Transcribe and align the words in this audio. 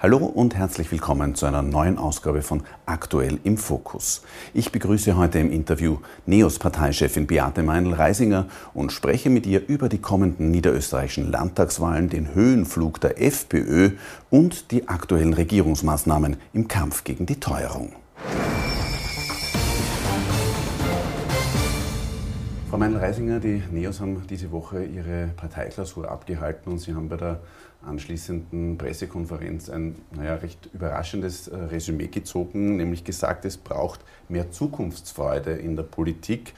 Hallo 0.00 0.18
und 0.18 0.56
herzlich 0.56 0.90
willkommen 0.90 1.34
zu 1.34 1.46
einer 1.46 1.62
neuen 1.62 1.98
Ausgabe 1.98 2.42
von 2.42 2.64
Aktuell 2.84 3.38
im 3.44 3.56
Fokus. 3.56 4.22
Ich 4.52 4.72
begrüße 4.72 5.16
heute 5.16 5.38
im 5.38 5.50
Interview 5.50 5.98
NEOS 6.26 6.58
Parteichefin 6.58 7.26
Beate 7.26 7.62
Meinl-Reisinger 7.62 8.46
und 8.74 8.92
spreche 8.92 9.30
mit 9.30 9.46
ihr 9.46 9.66
über 9.66 9.88
die 9.88 9.98
kommenden 9.98 10.50
niederösterreichischen 10.50 11.30
Landtagswahlen, 11.30 12.10
den 12.10 12.34
Höhenflug 12.34 13.00
der 13.00 13.22
FPÖ 13.22 13.92
und 14.30 14.72
die 14.72 14.88
aktuellen 14.88 15.32
Regierungsmaßnahmen 15.32 16.36
im 16.52 16.68
Kampf 16.68 17.04
gegen 17.04 17.24
die 17.24 17.40
Teuerung. 17.40 17.92
Frau 22.74 22.80
Meinl-Reisinger, 22.80 23.38
die 23.38 23.62
NEOS 23.70 24.00
haben 24.00 24.26
diese 24.28 24.50
Woche 24.50 24.82
ihre 24.82 25.28
Parteiklausur 25.36 26.10
abgehalten 26.10 26.72
und 26.72 26.78
Sie 26.78 26.92
haben 26.92 27.08
bei 27.08 27.16
der 27.16 27.38
anschließenden 27.86 28.78
Pressekonferenz 28.78 29.70
ein 29.70 29.94
naja, 30.10 30.34
recht 30.34 30.70
überraschendes 30.74 31.46
äh, 31.46 31.54
Resümee 31.54 32.08
gezogen, 32.08 32.76
nämlich 32.76 33.04
gesagt, 33.04 33.44
es 33.44 33.58
braucht 33.58 34.00
mehr 34.28 34.50
Zukunftsfreude 34.50 35.52
in 35.52 35.76
der 35.76 35.84
Politik. 35.84 36.52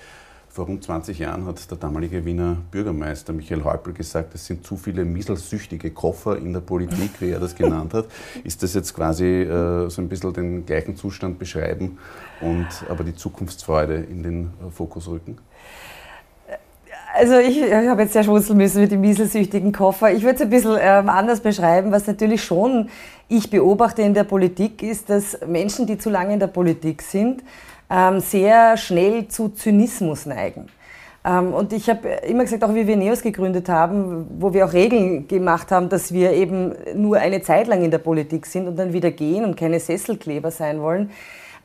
Vor 0.49 0.65
rund 0.65 0.83
20 0.83 1.19
Jahren 1.19 1.45
hat 1.45 1.71
der 1.71 1.77
damalige 1.77 2.25
Wiener 2.25 2.57
Bürgermeister 2.71 3.35
Michael 3.35 3.63
Häupl 3.65 3.93
gesagt, 3.93 4.35
es 4.35 4.47
sind 4.47 4.65
zu 4.65 4.79
viele 4.79 5.05
mieselsüchtige 5.05 5.91
Koffer 5.91 6.39
in 6.39 6.55
der 6.55 6.61
Politik, 6.61 7.11
wie 7.21 7.29
er 7.29 7.41
das 7.41 7.55
genannt 7.55 7.93
hat. 7.93 8.07
Ist 8.43 8.63
das 8.63 8.73
jetzt 8.73 8.95
quasi 8.95 9.43
äh, 9.43 9.91
so 9.91 10.01
ein 10.01 10.09
bisschen 10.09 10.33
den 10.33 10.65
gleichen 10.65 10.97
Zustand 10.97 11.39
beschreiben 11.39 11.99
und 12.41 12.69
aber 12.89 13.05
die 13.05 13.15
Zukunftsfreude 13.15 13.97
in 13.97 14.23
den 14.23 14.45
äh, 14.67 14.71
Fokus 14.71 15.09
rücken? 15.09 15.37
Also 17.19 17.39
ich, 17.39 17.63
ich 17.63 17.73
habe 17.73 18.03
jetzt 18.03 18.13
sehr 18.13 18.25
schmunzeln 18.25 18.59
müssen 18.59 18.83
mit 18.83 18.93
dem 18.93 19.01
mieselsüchtigen 19.01 19.73
Koffer. 19.73 20.13
Ich 20.13 20.23
würde 20.23 20.35
es 20.35 20.43
ein 20.43 20.51
bisschen 20.51 20.77
ähm, 20.79 21.09
anders 21.09 21.41
beschreiben, 21.41 21.91
was 21.91 22.07
natürlich 22.07 22.45
schon 22.45 22.91
ich 23.29 23.49
beobachte 23.49 24.03
in 24.03 24.13
der 24.13 24.25
Politik 24.25 24.83
ist, 24.83 25.09
dass 25.09 25.39
Menschen, 25.47 25.87
die 25.87 25.97
zu 25.97 26.11
lange 26.11 26.35
in 26.35 26.41
der 26.41 26.49
Politik 26.49 27.01
sind, 27.01 27.43
ähm, 27.89 28.21
sehr 28.21 28.77
schnell 28.77 29.29
zu 29.29 29.49
Zynismus 29.49 30.27
neigen. 30.27 30.67
Ähm, 31.25 31.55
und 31.55 31.73
ich 31.73 31.89
habe 31.89 32.07
immer 32.29 32.45
gesagt, 32.45 32.63
auch 32.63 32.75
wie 32.75 32.87
wir 32.87 32.97
Neos 32.99 33.23
gegründet 33.23 33.71
haben, 33.71 34.27
wo 34.39 34.53
wir 34.53 34.67
auch 34.67 34.75
Regeln 34.75 35.27
gemacht 35.27 35.71
haben, 35.71 35.89
dass 35.89 36.13
wir 36.13 36.33
eben 36.33 36.75
nur 36.95 37.17
eine 37.17 37.41
Zeit 37.41 37.67
lang 37.67 37.83
in 37.83 37.91
der 37.91 37.99
Politik 37.99 38.45
sind 38.45 38.69
und 38.69 38.79
dann 38.79 38.93
wieder 38.93 39.11
gehen 39.11 39.47
und 39.47 39.57
keine 39.57 39.81
Sesselkleber 39.81 40.51
sein 40.51 40.83
wollen 40.83 41.11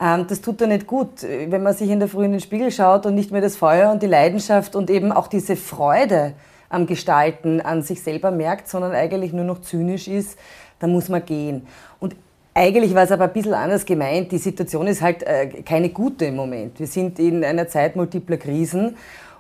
das 0.02 0.41
tut 0.41 0.59
da 0.59 0.66
nicht 0.66 0.88
gut, 0.88 1.21
wenn 1.21 1.61
man 1.61 1.75
sich 1.75 1.91
in 1.91 1.99
der 1.99 2.07
Früh 2.07 2.25
in 2.25 2.31
den 2.31 2.41
Spiegel 2.41 2.71
schaut 2.71 3.05
und 3.05 3.13
nicht 3.13 3.31
mehr 3.31 3.41
das 3.41 3.55
Feuer 3.55 3.91
und 3.91 4.02
die 4.02 4.08
Leidenschaft 4.08 4.75
und 4.75 4.89
eben 4.89 5.11
auch 5.11 5.27
diese 5.27 5.55
Freude 5.55 6.33
am 6.69 6.88
Gestalten 6.88 7.61
an 7.61 7.83
sich 7.83 8.02
selber 8.02 8.31
merkt, 8.31 8.67
sondern 8.67 8.93
eigentlich 8.93 9.31
nur 9.31 9.45
noch 9.45 9.61
zynisch 9.61 10.08
ist, 10.08 10.39
dann 10.80 10.91
muss 10.91 11.08
man 11.08 11.23
gehen. 11.23 11.67
Und 11.99 12.16
eigentlich 12.55 12.95
war 12.95 13.03
es 13.03 13.11
aber 13.11 13.25
ein 13.25 13.33
bisschen 13.33 13.53
anders 13.53 13.85
gemeint. 13.85 14.31
Die 14.31 14.39
Situation 14.39 14.88
ist 14.88 15.03
halt 15.03 15.21
äh, 15.21 15.61
keine 15.61 15.89
gute 15.89 16.25
im 16.25 16.36
Moment. 16.36 16.80
Wir 16.80 16.88
sind 16.88 17.19
in 17.19 17.43
einer 17.43 17.67
Zeit 17.67 17.95
multipler 17.95 18.38
Krisen 18.38 18.95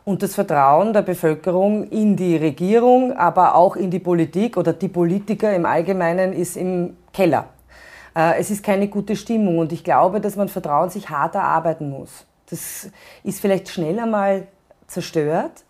und 0.05 0.21
das 0.21 0.35
Vertrauen 0.35 0.93
der 0.93 1.01
Bevölkerung 1.01 1.89
in 1.89 2.15
die 2.15 2.37
Regierung, 2.37 3.13
aber 3.13 3.55
auch 3.55 3.75
in 3.75 3.89
die 3.89 3.99
Politik 3.99 4.57
oder 4.57 4.73
die 4.73 4.89
Politiker 4.89 5.53
im 5.55 5.65
Allgemeinen 5.65 6.33
ist 6.33 6.55
im 6.55 6.97
Keller. 7.11 7.45
Äh, 8.15 8.39
es 8.39 8.51
ist 8.51 8.63
keine 8.63 8.87
gute 8.87 9.15
Stimmung 9.15 9.59
und 9.59 9.71
ich 9.71 9.83
glaube, 9.83 10.21
dass 10.21 10.35
man 10.35 10.49
Vertrauen 10.49 10.89
sich 10.89 11.09
hart 11.09 11.35
erarbeiten 11.35 11.89
muss. 11.89 12.25
Das 12.49 12.89
ist 13.23 13.39
vielleicht 13.39 13.69
schneller 13.69 14.05
mal 14.05 14.47
zerstört 14.87 15.63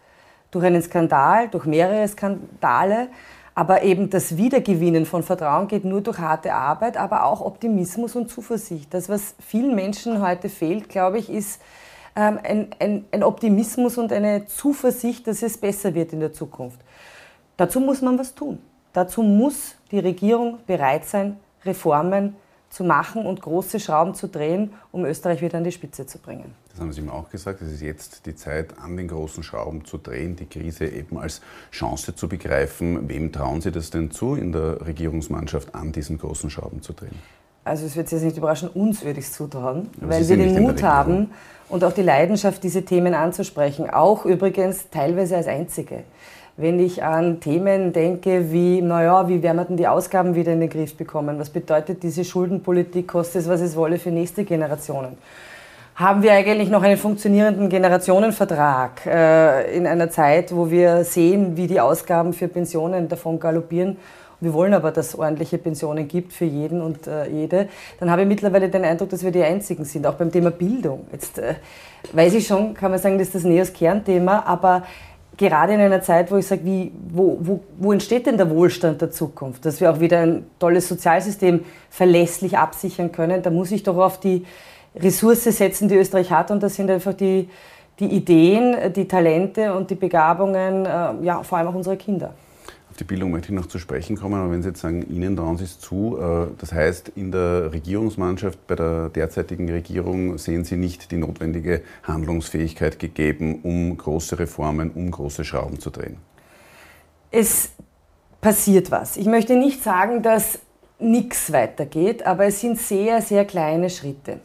durch 0.49 0.65
einen 0.65 0.81
Skandal, 0.81 1.47
durch 1.49 1.65
mehrere 1.65 2.07
Skandale, 2.07 3.09
aber 3.53 3.83
eben 3.83 4.09
das 4.09 4.37
Wiedergewinnen 4.37 5.05
von 5.05 5.23
Vertrauen 5.23 5.67
geht 5.67 5.85
nur 5.85 6.01
durch 6.01 6.19
harte 6.19 6.53
Arbeit, 6.53 6.97
aber 6.97 7.25
auch 7.25 7.41
Optimismus 7.41 8.15
und 8.15 8.29
Zuversicht. 8.29 8.93
Das, 8.93 9.09
was 9.09 9.35
vielen 9.39 9.75
Menschen 9.75 10.21
heute 10.21 10.49
fehlt, 10.49 10.89
glaube 10.89 11.19
ich, 11.19 11.29
ist 11.29 11.61
ähm, 12.15 12.39
ein, 12.43 12.67
ein, 12.79 13.05
ein 13.11 13.23
Optimismus 13.23 13.97
und 13.97 14.11
eine 14.11 14.45
Zuversicht, 14.47 15.27
dass 15.27 15.43
es 15.43 15.57
besser 15.57 15.93
wird 15.93 16.13
in 16.13 16.21
der 16.21 16.33
Zukunft. 16.33 16.79
Dazu 17.57 17.79
muss 17.79 18.01
man 18.01 18.17
was 18.17 18.33
tun. 18.33 18.59
Dazu 18.93 19.21
muss 19.21 19.75
die 19.91 19.99
Regierung 19.99 20.59
bereit 20.65 21.05
sein, 21.05 21.37
Reformen 21.65 22.35
zu 22.69 22.83
machen 22.83 23.25
und 23.25 23.41
große 23.41 23.79
Schrauben 23.79 24.15
zu 24.15 24.27
drehen, 24.27 24.73
um 24.91 25.05
Österreich 25.05 25.41
wieder 25.41 25.57
an 25.57 25.65
die 25.65 25.71
Spitze 25.71 26.05
zu 26.05 26.19
bringen. 26.19 26.55
Das 26.71 26.79
haben 26.79 26.93
Sie 26.93 27.01
ihm 27.01 27.09
auch 27.09 27.29
gesagt. 27.29 27.61
Es 27.61 27.71
ist 27.71 27.81
jetzt 27.81 28.25
die 28.25 28.35
Zeit, 28.35 28.79
an 28.79 28.95
den 28.95 29.09
großen 29.09 29.43
Schrauben 29.43 29.83
zu 29.83 29.97
drehen, 29.97 30.37
die 30.37 30.45
Krise 30.45 30.85
eben 30.85 31.17
als 31.17 31.41
Chance 31.71 32.15
zu 32.15 32.29
begreifen. 32.29 33.09
Wem 33.09 33.31
trauen 33.33 33.59
Sie 33.59 33.71
das 33.71 33.89
denn 33.89 34.09
zu, 34.09 34.35
in 34.35 34.53
der 34.53 34.85
Regierungsmannschaft 34.85 35.75
an 35.75 35.91
diesen 35.91 36.17
großen 36.17 36.49
Schrauben 36.49 36.81
zu 36.81 36.93
drehen? 36.93 37.15
Also 37.65 37.85
es 37.85 37.95
wird 37.95 38.07
Sie 38.07 38.15
jetzt 38.15 38.23
nicht 38.23 38.37
überraschen, 38.37 38.69
uns 38.69 39.03
würde 39.03 39.19
ich 39.19 39.25
es 39.25 39.33
zutrauen, 39.33 39.89
Aber 39.97 40.11
weil 40.11 40.27
wir 40.27 40.37
den 40.37 40.63
Mut 40.63 40.81
haben 40.81 41.31
und 41.69 41.83
auch 41.83 41.93
die 41.93 42.01
Leidenschaft, 42.01 42.63
diese 42.63 42.83
Themen 42.83 43.13
anzusprechen. 43.13 43.89
Auch 43.89 44.25
übrigens 44.25 44.89
teilweise 44.89 45.35
als 45.35 45.47
Einzige 45.47 46.03
wenn 46.57 46.79
ich 46.79 47.03
an 47.03 47.39
Themen 47.39 47.93
denke 47.93 48.51
wie, 48.51 48.81
naja, 48.81 49.27
wie 49.27 49.41
werden 49.41 49.57
wir 49.57 49.65
denn 49.65 49.77
die 49.77 49.87
Ausgaben 49.87 50.35
wieder 50.35 50.53
in 50.53 50.59
den 50.59 50.69
Griff 50.69 50.95
bekommen? 50.95 51.39
Was 51.39 51.49
bedeutet 51.49 52.03
diese 52.03 52.23
Schuldenpolitik? 52.23 53.07
Kostet 53.07 53.43
es, 53.43 53.49
was 53.49 53.61
es 53.61 53.75
wolle 53.75 53.97
für 53.97 54.11
nächste 54.11 54.43
Generationen? 54.43 55.17
Haben 55.95 56.23
wir 56.23 56.33
eigentlich 56.33 56.69
noch 56.69 56.83
einen 56.83 56.97
funktionierenden 56.97 57.69
Generationenvertrag 57.69 59.05
äh, 59.05 59.75
in 59.75 59.85
einer 59.85 60.09
Zeit, 60.09 60.55
wo 60.55 60.71
wir 60.71 61.03
sehen, 61.03 61.57
wie 61.57 61.67
die 61.67 61.79
Ausgaben 61.79 62.33
für 62.33 62.47
Pensionen 62.47 63.07
davon 63.07 63.39
galoppieren? 63.39 63.97
Wir 64.39 64.53
wollen 64.53 64.73
aber, 64.73 64.91
dass 64.91 65.09
es 65.09 65.19
ordentliche 65.19 65.59
Pensionen 65.59 66.07
gibt 66.07 66.33
für 66.33 66.45
jeden 66.45 66.81
und 66.81 67.05
äh, 67.05 67.27
jede. 67.27 67.69
Dann 67.99 68.09
habe 68.09 68.23
ich 68.23 68.27
mittlerweile 68.27 68.69
den 68.69 68.83
Eindruck, 68.83 69.09
dass 69.11 69.23
wir 69.23 69.31
die 69.31 69.43
Einzigen 69.43 69.85
sind, 69.85 70.07
auch 70.07 70.15
beim 70.15 70.31
Thema 70.31 70.49
Bildung. 70.49 71.05
Jetzt 71.11 71.37
äh, 71.37 71.53
weiß 72.13 72.33
ich 72.33 72.47
schon, 72.47 72.73
kann 72.73 72.89
man 72.89 72.99
sagen, 72.99 73.19
das 73.19 73.27
ist 73.27 73.35
das 73.35 73.43
NEOS 73.43 73.71
Kernthema, 73.71 74.43
aber 74.47 74.81
gerade 75.37 75.73
in 75.73 75.79
einer 75.79 76.01
Zeit, 76.01 76.31
wo 76.31 76.37
ich 76.37 76.47
sage, 76.47 76.65
wie, 76.65 76.91
wo, 77.09 77.37
wo, 77.39 77.59
wo 77.77 77.91
entsteht 77.91 78.25
denn 78.25 78.37
der 78.37 78.49
Wohlstand 78.49 79.01
der 79.01 79.11
Zukunft? 79.11 79.65
Dass 79.65 79.81
wir 79.81 79.91
auch 79.91 79.99
wieder 79.99 80.19
ein 80.19 80.45
tolles 80.59 80.87
Sozialsystem 80.87 81.61
verlässlich 81.89 82.57
absichern 82.57 83.11
können, 83.11 83.41
da 83.41 83.49
muss 83.49 83.71
ich 83.71 83.83
doch 83.83 83.97
auf 83.97 84.19
die 84.19 84.45
Ressource 84.95 85.43
setzen, 85.43 85.87
die 85.87 85.95
Österreich 85.95 86.31
hat. 86.31 86.51
Und 86.51 86.61
das 86.61 86.75
sind 86.75 86.89
einfach 86.89 87.13
die, 87.13 87.49
die 87.99 88.07
Ideen, 88.07 88.93
die 88.93 89.07
Talente 89.07 89.73
und 89.73 89.89
die 89.89 89.95
Begabungen, 89.95 90.85
äh, 90.85 91.23
ja, 91.23 91.43
vor 91.43 91.57
allem 91.57 91.67
auch 91.67 91.75
unserer 91.75 91.95
Kinder 91.95 92.33
die 92.99 93.03
Bildung 93.03 93.31
möchte 93.31 93.49
ich 93.49 93.55
noch 93.55 93.67
zu 93.67 93.79
sprechen 93.79 94.17
kommen, 94.17 94.35
aber 94.35 94.51
wenn 94.51 94.61
Sie 94.61 94.69
jetzt 94.69 94.81
sagen, 94.81 95.05
Ihnen 95.09 95.35
trauen 95.35 95.57
Sie 95.57 95.63
es 95.63 95.79
zu, 95.79 96.17
äh, 96.19 96.47
das 96.57 96.73
heißt, 96.73 97.09
in 97.15 97.31
der 97.31 97.71
Regierungsmannschaft, 97.71 98.67
bei 98.67 98.75
der 98.75 99.09
derzeitigen 99.09 99.69
Regierung 99.69 100.37
sehen 100.37 100.63
Sie 100.63 100.77
nicht 100.77 101.11
die 101.11 101.17
notwendige 101.17 101.81
Handlungsfähigkeit 102.03 102.99
gegeben, 102.99 103.61
um 103.63 103.97
große 103.97 104.39
Reformen, 104.39 104.91
um 104.91 105.11
große 105.11 105.43
Schrauben 105.43 105.79
zu 105.79 105.89
drehen? 105.89 106.17
Es 107.31 107.71
passiert 108.41 108.91
was. 108.91 109.17
Ich 109.17 109.27
möchte 109.27 109.55
nicht 109.55 109.83
sagen, 109.83 110.21
dass 110.21 110.59
nichts 110.99 111.51
weitergeht, 111.51 112.25
aber 112.25 112.45
es 112.45 112.61
sind 112.61 112.79
sehr, 112.79 113.21
sehr 113.21 113.45
kleine 113.45 113.89
Schritte. 113.89 114.39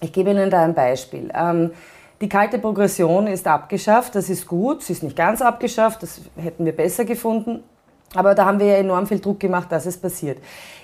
Ich 0.00 0.12
gebe 0.12 0.30
Ihnen 0.30 0.50
da 0.50 0.62
ein 0.62 0.74
Beispiel. 0.74 1.30
Ähm, 1.34 1.72
die 2.20 2.28
kalte 2.28 2.58
Progression 2.58 3.28
ist 3.28 3.46
abgeschafft, 3.46 4.16
das 4.16 4.28
ist 4.28 4.46
gut, 4.46 4.82
sie 4.82 4.92
ist 4.92 5.04
nicht 5.04 5.16
ganz 5.16 5.40
abgeschafft, 5.40 6.02
das 6.02 6.20
hätten 6.36 6.64
wir 6.64 6.72
besser 6.72 7.04
gefunden, 7.04 7.62
aber 8.14 8.34
da 8.34 8.46
haben 8.46 8.58
wir 8.58 8.66
ja 8.66 8.76
enorm 8.76 9.06
viel 9.06 9.20
Druck 9.20 9.40
gemacht, 9.40 9.70
dass 9.70 9.86
es 9.86 9.96
passiert. 9.96 10.38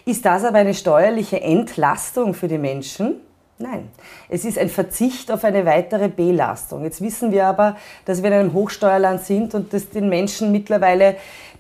Ist 0.05 0.25
das 0.25 0.45
aber 0.45 0.59
eine 0.59 0.75
steuerliche 0.75 1.41
Entlastung 1.41 2.35
für 2.35 2.49
die 2.49 2.59
Menschen? 2.59 3.17
Nein, 3.59 3.89
es 4.29 4.45
ist 4.45 4.59
ein 4.59 4.69
Verzicht 4.69 5.31
auf 5.31 5.45
eine 5.45 5.65
weitere 5.65 6.09
Belastung. 6.09 6.83
Jetzt 6.83 7.01
wissen 7.01 7.31
wir 7.31 7.47
aber, 7.47 7.77
dass 8.05 8.23
wir 8.23 8.29
in 8.29 8.39
einem 8.39 8.53
Hochsteuerland 8.53 9.23
sind 9.23 9.55
und 9.55 9.73
dass 9.73 9.89
den 9.91 10.09
Menschen 10.09 10.51
mittlerweile 10.51 11.17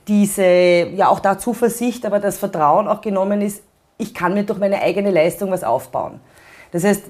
diese, 0.08 0.44
ja 0.44 1.08
auch 1.08 1.20
da 1.20 1.38
Zuversicht, 1.38 2.04
aber 2.04 2.18
das 2.18 2.38
Vertrauen 2.38 2.88
auch 2.88 3.00
genommen 3.00 3.40
ist, 3.40 3.62
ich 3.96 4.12
kann 4.12 4.34
mir 4.34 4.42
durch 4.42 4.58
meine 4.58 4.82
eigene 4.82 5.10
Leistung 5.12 5.52
was 5.52 5.62
aufbauen. 5.62 6.20
Das 6.72 6.82
heißt, 6.82 7.04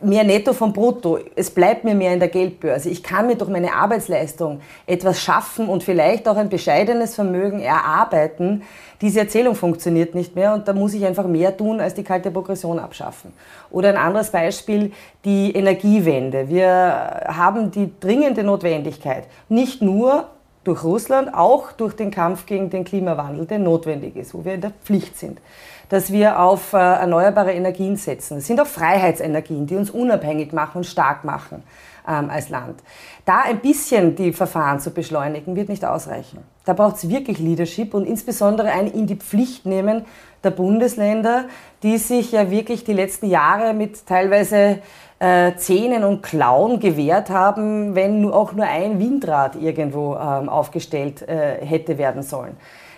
mehr 0.00 0.24
Netto 0.24 0.52
vom 0.52 0.72
Brutto. 0.72 1.18
Es 1.34 1.50
bleibt 1.50 1.84
mir 1.84 1.94
mehr 1.94 2.12
in 2.12 2.20
der 2.20 2.28
Geldbörse. 2.28 2.88
Ich 2.88 3.02
kann 3.02 3.26
mir 3.26 3.36
durch 3.36 3.50
meine 3.50 3.72
Arbeitsleistung 3.72 4.60
etwas 4.86 5.20
schaffen 5.20 5.68
und 5.68 5.82
vielleicht 5.82 6.28
auch 6.28 6.36
ein 6.36 6.48
bescheidenes 6.48 7.14
Vermögen 7.14 7.60
erarbeiten. 7.60 8.62
Diese 9.00 9.20
Erzählung 9.20 9.54
funktioniert 9.54 10.14
nicht 10.14 10.34
mehr 10.34 10.54
und 10.54 10.66
da 10.68 10.72
muss 10.72 10.94
ich 10.94 11.04
einfach 11.04 11.26
mehr 11.26 11.56
tun, 11.56 11.80
als 11.80 11.94
die 11.94 12.04
kalte 12.04 12.30
Progression 12.30 12.78
abschaffen. 12.78 13.32
Oder 13.70 13.90
ein 13.90 13.96
anderes 13.96 14.30
Beispiel, 14.30 14.92
die 15.24 15.52
Energiewende. 15.52 16.48
Wir 16.48 17.22
haben 17.26 17.70
die 17.70 17.92
dringende 18.00 18.42
Notwendigkeit, 18.42 19.24
nicht 19.48 19.82
nur 19.82 20.28
durch 20.68 20.84
Russland, 20.84 21.34
auch 21.34 21.72
durch 21.72 21.94
den 21.94 22.10
Kampf 22.10 22.46
gegen 22.46 22.70
den 22.70 22.84
Klimawandel, 22.84 23.46
der 23.46 23.58
notwendig 23.58 24.16
ist, 24.16 24.34
wo 24.34 24.44
wir 24.44 24.54
in 24.54 24.60
der 24.60 24.70
Pflicht 24.70 25.18
sind 25.18 25.40
dass 25.88 26.12
wir 26.12 26.38
auf 26.38 26.74
äh, 26.74 26.76
erneuerbare 26.76 27.52
Energien 27.52 27.96
setzen. 27.96 28.38
Es 28.38 28.46
sind 28.46 28.60
auch 28.60 28.66
Freiheitsenergien, 28.66 29.66
die 29.66 29.76
uns 29.76 29.90
unabhängig 29.90 30.52
machen 30.52 30.78
und 30.78 30.84
stark 30.84 31.24
machen 31.24 31.62
ähm, 32.08 32.30
als 32.30 32.48
Land. 32.48 32.80
Da 33.24 33.42
ein 33.42 33.60
bisschen 33.60 34.16
die 34.16 34.32
Verfahren 34.32 34.80
zu 34.80 34.90
beschleunigen, 34.90 35.54
wird 35.54 35.68
nicht 35.68 35.84
ausreichen. 35.84 36.38
Da 36.64 36.72
braucht 36.72 36.96
es 36.96 37.08
wirklich 37.08 37.38
Leadership 37.38 37.94
und 37.94 38.06
insbesondere 38.06 38.68
ein 38.70 38.86
in 38.86 39.06
die 39.06 39.16
Pflicht 39.16 39.66
nehmen 39.66 40.04
der 40.44 40.50
Bundesländer, 40.50 41.46
die 41.82 41.98
sich 41.98 42.32
ja 42.32 42.50
wirklich 42.50 42.84
die 42.84 42.92
letzten 42.92 43.26
Jahre 43.26 43.74
mit 43.74 44.06
teilweise 44.06 44.78
äh, 45.18 45.54
Zähnen 45.56 46.04
und 46.04 46.22
Klauen 46.22 46.78
gewehrt 46.78 47.30
haben, 47.30 47.94
wenn 47.94 48.20
nur 48.20 48.34
auch 48.34 48.52
nur 48.52 48.66
ein 48.66 48.98
Windrad 48.98 49.56
irgendwo 49.56 50.14
ähm, 50.14 50.48
aufgestellt 50.48 51.22
äh, 51.22 51.64
hätte 51.64 51.98
werden 51.98 52.22
sollen. 52.22 52.56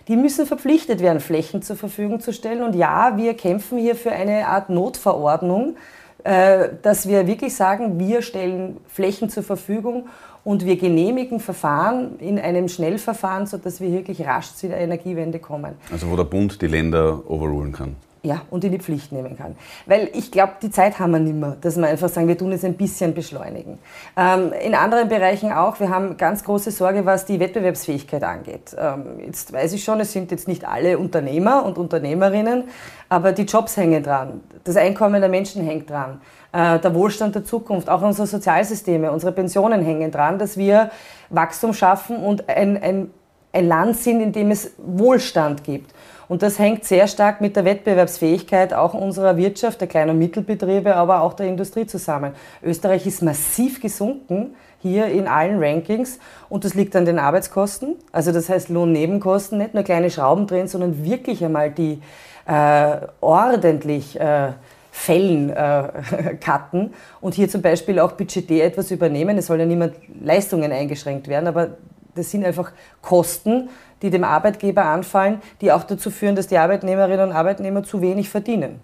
Die 0.09 0.17
müssen 0.17 0.47
verpflichtet 0.47 1.01
werden, 1.01 1.21
Flächen 1.21 1.63
zur 1.63 1.77
Verfügung 1.77 2.21
zu 2.21 2.33
stellen. 2.33 2.63
Und 2.63 2.75
ja, 2.75 3.17
wir 3.17 3.35
kämpfen 3.35 3.79
hier 3.79 3.95
für 3.95 4.13
eine 4.13 4.49
Art 4.49 4.69
Notverordnung, 4.69 5.77
dass 6.25 7.09
wir 7.09 7.27
wirklich 7.27 7.55
sagen, 7.55 7.99
wir 7.99 8.23
stellen 8.23 8.79
Flächen 8.89 9.29
zur 9.31 9.43
Verfügung 9.43 10.09
und 10.45 10.65
wir 10.65 10.77
genehmigen 10.77 11.41
Verfahren 11.41 12.19
in 12.19 12.39
einem 12.39 12.69
Schnellverfahren, 12.69 13.47
sodass 13.47 13.81
wir 13.81 13.93
wirklich 13.93 14.27
rasch 14.27 14.55
zu 14.55 14.69
der 14.69 14.79
Energiewende 14.79 15.39
kommen. 15.39 15.75
Also 15.93 16.11
wo 16.11 16.17
der 16.17 16.25
Bund 16.25 16.61
die 16.63 16.67
Länder 16.67 17.23
overrulen 17.29 17.73
kann. 17.73 17.97
Ja, 18.23 18.43
und 18.51 18.63
in 18.65 18.73
die 18.73 18.79
Pflicht 18.79 19.13
nehmen 19.13 19.39
kann. 19.39 19.57
Weil 19.87 20.11
ich 20.13 20.31
glaube, 20.31 20.53
die 20.61 20.71
Zeit 20.71 20.99
haben 20.99 21.13
wir 21.13 21.21
nicht 21.21 21.35
mehr, 21.35 21.57
dass 21.59 21.79
wir 21.79 21.87
einfach 21.87 22.11
sagen, 22.11 22.29
wir 22.29 22.37
tun 22.37 22.53
es 22.53 22.63
ein 22.65 22.75
bisschen 22.75 23.15
beschleunigen. 23.15 23.79
Ähm, 24.15 24.53
in 24.63 24.75
anderen 24.75 25.09
Bereichen 25.09 25.53
auch, 25.53 25.81
wir 25.81 25.89
haben 25.89 26.19
ganz 26.19 26.45
große 26.45 26.71
Sorge, 26.71 27.07
was 27.07 27.25
die 27.25 27.41
Wettbewerbsfähigkeit 27.41 28.23
angeht. 28.23 28.77
Ähm, 28.79 29.21
jetzt 29.25 29.55
weiß 29.55 29.73
ich 29.73 29.83
schon, 29.83 30.01
es 30.01 30.13
sind 30.13 30.31
jetzt 30.33 30.49
nicht 30.49 30.67
alle 30.67 30.99
Unternehmer 30.99 31.65
und 31.65 31.79
Unternehmerinnen, 31.79 32.65
aber 33.09 33.33
die 33.33 33.45
Jobs 33.45 33.79
hängen 33.79 34.03
dran, 34.03 34.43
das 34.65 34.77
Einkommen 34.77 35.23
der 35.23 35.31
Menschen 35.31 35.65
hängt 35.65 35.89
dran, 35.89 36.21
äh, 36.53 36.79
der 36.79 36.95
Wohlstand 36.95 37.35
der 37.35 37.45
Zukunft, 37.45 37.89
auch 37.89 38.03
unsere 38.03 38.27
Sozialsysteme, 38.27 39.11
unsere 39.11 39.33
Pensionen 39.33 39.83
hängen 39.83 40.11
dran, 40.11 40.39
dass 40.39 40.59
wir 40.59 40.91
Wachstum 41.31 41.73
schaffen 41.73 42.19
und 42.19 42.51
ein, 42.51 42.77
ein, 42.83 43.11
ein 43.55 43.67
Land 43.67 43.97
sind, 43.97 44.21
in 44.21 44.33
dem 44.33 44.51
es 44.51 44.73
Wohlstand 44.77 45.65
gibt. 45.65 45.95
Und 46.31 46.43
das 46.43 46.61
hängt 46.61 46.85
sehr 46.85 47.09
stark 47.09 47.41
mit 47.41 47.57
der 47.57 47.65
Wettbewerbsfähigkeit 47.65 48.73
auch 48.73 48.95
unserer 48.95 49.37
Wirtschaft, 49.37 49.81
der 49.81 49.89
kleinen 49.89 50.11
und 50.11 50.21
Mittelbetriebe, 50.21 50.95
aber 50.95 51.23
auch 51.23 51.33
der 51.33 51.49
Industrie 51.49 51.87
zusammen. 51.87 52.35
Österreich 52.63 53.05
ist 53.05 53.21
massiv 53.21 53.81
gesunken 53.81 54.55
hier 54.79 55.07
in 55.07 55.27
allen 55.27 55.61
Rankings 55.61 56.21
und 56.49 56.65
das 56.65 56.75
liegt 56.75 56.95
an 56.95 57.05
den 57.05 57.19
Arbeitskosten. 57.19 57.97
Also 58.13 58.31
das 58.31 58.49
heißt 58.49 58.69
Lohnnebenkosten, 58.69 59.59
nicht 59.59 59.75
nur 59.75 59.83
kleine 59.83 60.09
Schrauben 60.09 60.47
drehen, 60.47 60.69
sondern 60.69 61.05
wirklich 61.05 61.45
einmal 61.45 61.73
die 61.73 62.01
äh, 62.47 62.99
ordentlich 63.21 64.21
äh, 64.21 64.53
Fällen 64.93 65.51
äh, 65.51 66.37
cutten 66.41 66.95
und 67.21 67.35
hier 67.35 67.49
zum 67.49 67.61
Beispiel 67.61 67.99
auch 67.99 68.13
budgetär 68.13 68.67
etwas 68.67 68.93
übernehmen. 68.93 69.37
Es 69.37 69.47
soll 69.47 69.59
ja 69.59 69.67
niemand 69.67 69.95
Leistungen 70.23 70.71
eingeschränkt 70.71 71.27
werden, 71.27 71.49
aber 71.49 71.71
das 72.15 72.31
sind 72.31 72.45
einfach 72.45 72.73
Kosten, 73.03 73.69
die 74.03 74.11
dem 74.11 74.25
Arbeitgeber 74.25 74.85
anfallen, 74.85 75.43
die 75.61 75.73
auch 75.73 75.85
dazu 75.85 76.11
führen, 76.11 76.37
dass 76.37 76.47
die 76.47 76.59
Arbeitnehmerinnen 76.59 77.31
und 77.31 77.33
Arbeitnehmer 77.37 77.83
zu 77.83 78.01
wenig 78.01 78.29
verdienen. 78.29 78.81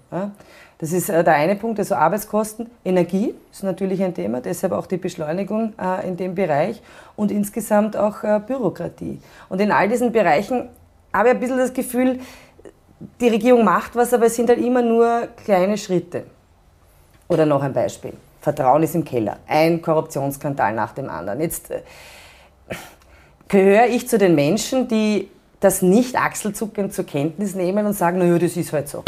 Das 0.78 0.92
ist 0.92 1.08
äh, 1.08 1.24
der 1.24 1.34
eine 1.34 1.56
Punkt, 1.56 1.78
also 1.78 1.94
Arbeitskosten. 1.94 2.68
Energie 2.84 3.34
ist 3.50 3.62
natürlich 3.62 4.02
ein 4.02 4.14
Thema, 4.14 4.40
deshalb 4.40 4.72
auch 4.72 4.86
die 4.86 4.98
Beschleunigung 4.98 5.72
äh, 5.80 6.06
in 6.06 6.16
dem 6.16 6.34
Bereich 6.34 6.82
und 7.16 7.30
insgesamt 7.30 7.96
auch 7.96 8.22
äh, 8.22 8.40
Bürokratie. 8.46 9.20
Und 9.48 9.60
in 9.60 9.72
all 9.72 9.88
diesen 9.88 10.12
Bereichen 10.12 10.68
habe 11.12 11.28
ich 11.28 11.34
ein 11.34 11.40
bisschen 11.40 11.58
das 11.58 11.72
Gefühl, 11.72 12.20
die 13.20 13.28
Regierung 13.28 13.64
macht 13.64 13.96
was, 13.96 14.12
aber 14.12 14.26
es 14.26 14.34
sind 14.34 14.48
halt 14.48 14.58
immer 14.58 14.82
nur 14.82 15.28
kleine 15.44 15.78
Schritte. 15.78 16.24
Oder 17.28 17.46
noch 17.46 17.62
ein 17.62 17.72
Beispiel. 17.72 18.12
Vertrauen 18.40 18.82
ist 18.82 18.94
im 18.94 19.04
Keller. 19.04 19.38
Ein 19.48 19.82
Korruptionsskandal 19.82 20.72
nach 20.74 20.92
dem 20.92 21.08
anderen. 21.10 21.40
Jetzt 21.40 21.72
gehöre 23.48 23.86
ich 23.86 24.08
zu 24.08 24.18
den 24.18 24.34
Menschen, 24.34 24.88
die 24.88 25.28
das 25.60 25.82
nicht 25.82 26.16
achselzuckend 26.16 26.92
zur 26.92 27.06
Kenntnis 27.06 27.54
nehmen 27.54 27.86
und 27.86 27.94
sagen, 27.94 28.18
naja, 28.18 28.38
das 28.38 28.56
ist 28.56 28.72
halt 28.72 28.88
so. 28.88 29.02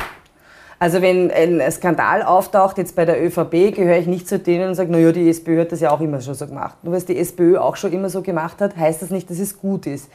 Also 0.80 1.02
wenn 1.02 1.30
ein 1.32 1.60
Skandal 1.72 2.22
auftaucht, 2.22 2.78
jetzt 2.78 2.94
bei 2.94 3.04
der 3.04 3.20
ÖVP, 3.20 3.74
gehöre 3.74 3.98
ich 3.98 4.06
nicht 4.06 4.28
zu 4.28 4.38
denen 4.38 4.68
und 4.68 4.74
sage, 4.76 4.92
naja, 4.92 5.10
die 5.10 5.28
SPÖ 5.28 5.60
hat 5.60 5.72
das 5.72 5.80
ja 5.80 5.90
auch 5.90 6.00
immer 6.00 6.20
schon 6.20 6.34
so 6.34 6.46
gemacht. 6.46 6.76
Nur 6.82 6.92
weil 6.92 6.98
es 6.98 7.06
die 7.06 7.18
SPÖ 7.18 7.58
auch 7.58 7.74
schon 7.74 7.92
immer 7.92 8.08
so 8.08 8.22
gemacht 8.22 8.60
hat, 8.60 8.76
heißt 8.76 9.02
das 9.02 9.10
nicht, 9.10 9.28
dass 9.28 9.40
es 9.40 9.58
gut 9.58 9.86
ist. 9.86 10.08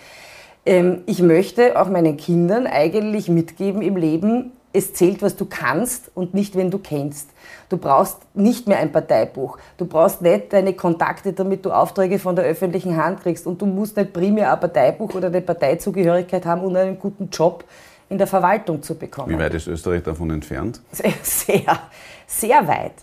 Ähm, 0.66 1.02
ich 1.06 1.22
möchte 1.22 1.80
auch 1.80 1.90
meinen 1.90 2.16
Kindern 2.16 2.66
eigentlich 2.66 3.28
mitgeben 3.28 3.82
im 3.82 3.98
Leben, 3.98 4.54
es 4.74 4.94
zählt, 4.94 5.22
was 5.22 5.36
du 5.36 5.46
kannst 5.46 6.12
und 6.16 6.34
nicht, 6.34 6.56
wenn 6.56 6.72
du 6.72 6.80
kennst. 6.80 7.30
Du 7.70 7.78
brauchst 7.78 8.18
nicht 8.34 8.68
mehr 8.68 8.80
ein 8.80 8.92
Parteibuch. 8.92 9.58
Du 9.78 9.86
brauchst 9.86 10.22
nicht 10.22 10.52
deine 10.52 10.74
Kontakte, 10.74 11.32
damit 11.32 11.64
du 11.64 11.72
Aufträge 11.72 12.18
von 12.18 12.36
der 12.36 12.46
öffentlichen 12.46 12.98
Hand 12.98 13.22
kriegst. 13.22 13.46
Und 13.46 13.62
du 13.62 13.68
musst 13.68 13.96
nicht 13.96 14.12
primär 14.12 14.52
ein 14.52 14.60
Parteibuch 14.60 15.14
oder 15.14 15.28
eine 15.28 15.42
Parteizugehörigkeit 15.42 16.46
haben, 16.46 16.64
um 16.64 16.76
einen 16.76 17.00
guten 17.00 17.30
Job 17.30 17.64
in 18.10 18.18
der 18.18 18.28
Verwaltung 18.28 18.82
zu 18.82 18.96
bekommen. 18.96 19.30
Wie 19.30 19.40
weit 19.40 19.54
ist 19.54 19.68
Österreich 19.68 20.04
davon 20.04 20.32
entfernt? 20.32 20.82
Sehr, 21.22 21.80
sehr 22.26 22.68
weit. 22.68 22.94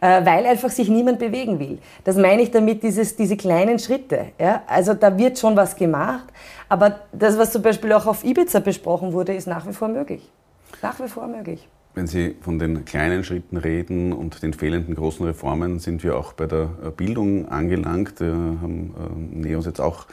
Äh, 0.00 0.24
weil 0.24 0.46
einfach 0.46 0.70
sich 0.70 0.88
niemand 0.88 1.20
bewegen 1.20 1.60
will. 1.60 1.78
Das 2.02 2.16
meine 2.16 2.42
ich 2.42 2.50
damit, 2.50 2.82
dieses, 2.82 3.14
diese 3.14 3.36
kleinen 3.36 3.78
Schritte. 3.78 4.32
Ja? 4.38 4.62
Also 4.66 4.94
da 4.94 5.16
wird 5.16 5.38
schon 5.38 5.56
was 5.56 5.76
gemacht, 5.76 6.24
aber 6.68 7.00
das, 7.12 7.38
was 7.38 7.52
zum 7.52 7.62
Beispiel 7.62 7.92
auch 7.92 8.06
auf 8.06 8.24
Ibiza 8.24 8.58
besprochen 8.58 9.12
wurde, 9.12 9.34
ist 9.34 9.46
nach 9.46 9.66
wie 9.66 9.72
vor 9.72 9.88
möglich 9.88 10.28
nach 10.82 11.00
wie 11.00 11.08
vor 11.08 11.26
möglich. 11.26 11.68
Wenn 11.94 12.06
Sie 12.06 12.36
von 12.40 12.58
den 12.58 12.86
kleinen 12.86 13.22
Schritten 13.22 13.58
reden 13.58 14.14
und 14.14 14.42
den 14.42 14.54
fehlenden 14.54 14.94
großen 14.94 15.26
Reformen, 15.26 15.78
sind 15.78 16.02
wir 16.02 16.16
auch 16.16 16.32
bei 16.32 16.46
der 16.46 16.70
äh, 16.82 16.90
Bildung 16.90 17.48
angelangt. 17.48 18.18
Wir 18.20 18.32
haben 18.32 18.94
äh, 18.96 19.36
Neos 19.38 19.66
jetzt 19.66 19.80
auch 19.80 20.06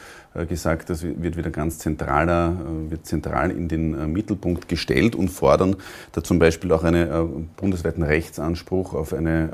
gesagt, 0.45 0.89
das 0.89 1.03
wird 1.03 1.37
wieder 1.37 1.49
ganz 1.49 1.79
zentraler, 1.79 2.55
wird 2.89 3.05
zentral 3.05 3.51
in 3.51 3.67
den 3.67 4.11
Mittelpunkt 4.11 4.67
gestellt 4.67 5.15
und 5.15 5.29
fordern 5.29 5.75
da 6.11 6.23
zum 6.23 6.39
Beispiel 6.39 6.71
auch 6.71 6.83
einen 6.83 7.49
bundesweiten 7.57 8.03
Rechtsanspruch 8.03 8.93
auf 8.93 9.13
eine 9.13 9.49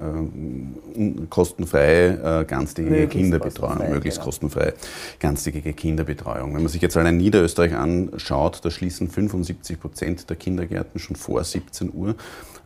kostenfreie, 1.30 2.46
ganztägige 2.46 3.08
Kinderbetreuung, 3.08 3.70
kostenfrei, 3.70 3.94
möglichst 3.94 4.20
genau. 4.20 4.26
kostenfreie, 4.26 4.74
ganztägige 5.20 5.74
Kinderbetreuung. 5.74 6.54
Wenn 6.54 6.64
man 6.64 6.72
sich 6.72 6.82
jetzt 6.82 6.98
allein 6.98 7.18
Niederösterreich 7.18 7.76
anschaut, 7.76 8.60
da 8.64 8.72
schließen 8.72 9.10
75 9.10 9.80
Prozent 9.80 10.30
der 10.30 10.38
Kindergärten 10.38 11.00
schon 11.00 11.16
vor 11.16 11.44
17 11.44 11.92
Uhr. 11.94 12.16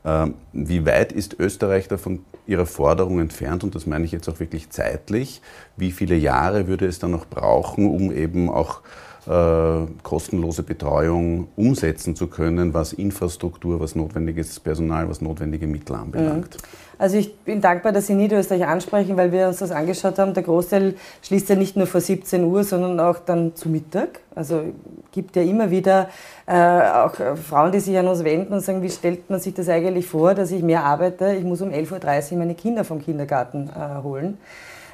Ähm, 0.05 0.35
wie 0.53 0.85
weit 0.85 1.11
ist 1.11 1.35
Österreich 1.39 1.87
da 1.87 1.97
von 1.97 2.19
Ihrer 2.49 2.65
Forderung 2.65 3.19
entfernt? 3.19 3.63
Und 3.63 3.75
das 3.75 3.85
meine 3.85 4.05
ich 4.05 4.11
jetzt 4.11 4.27
auch 4.27 4.39
wirklich 4.39 4.69
zeitlich. 4.69 5.41
Wie 5.77 5.91
viele 5.91 6.15
Jahre 6.15 6.67
würde 6.67 6.87
es 6.87 6.99
dann 6.99 7.11
noch 7.11 7.27
brauchen, 7.27 7.89
um 7.89 8.11
eben 8.11 8.49
auch 8.49 8.81
äh, 9.29 9.85
kostenlose 10.01 10.63
Betreuung 10.63 11.49
umsetzen 11.55 12.15
zu 12.15 12.27
können, 12.27 12.73
was 12.73 12.93
Infrastruktur, 12.93 13.79
was 13.79 13.95
notwendiges 13.95 14.59
Personal, 14.59 15.07
was 15.07 15.21
notwendige 15.21 15.67
Mittel 15.67 15.95
anbelangt? 15.95 16.55
Mhm. 16.55 16.89
Also 16.97 17.17
ich 17.17 17.37
bin 17.37 17.61
dankbar, 17.61 17.91
dass 17.91 18.07
Sie 18.07 18.15
Niederösterreich 18.15 18.65
ansprechen, 18.65 19.15
weil 19.17 19.31
wir 19.31 19.47
uns 19.47 19.59
das 19.59 19.71
angeschaut 19.71 20.17
haben. 20.17 20.33
Der 20.33 20.43
Großteil 20.43 20.95
schließt 21.21 21.47
ja 21.47 21.55
nicht 21.55 21.77
nur 21.77 21.85
vor 21.85 22.01
17 22.01 22.43
Uhr, 22.43 22.63
sondern 22.63 22.99
auch 22.99 23.19
dann 23.19 23.55
zu 23.55 23.69
Mittag. 23.69 24.19
Also 24.33 24.63
gibt 25.11 25.35
ja 25.35 25.43
immer 25.43 25.69
wieder 25.69 26.09
äh, 26.47 26.53
auch 26.55 27.13
Frauen, 27.47 27.71
die 27.71 27.79
sich 27.79 27.97
an 27.97 28.07
uns 28.07 28.23
wenden 28.23 28.51
und 28.51 28.61
sagen, 28.61 28.81
wie 28.81 28.89
stellt 28.89 29.29
man 29.29 29.39
sich 29.39 29.53
das 29.53 29.69
eigentlich 29.69 30.07
vor, 30.07 30.33
dass 30.33 30.51
ich 30.51 30.63
mehr 30.63 30.83
arbeite? 30.83 31.35
Ich 31.35 31.43
muss 31.43 31.61
um 31.61 31.69
11.30 31.69 32.31
Uhr 32.31 32.39
meine 32.39 32.55
Kinder 32.55 32.83
vom 32.83 32.99
Kindergarten 32.99 33.69
äh, 33.69 34.03
holen. 34.03 34.37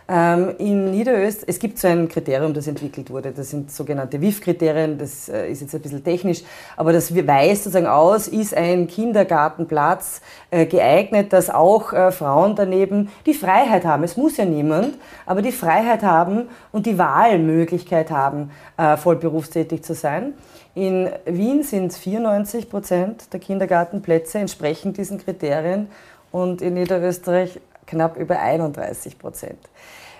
Ähm, 0.08 0.54
in 0.60 0.92
Niederösterreich, 0.92 1.50
es 1.50 1.58
gibt 1.58 1.80
so 1.80 1.88
ein 1.88 2.08
Kriterium, 2.08 2.54
das 2.54 2.68
entwickelt 2.68 3.10
wurde, 3.10 3.32
das 3.32 3.50
sind 3.50 3.72
sogenannte 3.72 4.22
WIF-Kriterien, 4.22 5.00
das 5.00 5.30
äh, 5.30 5.50
ist 5.50 5.62
jetzt 5.62 5.74
ein 5.74 5.82
bisschen 5.82 6.04
technisch, 6.04 6.44
aber 6.78 6.94
das 6.94 7.16
weist 7.16 7.64
sozusagen 7.64 7.88
aus, 7.88 8.28
ist 8.28 8.56
ein 8.56 8.86
Kindergartenplatz 8.86 10.22
äh, 10.52 10.68
geeignet, 10.68 11.34
dass 11.34 11.50
auch 11.50 11.92
äh, 11.92 12.12
Frauen 12.12 12.56
daneben 12.56 13.10
die 13.26 13.34
Freiheit 13.34 13.84
haben, 13.84 14.04
es 14.04 14.16
muss 14.16 14.38
ja 14.38 14.46
niemand, 14.46 14.96
aber 15.26 15.42
die 15.42 15.52
Freiheit 15.52 16.04
haben 16.04 16.50
und 16.72 16.86
die 16.86 17.00
Wahlmöglichkeit 17.00 18.12
haben, 18.12 18.52
voll 18.98 19.16
berufstätig 19.16 19.84
zu 19.84 19.94
sein. 19.94 20.34
In 20.76 21.10
Wien 21.26 21.64
sind 21.64 21.94
94 21.94 22.70
Prozent 22.70 23.34
der 23.34 23.40
Kindergartenplätze 23.40 24.40
entsprechen 24.40 24.92
diesen 24.92 25.18
Kriterien. 25.18 25.88
Und 26.32 26.62
in 26.62 26.74
Niederösterreich 26.74 27.62
knapp 27.86 28.18
über 28.18 28.40
31 28.40 29.18
Prozent. 29.20 29.60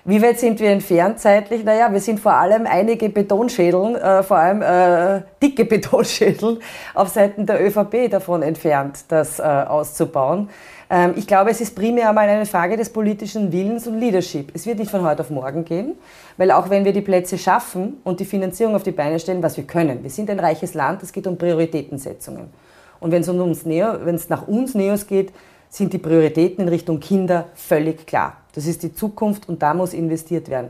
Wie 0.08 0.22
weit 0.22 0.40
sind 0.40 0.60
wir 0.60 0.70
entfernt 0.70 1.20
zeitlich? 1.20 1.64
Naja, 1.64 1.92
wir 1.92 2.00
sind 2.00 2.20
vor 2.20 2.34
allem 2.34 2.68
einige 2.68 3.10
Betonschädeln, 3.10 3.96
äh, 3.96 4.22
vor 4.22 4.38
allem 4.38 4.62
äh, 4.62 5.24
dicke 5.42 5.66
Betonschädel 5.66 6.60
auf 6.94 7.08
Seiten 7.10 7.48
der 7.48 7.60
ÖVP 7.66 8.12
davon 8.12 8.44
entfernt, 8.44 9.06
das 9.08 9.40
äh, 9.40 9.42
auszubauen. 9.42 10.50
Ähm, 10.92 11.14
ich 11.16 11.26
glaube, 11.26 11.50
es 11.50 11.60
ist 11.60 11.76
primär 11.76 12.10
einmal 12.10 12.30
eine 12.30 12.46
Frage 12.46 12.78
des 12.78 12.92
politischen 12.92 13.52
Willens 13.52 13.88
und 13.88 14.00
Leadership. 14.00 14.52
Es 14.54 14.68
wird 14.68 14.78
nicht 14.78 14.92
von 14.92 15.04
heute 15.04 15.22
auf 15.22 15.32
morgen 15.32 15.66
gehen, 15.66 15.96
weil 16.38 16.52
auch 16.52 16.70
wenn 16.70 16.86
wir 16.86 16.94
die 16.94 17.02
Plätze 17.02 17.40
schaffen 17.40 17.98
und 18.04 18.20
die 18.20 18.26
Finanzierung 18.26 18.76
auf 18.76 18.84
die 18.84 18.92
Beine 18.92 19.20
stellen, 19.20 19.42
was 19.42 19.58
wir 19.58 19.64
können, 19.64 20.04
wir 20.04 20.12
sind 20.12 20.30
ein 20.30 20.40
reiches 20.40 20.76
Land, 20.76 21.02
es 21.02 21.12
geht 21.12 21.26
um 21.26 21.36
Prioritätensetzungen. 21.36 22.52
Und 23.00 23.12
wenn 23.12 23.24
es 23.24 23.30
um 23.30 23.40
uns 23.42 23.66
Neo, 23.66 23.96
nach 24.30 24.48
uns 24.48 24.76
Neos 24.76 25.08
geht, 25.08 25.34
sind 25.76 25.92
die 25.92 25.98
Prioritäten 25.98 26.64
in 26.64 26.70
Richtung 26.70 27.02
Kinder 27.02 27.46
völlig 27.54 28.08
klar. 28.08 28.38
Das 28.54 28.66
ist 28.66 28.82
die 28.84 28.94
Zukunft 28.94 29.50
und 29.50 29.62
da 29.62 29.74
muss 29.74 29.94
investiert 29.94 30.50
werden. 30.50 30.70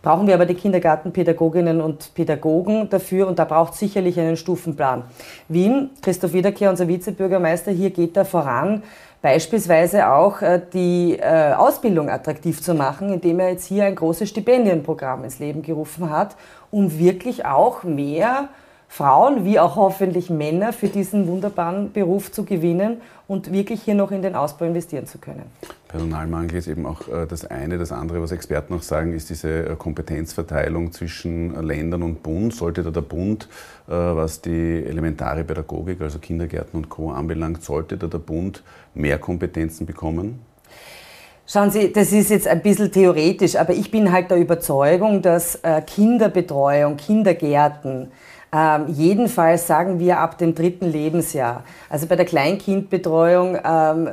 Brauchen 0.00 0.26
wir 0.26 0.34
aber 0.34 0.46
die 0.46 0.54
Kindergartenpädagoginnen 0.54 1.82
und 1.82 2.14
Pädagogen 2.14 2.88
dafür 2.88 3.28
und 3.28 3.38
da 3.38 3.44
braucht 3.44 3.74
es 3.74 3.80
sicherlich 3.80 4.18
einen 4.18 4.38
Stufenplan. 4.38 5.02
Wien, 5.48 5.90
Christoph 6.00 6.32
Wiederkehr, 6.32 6.70
unser 6.70 6.88
Vizebürgermeister, 6.88 7.72
hier 7.72 7.90
geht 7.90 8.16
er 8.16 8.24
voran, 8.24 8.82
beispielsweise 9.20 10.08
auch 10.08 10.40
äh, 10.40 10.62
die 10.72 11.18
äh, 11.20 11.52
Ausbildung 11.52 12.08
attraktiv 12.08 12.62
zu 12.62 12.72
machen, 12.72 13.12
indem 13.12 13.40
er 13.40 13.50
jetzt 13.50 13.66
hier 13.66 13.84
ein 13.84 13.96
großes 13.96 14.30
Stipendienprogramm 14.30 15.24
ins 15.24 15.40
Leben 15.40 15.60
gerufen 15.60 16.08
hat, 16.08 16.36
um 16.70 16.98
wirklich 16.98 17.44
auch 17.44 17.82
mehr 17.82 18.48
Frauen 18.88 19.44
wie 19.44 19.60
auch 19.60 19.76
hoffentlich 19.76 20.30
Männer 20.30 20.72
für 20.72 20.88
diesen 20.88 21.28
wunderbaren 21.28 21.92
Beruf 21.92 22.32
zu 22.32 22.44
gewinnen 22.44 23.02
und 23.28 23.52
wirklich 23.52 23.82
hier 23.82 23.94
noch 23.94 24.10
in 24.10 24.22
den 24.22 24.34
Ausbau 24.34 24.64
investieren 24.64 25.06
zu 25.06 25.18
können. 25.18 25.42
Personalmangel 25.88 26.56
ist 26.56 26.66
eben 26.68 26.86
auch 26.86 27.06
äh, 27.06 27.26
das 27.26 27.44
eine. 27.44 27.78
Das 27.78 27.92
andere, 27.92 28.20
was 28.22 28.32
Experten 28.32 28.74
noch 28.74 28.82
sagen, 28.82 29.12
ist 29.12 29.28
diese 29.30 29.66
äh, 29.66 29.76
Kompetenzverteilung 29.76 30.92
zwischen 30.92 31.62
Ländern 31.62 32.02
und 32.02 32.22
Bund. 32.22 32.54
Sollte 32.54 32.82
da 32.82 32.90
der 32.90 33.02
Bund, 33.02 33.48
äh, 33.86 33.92
was 33.92 34.40
die 34.40 34.84
elementare 34.84 35.44
Pädagogik, 35.44 36.00
also 36.00 36.18
Kindergärten 36.18 36.78
und 36.78 36.88
Co. 36.88 37.10
anbelangt, 37.10 37.62
sollte 37.62 37.98
da 37.98 38.06
der 38.06 38.18
Bund 38.18 38.62
mehr 38.94 39.18
Kompetenzen 39.18 39.86
bekommen? 39.86 40.40
Schauen 41.46 41.70
Sie, 41.70 41.92
das 41.92 42.12
ist 42.12 42.30
jetzt 42.30 42.46
ein 42.46 42.60
bisschen 42.60 42.92
theoretisch, 42.92 43.56
aber 43.56 43.72
ich 43.72 43.90
bin 43.90 44.12
halt 44.12 44.30
der 44.30 44.36
Überzeugung, 44.36 45.22
dass 45.22 45.58
Kinderbetreuung, 45.86 46.98
Kindergärten, 46.98 48.10
ähm, 48.52 48.86
jedenfalls 48.88 49.66
sagen 49.66 49.98
wir 49.98 50.18
ab 50.18 50.38
dem 50.38 50.54
dritten 50.54 50.90
Lebensjahr. 50.90 51.64
Also 51.90 52.06
bei 52.06 52.16
der 52.16 52.24
Kleinkindbetreuung 52.24 53.58
ähm, 53.62 54.08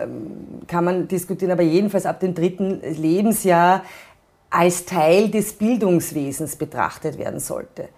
kann 0.68 0.84
man 0.84 1.08
diskutieren, 1.08 1.52
aber 1.52 1.64
jedenfalls 1.64 2.06
ab 2.06 2.20
dem 2.20 2.34
dritten 2.36 2.82
Lebensjahr 2.82 3.84
als 4.50 4.86
Teil 4.86 5.30
des 5.30 5.54
Bildungswesens 5.54 6.56
betrachtet 6.56 7.18
werden 7.18 7.40
sollte. 7.40 7.90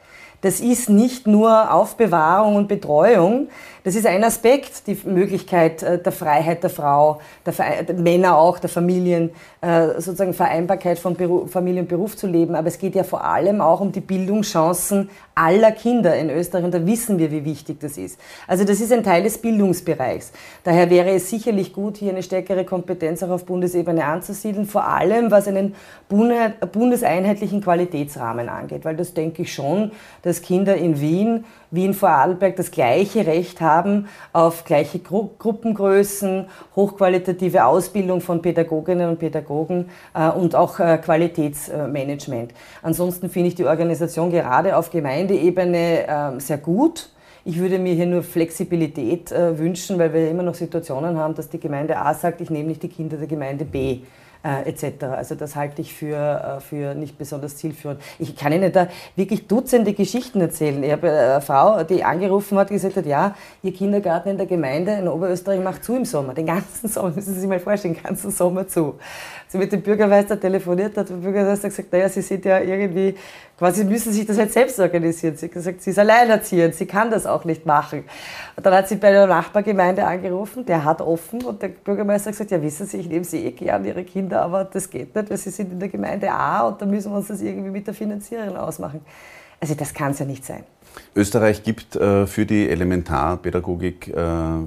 Das 0.42 0.60
ist 0.60 0.90
nicht 0.90 1.28
nur 1.28 1.74
Aufbewahrung 1.74 2.56
und 2.56 2.68
Betreuung, 2.68 3.48
das 3.88 3.96
ist 3.96 4.06
ein 4.06 4.22
Aspekt, 4.26 4.86
die 4.88 4.98
Möglichkeit 5.06 5.82
äh, 5.82 5.98
der 5.98 6.12
Freiheit 6.12 6.62
der 6.62 6.70
Frau, 6.70 7.22
der, 7.46 7.84
der 7.84 7.96
Männer 7.96 8.38
auch, 8.38 8.60
der 8.60 8.70
Familien, 8.70 9.30
äh, 9.62 10.02
sozusagen 10.02 10.34
Vereinbarkeit 10.34 11.00
von 11.00 11.16
Beruf, 11.16 11.50
Familie 11.50 11.84
und 11.84 11.88
Beruf 11.88 12.18
zu 12.18 12.28
leben. 12.28 12.54
Aber 12.56 12.68
es 12.68 12.80
geht 12.80 12.96
ja 12.96 13.06
vor 13.06 13.24
allem 13.24 13.62
auch 13.62 13.80
um 13.80 13.94
die 13.94 14.02
Bildungschancen 14.02 15.10
aller 15.36 15.72
Kinder 15.72 16.18
in 16.18 16.30
Österreich 16.30 16.66
und 16.66 16.74
da 16.74 16.86
wissen 16.86 17.18
wir, 17.18 17.32
wie 17.32 17.46
wichtig 17.46 17.80
das 17.80 17.98
ist. 17.98 18.20
Also 18.46 18.66
das 18.66 18.82
ist 18.82 18.92
ein 18.92 19.04
Teil 19.04 19.24
des 19.24 19.38
Bildungsbereichs. 19.38 20.34
Daher 20.66 20.90
wäre 20.90 21.12
es 21.12 21.30
sicherlich 21.30 21.72
gut, 21.72 21.96
hier 21.96 22.12
eine 22.12 22.24
stärkere 22.24 22.66
Kompetenz 22.66 23.24
auch 23.24 23.30
auf 23.30 23.46
Bundesebene 23.46 24.04
anzusiedeln, 24.04 24.66
vor 24.66 24.86
allem 24.86 25.32
was 25.32 25.48
einen 25.48 25.76
bundeseinheitlichen 26.10 27.62
Qualitätsrahmen 27.62 28.50
angeht, 28.50 28.84
weil 28.84 28.98
das 28.98 29.14
denke 29.14 29.44
ich 29.44 29.54
schon, 29.54 29.92
dass 30.28 30.42
Kinder 30.42 30.76
in 30.76 31.00
Wien 31.00 31.46
wie 31.72 31.86
in 31.86 31.94
Vorarlberg 31.94 32.56
das 32.58 32.70
gleiche 32.70 33.26
Recht 33.26 33.62
haben 33.62 34.08
auf 34.34 34.66
gleiche 34.66 35.00
Gru 35.00 35.30
Gruppengrößen, 35.40 36.46
hochqualitative 36.76 37.66
Ausbildung 37.66 38.20
von 38.20 38.42
Pädagoginnen 38.42 39.10
und 39.10 39.20
Pädagogen 39.20 39.90
äh, 40.14 40.30
und 40.30 40.54
auch 40.54 40.80
äh, 40.80 40.98
Qualitätsmanagement. 40.98 42.54
Ansonsten 42.82 43.30
finde 43.30 43.50
ich 43.50 43.56
die 43.56 43.66
Organisation 43.66 44.30
gerade 44.30 44.76
auf 44.76 44.92
Gemeindeebene 44.92 46.08
äh, 46.08 46.40
sehr 46.40 46.58
gut. 46.58 47.10
Ich 47.46 47.60
würde 47.60 47.80
mir 47.80 47.94
hier 47.94 48.06
nur 48.06 48.24
Flexibilität 48.24 49.32
äh, 49.32 49.58
wünschen, 49.58 49.98
weil 49.98 50.14
wir 50.14 50.30
immer 50.30 50.44
noch 50.44 50.56
Situationen 50.56 51.18
haben, 51.18 51.36
dass 51.36 51.48
die 51.48 51.60
Gemeinde 51.60 51.98
A 51.98 52.14
sagt, 52.14 52.42
ich 52.42 52.50
nehme 52.50 52.68
nicht 52.68 52.84
die 52.84 52.90
Kinder 52.90 53.16
der 53.16 53.28
Gemeinde 53.28 53.64
B 53.64 54.02
äh, 54.44 54.70
etc. 54.70 55.04
Also 55.04 55.36
das 55.36 55.56
halte 55.56 55.82
ich 55.82 55.94
für, 55.94 56.16
äh, 56.16 56.60
für 56.62 56.96
nicht 56.96 57.18
besonders 57.18 57.58
zielführend. 57.58 58.02
Ich 58.20 58.36
kann 58.36 58.52
Ihnen 58.52 58.72
da 58.72 58.88
wirklich 59.16 59.48
Dutzende 59.48 59.94
Geschichten 59.94 60.42
erzählen. 60.42 60.84
Ich 60.84 60.92
habe 60.92 61.10
eine 61.10 61.42
Frau, 61.42 61.84
die 61.84 62.04
angerufen 62.04 62.58
hat, 62.58 62.70
gesagt 62.70 62.96
hat, 62.96 63.06
ja, 63.06 63.36
ihr 63.64 63.74
Kindergarten 63.74 64.30
in 64.30 64.38
der 64.38 64.48
Gemeinde 64.48 64.94
in 64.94 65.08
Oberösterreich 65.08 65.62
macht 65.62 65.84
zu 65.84 65.96
im 65.96 66.06
Sommer, 66.06 66.34
den 66.34 66.46
ganzen 66.46 66.88
Sommer, 66.88 67.12
müssen 67.16 67.34
Sie 67.34 67.40
sich 67.40 67.50
mal 67.50 67.60
vorstellen, 67.60 67.96
den 67.96 68.04
ganzen 68.04 68.32
Sommer 68.32 68.68
zu. 68.68 68.96
Sie 69.50 69.58
mit 69.58 69.72
dem 69.72 69.82
Bürgermeister 69.82 70.40
telefoniert 70.40 70.98
hat, 70.98 71.10
der 71.10 71.16
Bürgermeister 71.16 71.70
gesagt, 71.70 71.92
naja, 71.92 72.10
Sie 72.10 72.22
sind 72.22 72.44
ja 72.44 72.60
irgendwie, 72.60 73.16
quasi 73.58 73.86
müssen 73.86 74.12
sich 74.12 74.26
das 74.26 74.38
halt 74.38 74.52
selbst 74.52 74.80
organisieren. 74.80 75.38
Sie 75.38 75.46
hat 75.46 75.54
gesagt, 75.54 75.82
sie 75.82 75.92
ist 75.92 76.00
alleinerziehend, 76.00 76.76
sie 76.76 76.86
kann 76.86 77.10
das 77.10 77.26
auch 77.26 77.46
nicht 77.46 77.66
machen. 77.66 78.04
Und 78.56 78.66
dann 78.66 78.74
hat 78.74 78.88
sie 78.88 78.98
bei 78.98 79.12
der 79.12 79.26
Nachbargemeinde 79.26 80.06
angerufen, 80.06 80.66
der 80.66 80.84
hat 80.84 81.02
offen 81.02 81.42
und 81.44 81.62
der 81.62 81.70
Bürgermeister 81.70 82.28
hat 82.28 82.34
gesagt, 82.34 82.52
ja 82.52 82.62
wissen 82.62 82.86
Sie, 82.86 82.98
ich 82.98 83.08
nehme 83.08 83.24
Sie 83.24 83.46
eh 83.46 83.52
gern, 83.52 83.86
Ihre 83.86 84.04
Kinder, 84.04 84.42
aber 84.42 84.66
das 84.66 84.90
geht 84.90 85.16
nicht, 85.16 85.30
weil 85.30 85.38
Sie 85.38 85.50
sind 85.50 85.72
in 85.72 85.80
der 85.80 85.90
Gemeinde 85.90 86.32
A 86.32 86.68
und 86.68 86.82
da 86.82 86.86
müssen 86.86 87.12
wir 87.12 87.18
uns 87.18 87.28
das 87.28 87.42
irgendwie 87.42 87.72
mit 87.72 87.88
der 87.88 87.94
Finanzierung 87.94 88.58
ausmachen. 88.58 89.02
Also 89.60 89.74
das 89.74 89.94
kann 89.94 90.12
es 90.12 90.20
ja 90.20 90.26
nicht 90.26 90.46
sein. 90.46 90.64
Österreich 91.16 91.64
gibt 91.64 91.96
äh, 91.96 92.28
für 92.28 92.46
die 92.46 92.70
Elementarpädagogik 92.70 94.10
äh, 94.10 94.14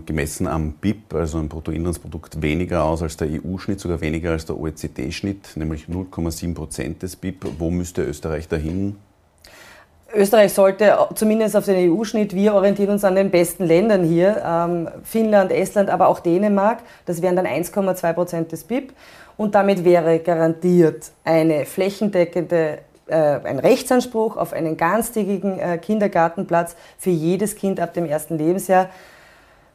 gemessen 0.05 0.49
am 0.49 0.73
BIP, 0.73 1.15
also 1.15 1.39
am 1.39 1.49
Bruttoinlandsprodukt, 1.49 2.43
weniger 2.43 2.85
aus 2.85 3.03
als 3.03 3.17
der 3.17 3.29
EU-Schnitt, 3.29 3.79
sogar 3.79 4.01
weniger 4.01 4.33
als 4.33 4.47
der 4.47 4.59
OECD-Schnitt, 4.59 5.57
nämlich 5.57 5.85
0,7 5.85 6.55
Prozent 6.55 7.03
des 7.03 7.15
BIP. 7.15 7.47
Wo 7.59 7.71
müsste 7.71 8.03
Österreich 8.03 8.49
dahin? 8.49 8.97
Österreich 10.13 10.53
sollte 10.53 10.99
zumindest 11.15 11.57
auf 11.57 11.67
den 11.67 11.89
EU-Schnitt, 11.89 12.35
wir 12.35 12.55
orientieren 12.55 12.91
uns 12.91 13.05
an 13.05 13.15
den 13.15 13.31
besten 13.31 13.65
Ländern 13.65 14.03
hier, 14.03 14.43
ähm, 14.45 14.89
Finnland, 15.05 15.53
Estland, 15.53 15.89
aber 15.89 16.09
auch 16.09 16.19
Dänemark, 16.19 16.81
das 17.07 17.23
wären 17.23 17.37
dann 17.37 17.47
1,2 17.47 18.13
Prozent 18.13 18.51
des 18.51 18.65
BIP 18.65 18.93
und 19.37 19.55
damit 19.55 19.85
wäre 19.85 20.19
garantiert 20.19 21.13
eine 21.23 21.65
flächendeckende 21.65 22.79
ein 23.13 23.59
Rechtsanspruch 23.59 24.37
auf 24.37 24.53
einen 24.53 24.77
ganztägigen 24.77 25.59
äh, 25.59 25.79
Kindergartenplatz 25.79 26.77
für 26.99 27.11
jedes 27.11 27.57
Kind 27.57 27.81
ab 27.81 27.95
dem 27.95 28.07
ersten 28.07 28.39
Lebensjahr. 28.39 28.89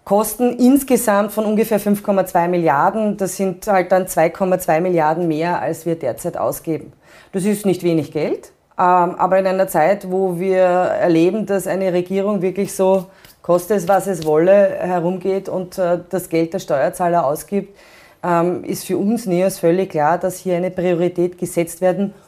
Kosten 0.06 0.58
insgesamt 0.60 1.32
von 1.32 1.46
ungefähr 1.46 1.80
5,2 1.80 2.48
Milliarden. 2.48 3.18
Das 3.18 3.38
sind 3.38 3.66
halt 3.66 3.92
dann 3.92 4.06
2,2 4.06 4.80
Milliarden 4.80 5.28
mehr, 5.28 5.60
als 5.60 5.88
wir 5.88 5.96
derzeit 5.96 6.38
ausgeben. 6.38 6.94
Das 7.32 7.44
ist 7.44 7.66
nicht 7.66 7.82
wenig 7.82 8.12
Geld, 8.12 8.52
ähm, 8.78 9.16
aber 9.18 9.40
in 9.40 9.48
einer 9.48 9.68
Zeit, 9.68 10.12
wo 10.12 10.40
wir 10.40 10.60
erleben, 10.60 11.48
dass 11.48 11.66
eine 11.66 11.92
Regierung 11.92 12.44
wirklich 12.44 12.74
so, 12.74 13.08
koste 13.42 13.74
es, 13.74 13.88
was 13.88 14.06
es 14.06 14.26
wolle, 14.26 14.78
herumgeht 14.80 15.50
und 15.50 15.78
äh, 15.80 16.00
das 16.10 16.30
Geld 16.30 16.54
der 16.54 16.60
Steuerzahler 16.60 17.26
ausgibt, 17.26 17.76
ähm, 18.24 18.64
ist 18.64 18.86
für 18.86 18.98
uns 18.98 19.26
NEOS 19.26 19.60
völlig 19.60 19.90
klar, 19.90 20.18
dass 20.18 20.38
hier 20.38 20.56
eine 20.56 20.72
Priorität 20.72 21.38
gesetzt 21.38 21.82
werden 21.82 22.08
muss, 22.08 22.25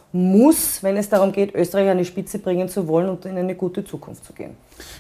wenn 0.83 0.97
es 0.97 1.09
darum 1.09 1.31
geht, 1.31 1.53
Österreich 1.53 1.89
an 1.89 1.97
die 1.97 2.05
Spitze 2.05 2.39
bringen 2.39 2.69
zu 2.69 2.87
wollen 2.87 3.09
und 3.09 3.25
in 3.25 3.37
eine 3.37 3.55
gute 3.55 3.83
Zukunft 3.83 4.25
zu 4.25 4.33
gehen. 4.33 4.51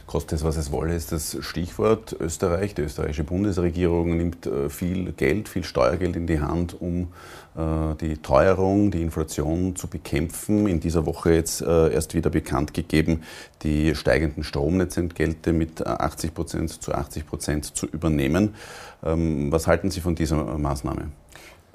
Koste 0.05 0.35
es, 0.35 0.43
was 0.43 0.57
es 0.57 0.71
wolle, 0.71 0.95
ist 0.95 1.11
das 1.11 1.37
Stichwort. 1.41 2.15
Österreich, 2.19 2.75
die 2.75 2.81
österreichische 2.81 3.23
Bundesregierung 3.23 4.17
nimmt 4.17 4.45
äh, 4.45 4.69
viel 4.69 5.11
Geld, 5.11 5.49
viel 5.49 5.63
Steuergeld 5.63 6.15
in 6.15 6.27
die 6.27 6.39
Hand, 6.39 6.79
um 6.79 7.09
äh, 7.55 7.95
die 7.99 8.17
Teuerung, 8.17 8.91
die 8.91 9.01
Inflation 9.01 9.75
zu 9.75 9.87
bekämpfen. 9.87 10.67
In 10.67 10.79
dieser 10.79 11.05
Woche 11.05 11.33
jetzt 11.33 11.61
äh, 11.61 11.93
erst 11.93 12.13
wieder 12.13 12.29
bekannt 12.29 12.73
gegeben, 12.73 13.23
die 13.63 13.95
steigenden 13.95 14.43
Stromnetzentgelte 14.43 15.53
mit 15.53 15.85
80 15.85 16.33
Prozent 16.33 16.81
zu 16.81 16.93
80 16.93 17.27
Prozent 17.27 17.65
zu 17.65 17.87
übernehmen. 17.87 18.55
Ähm, 19.03 19.51
was 19.51 19.67
halten 19.67 19.91
Sie 19.91 20.01
von 20.01 20.15
dieser 20.15 20.57
Maßnahme? 20.57 21.11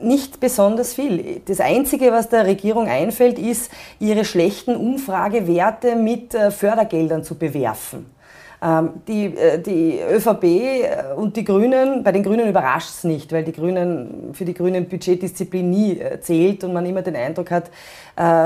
Nicht 0.02 0.40
besonders 0.40 0.94
viel. 0.94 1.42
Das 1.46 1.60
Einzige, 1.60 2.12
was 2.12 2.28
der 2.28 2.46
Regierung 2.46 2.86
einfällt, 2.86 3.38
ist, 3.38 3.70
ihre 4.00 4.24
schlechten 4.24 4.76
Umfragewerte 4.76 5.96
mit 5.96 6.34
äh, 6.34 6.50
Fördergeldern 6.50 7.24
zu 7.24 7.36
bewerfen. 7.36 8.06
Ähm, 8.64 8.90
die, 9.08 9.24
äh, 9.24 9.58
die 9.60 9.98
ÖVP 10.00 10.44
äh, 10.44 11.14
und 11.16 11.36
die 11.36 11.42
Grünen, 11.42 12.04
bei 12.04 12.12
den 12.12 12.22
Grünen 12.22 12.48
überrascht 12.48 12.90
es 12.90 13.02
nicht, 13.02 13.32
weil 13.32 13.42
die 13.42 13.52
Grünen, 13.52 14.30
für 14.34 14.44
die 14.44 14.54
Grünen 14.54 14.88
Budgetdisziplin 14.88 15.68
nie 15.68 16.00
zählt 16.20 16.62
und 16.62 16.72
man 16.72 16.86
immer 16.86 17.02
den 17.02 17.16
Eindruck 17.16 17.50
hat, 17.50 17.70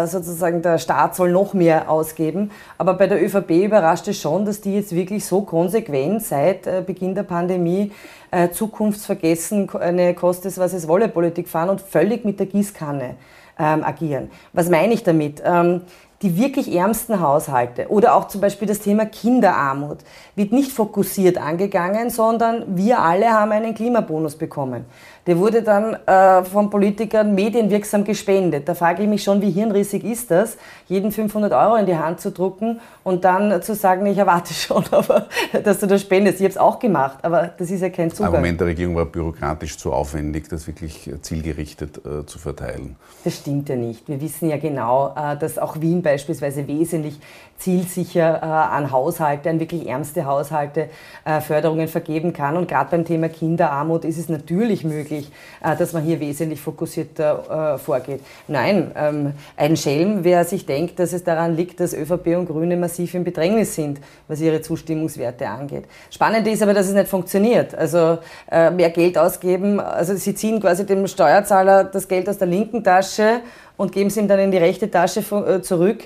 sozusagen 0.09 0.63
der 0.63 0.79
Staat 0.79 1.17
soll 1.17 1.33
noch 1.33 1.53
mehr 1.53 1.91
ausgeben. 1.91 2.53
Aber 2.79 2.95
bei 2.95 3.09
der 3.09 3.23
ÖVP 3.23 3.65
überrascht 3.65 4.07
es 4.07 4.21
schon, 4.21 4.45
dass 4.45 4.61
die 4.61 4.77
jetzt 4.77 4.95
wirklich 4.95 5.25
so 5.25 5.43
konsequent 5.43 6.23
seit 6.23 6.87
Beginn 6.87 7.17
der 7.17 7.25
Pandemie 7.25 7.91
äh, 8.31 8.51
zukunftsvergessen 8.51 9.71
eine 9.71 10.15
Kostes, 10.15 10.59
was 10.59 10.73
es 10.73 10.87
wolle 10.87 11.09
Politik 11.09 11.49
fahren 11.49 11.71
und 11.71 11.81
völlig 11.81 12.25
mit 12.25 12.39
der 12.39 12.47
Gießkanne 12.47 13.17
ähm, 13.59 13.85
agieren. 13.85 14.31
Was 14.53 14.69
meine 14.69 14.95
ich 14.95 15.03
damit? 15.03 15.43
Ähm, 15.45 15.83
die 16.23 16.39
wirklich 16.39 16.75
ärmsten 16.75 17.21
Haushalte 17.21 17.89
oder 17.89 18.15
auch 18.15 18.29
zum 18.29 18.41
Beispiel 18.41 18.67
das 18.67 18.81
Thema 18.81 19.05
Kinderarmut 19.07 19.99
wird 20.35 20.53
nicht 20.53 20.73
fokussiert 20.73 21.39
angegangen, 21.39 22.11
sondern 22.11 22.77
wir 22.77 23.01
alle 23.01 23.31
haben 23.31 23.53
einen 23.53 23.75
Klimabonus 23.75 24.37
bekommen. 24.37 24.87
Der 25.27 25.39
wurde 25.39 25.63
dann 25.63 25.95
äh, 26.07 26.45
von 26.45 26.71
Politikern 26.71 27.35
medienwirksam 27.35 28.05
gespendet. 28.05 28.69
Da 28.69 28.75
frage 28.75 29.03
ich 29.03 29.09
mich 29.09 29.25
schon, 29.25 29.43
wie 29.43 29.51
hirnrissig 29.51 30.05
ist 30.05 30.31
das, 30.31 30.57
jeden 30.87 31.11
500 31.11 31.53
Euro 31.53 31.75
in 31.77 31.87
die 31.87 31.97
Hand 31.97 32.21
zu 32.21 32.31
drucken 32.31 32.81
und 33.03 33.25
dann 33.25 33.61
zu 33.61 33.75
sagen, 33.75 34.07
ich 34.07 34.19
erwarte 34.19 34.55
schon, 34.55 34.85
aber, 34.93 35.27
dass 35.65 35.81
du 35.81 35.87
das 35.87 36.03
spendest. 36.03 36.39
Ich 36.39 36.45
habe 36.45 36.51
es 36.51 36.59
auch 36.59 36.79
gemacht, 36.79 37.19
aber 37.23 37.51
das 37.59 37.71
ist 37.71 37.81
ja 37.81 37.91
kein 37.91 38.11
Zugang. 38.11 38.35
Argument 38.35 38.61
der 38.61 38.69
Regierung 38.69 38.95
war 38.95 39.07
bürokratisch 39.07 39.77
zu 39.77 39.93
aufwendig, 39.93 40.49
das 40.49 40.67
wirklich 40.69 41.11
zielgerichtet 41.23 41.99
äh, 41.99 42.25
zu 42.25 42.39
verteilen. 42.39 42.95
Das 43.25 43.37
stimmt 43.39 43.69
ja 43.69 43.77
nicht. 43.77 44.09
Wir 44.09 44.21
wissen 44.21 44.49
ja 44.49 44.59
genau, 44.59 45.13
äh, 45.17 45.37
dass 45.37 45.59
auch 45.59 45.81
Wien 45.81 46.03
beispielsweise 46.03 46.69
wesentlich 46.69 47.19
zielsicher 47.59 48.43
äh, 48.43 48.47
an 48.47 48.91
Haushalte, 48.91 49.51
an 49.51 49.61
wirklich 49.61 49.87
ärmste 49.89 50.27
Haushalte 50.27 50.89
äh, 51.25 51.41
Förderungen 51.41 51.89
vergeben 51.89 52.33
kann. 52.33 52.57
Und 52.57 52.69
gerade 52.69 52.91
beim 52.91 53.05
Thema 53.05 53.29
Kinderarmut 53.29 54.05
ist 54.05 54.19
es 54.19 54.29
natürlich 54.29 54.85
möglich, 54.85 55.31
äh, 55.63 55.77
dass 55.77 55.93
man 55.93 56.03
hier 56.03 56.21
wesentlich 56.21 56.61
fokussierter 56.61 57.79
vorgeht. 57.79 58.21
Nein, 58.49 58.91
ähm, 58.97 59.33
ein 59.57 59.77
Schelm, 59.77 60.25
wer 60.25 60.45
sich 60.45 60.67
denkt, 60.67 60.99
dass 60.99 61.13
es 61.13 61.25
daran 61.25 61.57
liegt, 61.57 61.81
dass 61.81 61.95
ÖVP 61.95 62.37
und 62.37 62.47
Grüne 62.47 62.77
massiv 62.77 63.15
im 63.15 63.25
Bedrängnis 63.25 63.75
sind, 63.75 64.01
was 64.29 64.41
ihre 64.41 64.61
Zustimmungswerte 64.61 65.49
angeht. 65.49 65.85
Spannend 66.11 66.47
ist 66.47 66.63
aber, 66.63 66.75
dass 66.75 66.89
es 66.89 66.95
nicht 66.95 67.09
funktioniert. 67.09 67.75
Also 67.75 68.19
mehr 68.51 68.91
Geld 68.91 69.19
ausgeben, 69.19 69.81
also 69.81 70.15
sie 70.15 70.35
ziehen 70.35 70.61
quasi 70.61 70.87
dem 70.87 71.07
Steuerzahler 71.07 71.85
das 71.85 72.09
Geld 72.09 72.29
aus 72.29 72.39
der 72.39 72.49
linken 72.49 72.83
Tasche 72.83 73.41
und 73.77 73.93
geben 73.93 74.09
es 74.09 74.17
ihm 74.17 74.29
dann 74.29 74.39
in 74.39 74.51
die 74.51 74.59
rechte 74.59 74.91
Tasche 74.91 75.23
zurück 75.63 76.05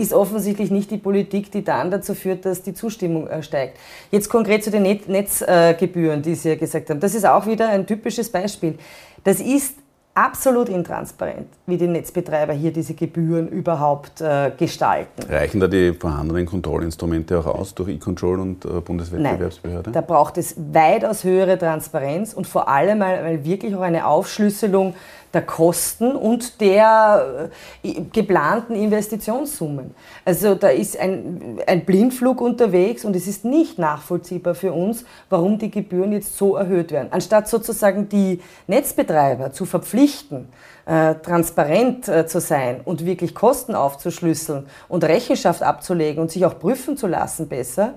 ist 0.00 0.12
offensichtlich 0.12 0.70
nicht 0.70 0.90
die 0.90 0.96
Politik, 0.96 1.52
die 1.52 1.62
dann 1.62 1.90
dazu 1.90 2.14
führt, 2.14 2.44
dass 2.44 2.62
die 2.62 2.74
Zustimmung 2.74 3.28
äh, 3.28 3.42
steigt. 3.42 3.78
Jetzt 4.10 4.28
konkret 4.28 4.64
zu 4.64 4.70
den 4.70 4.82
Netzgebühren, 4.82 6.22
die 6.22 6.34
Sie 6.34 6.50
ja 6.50 6.54
gesagt 6.56 6.90
haben. 6.90 7.00
Das 7.00 7.14
ist 7.14 7.26
auch 7.26 7.46
wieder 7.46 7.68
ein 7.68 7.86
typisches 7.86 8.30
Beispiel. 8.30 8.76
Das 9.24 9.40
ist 9.40 9.74
absolut 10.14 10.68
intransparent, 10.68 11.46
wie 11.66 11.76
die 11.76 11.86
Netzbetreiber 11.86 12.52
hier 12.52 12.72
diese 12.72 12.94
Gebühren 12.94 13.48
überhaupt 13.48 14.20
äh, 14.20 14.50
gestalten. 14.56 15.22
Reichen 15.28 15.60
da 15.60 15.68
die 15.68 15.92
vorhandenen 15.92 16.46
Kontrollinstrumente 16.46 17.38
auch 17.38 17.46
aus 17.46 17.74
durch 17.74 17.90
E-Control 17.90 18.40
und 18.40 18.64
äh, 18.64 18.80
Bundeswettbewerbsbehörde? 18.80 19.90
Nein, 19.90 19.92
da 19.92 20.00
braucht 20.00 20.36
es 20.36 20.56
weitaus 20.72 21.22
höhere 21.22 21.58
Transparenz 21.58 22.34
und 22.34 22.46
vor 22.46 22.68
allem 22.68 22.98
mal 22.98 23.44
wirklich 23.44 23.74
auch 23.74 23.82
eine 23.82 24.06
Aufschlüsselung 24.06 24.94
der 25.32 25.42
Kosten 25.42 26.16
und 26.16 26.60
der 26.60 27.50
äh, 27.82 28.00
geplanten 28.12 28.74
Investitionssummen. 28.74 29.94
Also 30.24 30.54
da 30.54 30.68
ist 30.68 30.98
ein, 30.98 31.58
ein 31.66 31.84
Blindflug 31.84 32.40
unterwegs 32.40 33.04
und 33.04 33.14
es 33.14 33.26
ist 33.26 33.44
nicht 33.44 33.78
nachvollziehbar 33.78 34.54
für 34.54 34.72
uns, 34.72 35.04
warum 35.28 35.58
die 35.58 35.70
Gebühren 35.70 36.12
jetzt 36.12 36.36
so 36.36 36.56
erhöht 36.56 36.90
werden. 36.90 37.08
Anstatt 37.12 37.48
sozusagen 37.48 38.08
die 38.08 38.40
Netzbetreiber 38.66 39.52
zu 39.52 39.66
verpflichten, 39.66 40.48
äh, 40.86 41.14
transparent 41.16 42.08
äh, 42.08 42.26
zu 42.26 42.40
sein 42.40 42.80
und 42.84 43.04
wirklich 43.06 43.34
Kosten 43.34 43.74
aufzuschlüsseln 43.74 44.66
und 44.88 45.04
Rechenschaft 45.04 45.62
abzulegen 45.62 46.20
und 46.20 46.30
sich 46.30 46.44
auch 46.44 46.58
prüfen 46.58 46.96
zu 46.96 47.06
lassen 47.06 47.48
besser, 47.48 47.94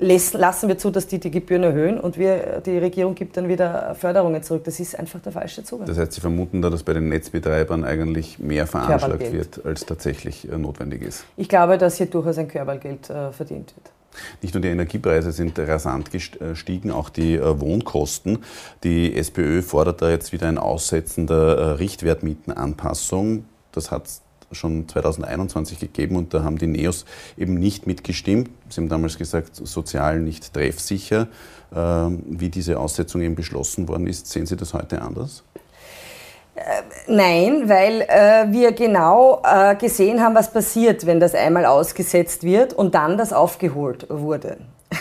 lassen 0.00 0.68
wir 0.68 0.78
zu, 0.78 0.90
dass 0.90 1.06
die 1.06 1.18
die 1.20 1.30
Gebühren 1.30 1.62
erhöhen 1.62 2.00
und 2.00 2.18
wir, 2.18 2.62
die 2.64 2.78
Regierung 2.78 3.14
gibt 3.14 3.36
dann 3.36 3.48
wieder 3.48 3.94
Förderungen 3.94 4.42
zurück. 4.42 4.64
Das 4.64 4.80
ist 4.80 4.98
einfach 4.98 5.20
der 5.20 5.32
falsche 5.32 5.62
Zugang. 5.62 5.86
Das 5.86 5.98
heißt, 5.98 6.12
Sie 6.12 6.20
vermuten 6.20 6.62
da, 6.62 6.70
dass 6.70 6.82
bei 6.82 6.94
den 6.94 7.08
Netzbetreibern 7.08 7.84
eigentlich 7.84 8.38
mehr 8.38 8.66
veranschlagt 8.66 9.32
wird, 9.32 9.64
als 9.64 9.86
tatsächlich 9.86 10.50
äh, 10.50 10.56
notwendig 10.56 11.02
ist? 11.02 11.24
Ich 11.36 11.48
glaube, 11.48 11.78
dass 11.78 11.96
hier 11.96 12.06
durchaus 12.06 12.38
ein 12.38 12.48
Körpergeld 12.48 13.10
äh, 13.10 13.32
verdient 13.32 13.74
wird. 13.76 13.92
Nicht 14.42 14.54
nur 14.54 14.60
die 14.60 14.68
Energiepreise 14.68 15.30
sind 15.30 15.58
rasant 15.58 16.10
gestiegen, 16.10 16.90
auch 16.90 17.10
die 17.10 17.36
äh, 17.36 17.60
Wohnkosten. 17.60 18.38
Die 18.82 19.14
SPÖ 19.14 19.62
fordert 19.62 20.02
da 20.02 20.10
jetzt 20.10 20.32
wieder 20.32 20.48
ein 20.48 20.58
Aussetzen 20.58 21.26
der 21.26 21.78
Richtwertmietenanpassung. 21.78 23.44
Das 23.72 23.90
hat 23.90 24.08
schon 24.52 24.88
2021 24.88 25.78
gegeben 25.78 26.16
und 26.16 26.34
da 26.34 26.42
haben 26.42 26.58
die 26.58 26.66
Neos 26.66 27.04
eben 27.36 27.54
nicht 27.54 27.86
mitgestimmt. 27.86 28.50
Sie 28.68 28.80
haben 28.80 28.88
damals 28.88 29.18
gesagt, 29.18 29.54
sozial 29.54 30.20
nicht 30.20 30.52
treffsicher. 30.52 31.28
Ähm, 31.74 32.22
wie 32.26 32.48
diese 32.48 32.78
Aussetzung 32.78 33.20
eben 33.20 33.36
beschlossen 33.36 33.88
worden 33.88 34.06
ist, 34.06 34.26
sehen 34.26 34.46
Sie 34.46 34.56
das 34.56 34.74
heute 34.74 35.02
anders? 35.02 35.44
Äh, 36.56 36.62
nein, 37.06 37.68
weil 37.68 38.02
äh, 38.02 38.52
wir 38.52 38.72
genau 38.72 39.40
äh, 39.44 39.76
gesehen 39.76 40.20
haben, 40.20 40.34
was 40.34 40.52
passiert, 40.52 41.06
wenn 41.06 41.20
das 41.20 41.34
einmal 41.34 41.64
ausgesetzt 41.64 42.42
wird 42.42 42.72
und 42.72 42.94
dann 42.94 43.16
das 43.16 43.32
aufgeholt 43.32 44.06
wurde. 44.08 44.58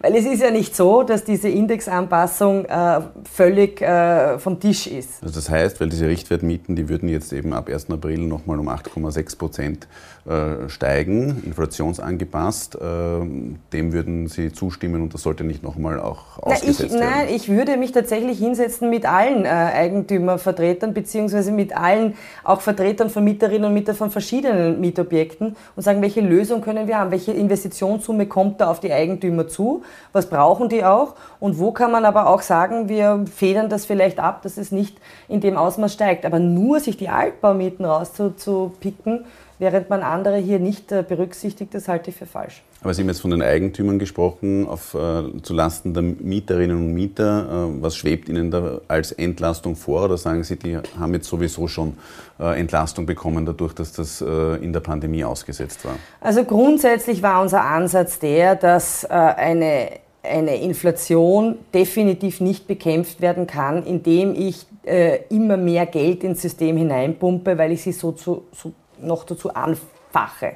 Weil 0.00 0.16
es 0.16 0.24
ist 0.24 0.42
ja 0.42 0.50
nicht 0.50 0.74
so, 0.74 1.02
dass 1.02 1.24
diese 1.24 1.48
Indexanpassung 1.48 2.64
äh, 2.64 3.00
völlig 3.30 3.80
äh, 3.80 4.38
vom 4.38 4.58
Tisch 4.60 4.86
ist. 4.86 5.22
Also 5.22 5.34
das 5.34 5.48
heißt, 5.48 5.80
weil 5.80 5.88
diese 5.88 6.06
Richtwertmieten, 6.06 6.76
die 6.76 6.88
würden 6.88 7.08
jetzt 7.08 7.32
eben 7.32 7.52
ab 7.52 7.68
1. 7.68 7.90
April 7.90 8.18
nochmal 8.18 8.58
um 8.58 8.68
8,6 8.68 9.38
Prozent 9.38 9.88
äh, 10.24 10.68
steigen, 10.68 11.42
inflationsangepasst. 11.44 12.78
Ähm, 12.80 13.56
dem 13.72 13.92
würden 13.92 14.28
Sie 14.28 14.52
zustimmen 14.52 15.02
und 15.02 15.14
das 15.14 15.22
sollte 15.22 15.42
nicht 15.42 15.62
nochmal 15.62 15.98
auch 15.98 16.38
ausgesetzt 16.38 16.78
Na, 16.80 16.86
ich, 16.86 16.92
werden? 16.92 17.10
Nein, 17.10 17.34
ich 17.34 17.48
würde 17.48 17.76
mich 17.76 17.90
tatsächlich 17.90 18.38
hinsetzen 18.38 18.88
mit 18.88 19.04
allen 19.04 19.44
äh, 19.44 19.48
Eigentümervertretern 19.48 20.94
beziehungsweise 20.94 21.50
mit 21.50 21.76
allen 21.76 22.14
auch 22.44 22.60
Vertretern 22.60 23.10
von 23.10 23.24
Mieterinnen 23.24 23.64
und 23.64 23.74
Mietern 23.74 23.96
von 23.96 24.10
verschiedenen 24.10 24.80
Mietobjekten 24.80 25.56
und 25.74 25.82
sagen, 25.82 26.02
welche 26.02 26.20
Lösung 26.20 26.60
können 26.60 26.86
wir 26.86 26.98
haben, 26.98 27.10
welche 27.10 27.32
Investitionssumme 27.32 28.26
kommt 28.26 28.60
da 28.60 28.70
auf 28.70 28.78
die 28.78 28.92
Eigentümer 28.92 29.48
zu, 29.48 29.71
was 30.12 30.28
brauchen 30.28 30.68
die 30.68 30.84
auch 30.84 31.14
und 31.40 31.58
wo 31.58 31.72
kann 31.72 31.90
man 31.90 32.04
aber 32.04 32.26
auch 32.26 32.42
sagen, 32.42 32.88
wir 32.88 33.24
federn 33.32 33.68
das 33.68 33.86
vielleicht 33.86 34.18
ab, 34.18 34.42
dass 34.42 34.58
es 34.58 34.72
nicht 34.72 34.98
in 35.28 35.40
dem 35.40 35.56
Ausmaß 35.56 35.92
steigt. 35.92 36.26
Aber 36.26 36.38
nur 36.38 36.80
sich 36.80 36.96
die 36.96 37.08
Altbaumieten 37.08 37.84
rauszupicken, 37.84 39.24
während 39.62 39.88
man 39.88 40.02
andere 40.02 40.38
hier 40.38 40.58
nicht 40.58 40.90
äh, 40.90 41.04
berücksichtigt, 41.08 41.72
das 41.72 41.86
halte 41.86 42.10
ich 42.10 42.16
für 42.16 42.26
falsch. 42.26 42.62
Aber 42.82 42.92
Sie 42.92 43.02
haben 43.02 43.08
jetzt 43.08 43.20
von 43.20 43.30
den 43.30 43.42
Eigentümern 43.42 44.00
gesprochen, 44.00 44.66
auf, 44.66 44.94
äh, 44.94 45.22
zulasten 45.42 45.94
der 45.94 46.02
Mieterinnen 46.02 46.76
und 46.76 46.92
Mieter. 46.92 47.68
Äh, 47.70 47.80
was 47.80 47.94
schwebt 47.94 48.28
Ihnen 48.28 48.50
da 48.50 48.80
als 48.88 49.12
Entlastung 49.12 49.76
vor? 49.76 50.04
Oder 50.04 50.18
sagen 50.18 50.42
Sie, 50.42 50.56
die 50.56 50.78
haben 50.98 51.14
jetzt 51.14 51.28
sowieso 51.28 51.68
schon 51.68 51.96
äh, 52.40 52.58
Entlastung 52.58 53.06
bekommen, 53.06 53.46
dadurch, 53.46 53.72
dass 53.72 53.92
das 53.92 54.20
äh, 54.20 54.56
in 54.56 54.72
der 54.72 54.80
Pandemie 54.80 55.24
ausgesetzt 55.24 55.84
war? 55.84 55.94
Also 56.20 56.42
grundsätzlich 56.42 57.22
war 57.22 57.40
unser 57.40 57.64
Ansatz 57.64 58.18
der, 58.18 58.56
dass 58.56 59.04
äh, 59.04 59.08
eine 59.10 60.02
eine 60.24 60.54
Inflation 60.62 61.58
definitiv 61.74 62.40
nicht 62.40 62.68
bekämpft 62.68 63.20
werden 63.20 63.48
kann, 63.48 63.84
indem 63.84 64.36
ich 64.36 64.66
äh, 64.84 65.18
immer 65.30 65.56
mehr 65.56 65.84
Geld 65.84 66.22
ins 66.22 66.42
System 66.42 66.76
hineinpumpe, 66.76 67.58
weil 67.58 67.72
ich 67.72 67.82
sie 67.82 67.90
so, 67.90 68.12
zu, 68.12 68.44
so 68.52 68.72
noch 69.02 69.24
dazu 69.24 69.52
anfache. 69.54 70.54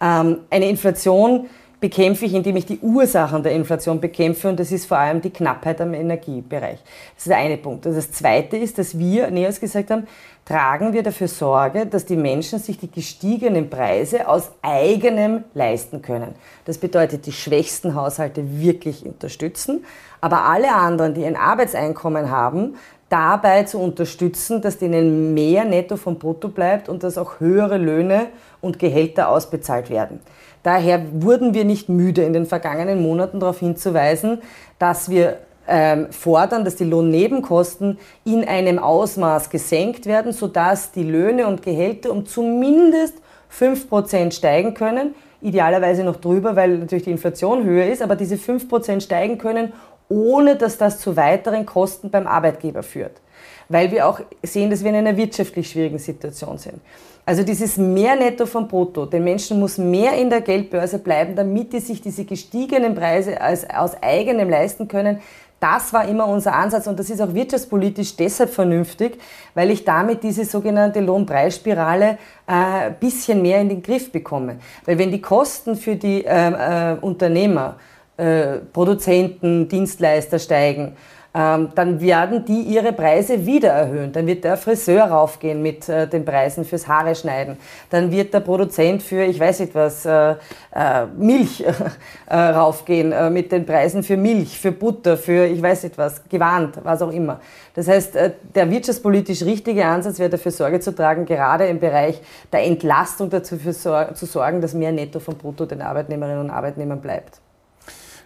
Ähm, 0.00 0.40
eine 0.50 0.68
Inflation 0.68 1.48
bekämpfe 1.80 2.24
ich, 2.24 2.34
indem 2.34 2.56
ich 2.56 2.66
die 2.66 2.80
Ursachen 2.80 3.42
der 3.42 3.52
Inflation 3.52 4.00
bekämpfe 4.00 4.48
und 4.48 4.58
das 4.58 4.72
ist 4.72 4.86
vor 4.86 4.98
allem 4.98 5.20
die 5.20 5.30
Knappheit 5.30 5.80
am 5.80 5.94
Energiebereich. 5.94 6.78
Das 7.14 7.18
ist 7.24 7.28
der 7.28 7.36
eine 7.36 7.56
Punkt. 7.56 7.86
Und 7.86 7.96
das 7.96 8.10
zweite 8.10 8.56
ist, 8.56 8.78
dass 8.78 8.98
wir, 8.98 9.30
Neos 9.30 9.60
gesagt 9.60 9.90
haben, 9.90 10.06
tragen 10.44 10.92
wir 10.92 11.02
dafür 11.02 11.28
Sorge, 11.28 11.86
dass 11.86 12.04
die 12.06 12.16
Menschen 12.16 12.58
sich 12.58 12.78
die 12.78 12.90
gestiegenen 12.90 13.70
Preise 13.70 14.26
aus 14.26 14.50
eigenem 14.62 15.44
leisten 15.54 16.02
können. 16.02 16.34
Das 16.64 16.78
bedeutet, 16.78 17.26
die 17.26 17.32
schwächsten 17.32 17.94
Haushalte 17.94 18.60
wirklich 18.60 19.04
unterstützen, 19.04 19.84
aber 20.20 20.44
alle 20.44 20.74
anderen, 20.74 21.14
die 21.14 21.24
ein 21.24 21.36
Arbeitseinkommen 21.36 22.30
haben, 22.30 22.76
dabei 23.08 23.64
zu 23.64 23.78
unterstützen, 23.78 24.60
dass 24.60 24.78
denen 24.78 25.34
mehr 25.34 25.64
netto 25.64 25.96
vom 25.96 26.18
Brutto 26.18 26.48
bleibt 26.48 26.88
und 26.88 27.02
dass 27.02 27.18
auch 27.18 27.40
höhere 27.40 27.78
Löhne 27.78 28.26
und 28.60 28.78
Gehälter 28.78 29.28
ausbezahlt 29.28 29.90
werden. 29.90 30.20
Daher 30.62 31.02
wurden 31.12 31.54
wir 31.54 31.64
nicht 31.64 31.88
müde, 31.88 32.22
in 32.22 32.32
den 32.32 32.46
vergangenen 32.46 33.00
Monaten 33.02 33.40
darauf 33.40 33.60
hinzuweisen, 33.60 34.42
dass 34.78 35.08
wir 35.08 35.38
ähm, 35.66 36.08
fordern, 36.10 36.64
dass 36.64 36.76
die 36.76 36.84
Lohnnebenkosten 36.84 37.98
in 38.24 38.44
einem 38.44 38.78
Ausmaß 38.78 39.50
gesenkt 39.50 40.06
werden, 40.06 40.32
sodass 40.32 40.92
die 40.92 41.04
Löhne 41.04 41.46
und 41.46 41.62
Gehälter 41.62 42.10
um 42.10 42.26
zumindest 42.26 43.14
5% 43.56 44.32
steigen 44.32 44.74
können, 44.74 45.14
idealerweise 45.40 46.04
noch 46.04 46.16
drüber, 46.16 46.56
weil 46.56 46.78
natürlich 46.78 47.04
die 47.04 47.10
Inflation 47.10 47.64
höher 47.64 47.86
ist, 47.86 48.02
aber 48.02 48.16
diese 48.16 48.36
5% 48.36 49.00
steigen 49.00 49.38
können, 49.38 49.72
ohne 50.08 50.56
dass 50.56 50.78
das 50.78 50.98
zu 50.98 51.16
weiteren 51.16 51.66
Kosten 51.66 52.10
beim 52.10 52.26
Arbeitgeber 52.26 52.82
führt. 52.82 53.20
weil 53.68 53.90
wir 53.90 54.08
auch 54.08 54.20
sehen, 54.42 54.70
dass 54.70 54.82
wir 54.82 54.90
in 54.90 54.96
einer 54.96 55.16
wirtschaftlich 55.16 55.70
schwierigen 55.70 55.98
Situation 55.98 56.58
sind. 56.58 56.80
Also 57.26 57.42
dieses 57.42 57.76
mehr 57.76 58.16
Netto 58.16 58.46
vom 58.46 58.66
Brutto, 58.66 59.04
den 59.04 59.22
Menschen 59.22 59.60
muss 59.60 59.76
mehr 59.76 60.14
in 60.14 60.30
der 60.30 60.40
Geldbörse 60.40 60.98
bleiben, 60.98 61.36
damit 61.36 61.74
die 61.74 61.80
sich 61.80 62.00
diese 62.00 62.24
gestiegenen 62.24 62.94
Preise 62.94 63.38
als, 63.40 63.68
aus 63.68 64.02
eigenem 64.02 64.48
leisten 64.48 64.88
können. 64.88 65.20
Das 65.60 65.92
war 65.92 66.08
immer 66.08 66.26
unser 66.26 66.54
Ansatz 66.54 66.86
und 66.86 66.98
das 66.98 67.10
ist 67.10 67.20
auch 67.20 67.34
wirtschaftspolitisch 67.34 68.16
deshalb 68.16 68.54
vernünftig, 68.54 69.18
weil 69.54 69.70
ich 69.70 69.84
damit 69.84 70.22
diese 70.22 70.44
sogenannte 70.44 71.00
Lohnpreisspirale 71.00 72.16
ein 72.46 72.92
äh, 72.92 72.94
bisschen 72.98 73.42
mehr 73.42 73.60
in 73.60 73.68
den 73.68 73.82
Griff 73.82 74.10
bekomme. 74.10 74.56
Weil 74.86 74.98
wenn 74.98 75.10
die 75.10 75.20
Kosten 75.20 75.76
für 75.76 75.96
die 75.96 76.24
äh, 76.24 76.92
äh, 76.92 76.96
Unternehmer, 77.00 77.76
äh, 78.18 78.58
Produzenten, 78.72 79.68
Dienstleister 79.68 80.38
steigen, 80.38 80.96
ähm, 81.34 81.68
dann 81.74 82.00
werden 82.00 82.44
die 82.46 82.62
ihre 82.62 82.92
Preise 82.92 83.46
wieder 83.46 83.68
erhöhen. 83.68 84.10
Dann 84.12 84.26
wird 84.26 84.44
der 84.44 84.56
Friseur 84.56 85.04
raufgehen 85.04 85.62
mit 85.62 85.88
äh, 85.88 86.08
den 86.08 86.24
Preisen 86.24 86.64
fürs 86.64 86.88
Haare 86.88 87.14
schneiden. 87.14 87.58
Dann 87.90 88.10
wird 88.10 88.34
der 88.34 88.40
Produzent 88.40 89.02
für, 89.02 89.22
ich 89.22 89.38
weiß 89.38 89.60
nicht 89.60 89.74
was, 89.74 90.04
äh, 90.06 90.32
äh, 90.74 91.06
Milch 91.16 91.64
äh, 92.26 92.34
raufgehen 92.34 93.12
äh, 93.12 93.30
mit 93.30 93.52
den 93.52 93.66
Preisen 93.66 94.02
für 94.02 94.16
Milch, 94.16 94.58
für 94.58 94.72
Butter, 94.72 95.16
für, 95.16 95.46
ich 95.46 95.62
weiß 95.62 95.84
nicht 95.84 95.98
was, 95.98 96.26
Gewand, 96.28 96.78
was 96.82 97.02
auch 97.02 97.12
immer. 97.12 97.40
Das 97.74 97.86
heißt, 97.86 98.16
äh, 98.16 98.32
der 98.54 98.70
wirtschaftspolitisch 98.70 99.42
richtige 99.42 99.84
Ansatz 99.84 100.18
wäre 100.18 100.30
dafür 100.30 100.50
Sorge 100.50 100.80
zu 100.80 100.92
tragen, 100.92 101.24
gerade 101.24 101.66
im 101.66 101.78
Bereich 101.78 102.20
der 102.50 102.64
Entlastung 102.64 103.30
dafür 103.30 103.72
zu 103.72 104.26
sorgen, 104.26 104.60
dass 104.60 104.72
mehr 104.74 104.92
Netto 104.92 105.20
vom 105.20 105.36
Brutto 105.36 105.66
den 105.66 105.82
Arbeitnehmerinnen 105.82 106.40
und 106.40 106.50
Arbeitnehmern 106.50 107.00
bleibt. 107.00 107.40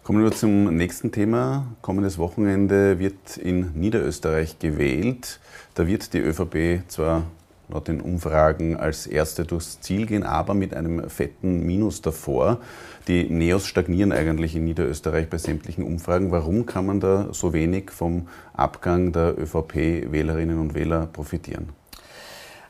Kommen 0.05 0.25
wir 0.25 0.33
zum 0.33 0.77
nächsten 0.77 1.12
Thema. 1.12 1.65
Kommendes 1.81 2.19
Wochenende 2.19 2.99
wird 2.99 3.37
in 3.37 3.71
Niederösterreich 3.75 4.59
gewählt. 4.59 5.38
Da 5.75 5.87
wird 5.87 6.12
die 6.12 6.19
ÖVP 6.19 6.83
zwar 6.88 7.23
laut 7.69 7.87
den 7.87 8.01
Umfragen 8.01 8.77
als 8.77 9.07
erste 9.07 9.45
durchs 9.45 9.81
Ziel 9.81 10.07
gehen, 10.07 10.25
aber 10.25 10.55
mit 10.55 10.75
einem 10.75 11.09
fetten 11.09 11.65
Minus 11.65 12.03
davor. 12.03 12.59
Die 13.07 13.31
Neos 13.31 13.69
stagnieren 13.69 14.11
eigentlich 14.11 14.57
in 14.57 14.65
Niederösterreich 14.65 15.31
bei 15.31 15.38
sämtlichen 15.38 15.85
Umfragen. 15.85 16.33
Warum 16.33 16.67
kann 16.67 16.85
man 16.85 16.99
da 16.99 17.29
so 17.31 17.53
wenig 17.53 17.93
vom 17.93 18.27
Abgang 18.55 19.12
der 19.12 19.38
ÖVP-Wählerinnen 19.38 20.59
und 20.59 20.75
Wähler 20.75 21.07
profitieren? 21.07 21.69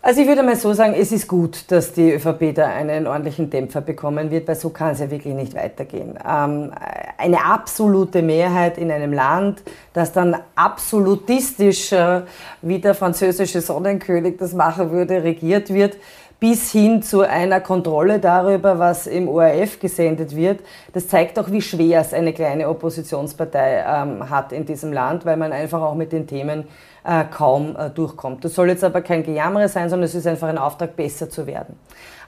Also 0.05 0.21
ich 0.21 0.27
würde 0.27 0.43
mal 0.43 0.57
so 0.57 0.73
sagen, 0.73 0.95
es 0.99 1.13
ist 1.13 1.29
gut, 1.29 1.71
dass 1.71 1.93
die 1.93 2.15
ÖVP 2.15 2.57
da 2.57 2.67
einen 2.67 3.07
ordentlichen 3.07 3.51
Dämpfer 3.51 3.81
bekommen 3.81 4.33
wird, 4.33 4.49
weil 4.49 4.57
so 4.57 4.71
kann 4.71 4.91
es 4.91 4.99
ja 4.99 5.09
wirklich 5.13 5.33
nicht 5.33 5.55
weitergehen. 5.55 6.19
Ähm, 6.29 6.73
eine 7.19 7.45
absolute 7.45 8.21
Mehrheit 8.21 8.79
in 8.79 8.91
einem 8.91 9.13
Land, 9.13 9.63
das 9.93 10.13
dann 10.13 10.37
absolutistisch, 10.57 11.93
äh, 11.93 12.23
wie 12.63 12.81
der 12.81 12.97
französische 12.97 13.61
Sonnenkönig 13.61 14.39
das 14.39 14.55
machen 14.55 14.91
würde, 14.91 15.23
regiert 15.23 15.73
wird, 15.73 15.97
bis 16.43 16.73
hin 16.73 17.03
zu 17.03 17.21
einer 17.21 17.61
Kontrolle 17.61 18.19
darüber, 18.19 18.77
was 18.77 19.07
im 19.07 19.29
ORF 19.29 19.79
gesendet 19.79 20.35
wird. 20.35 20.59
Das 20.93 21.07
zeigt 21.07 21.39
auch, 21.39 21.53
wie 21.53 21.63
schwer 21.63 22.01
es 22.01 22.13
eine 22.13 22.33
kleine 22.33 22.69
Oppositionspartei 22.69 23.85
ähm, 23.87 24.29
hat 24.29 24.51
in 24.51 24.67
diesem 24.67 24.93
Land, 24.93 25.25
weil 25.25 25.37
man 25.37 25.53
einfach 25.53 25.81
auch 25.81 25.95
mit 25.95 26.11
den 26.11 26.27
Themen 26.27 26.65
äh, 27.05 27.23
kaum 27.31 27.77
äh, 27.77 27.91
durchkommt. 27.91 28.45
Das 28.45 28.57
soll 28.57 28.71
jetzt 28.71 28.83
aber 28.83 29.03
kein 29.03 29.23
Gejammer 29.23 29.69
sein, 29.69 29.89
sondern 29.89 30.07
es 30.07 30.17
ist 30.17 30.27
einfach 30.27 30.49
ein 30.49 30.59
Auftrag, 30.59 30.97
besser 30.97 31.31
zu 31.31 31.47
werden. 31.47 31.77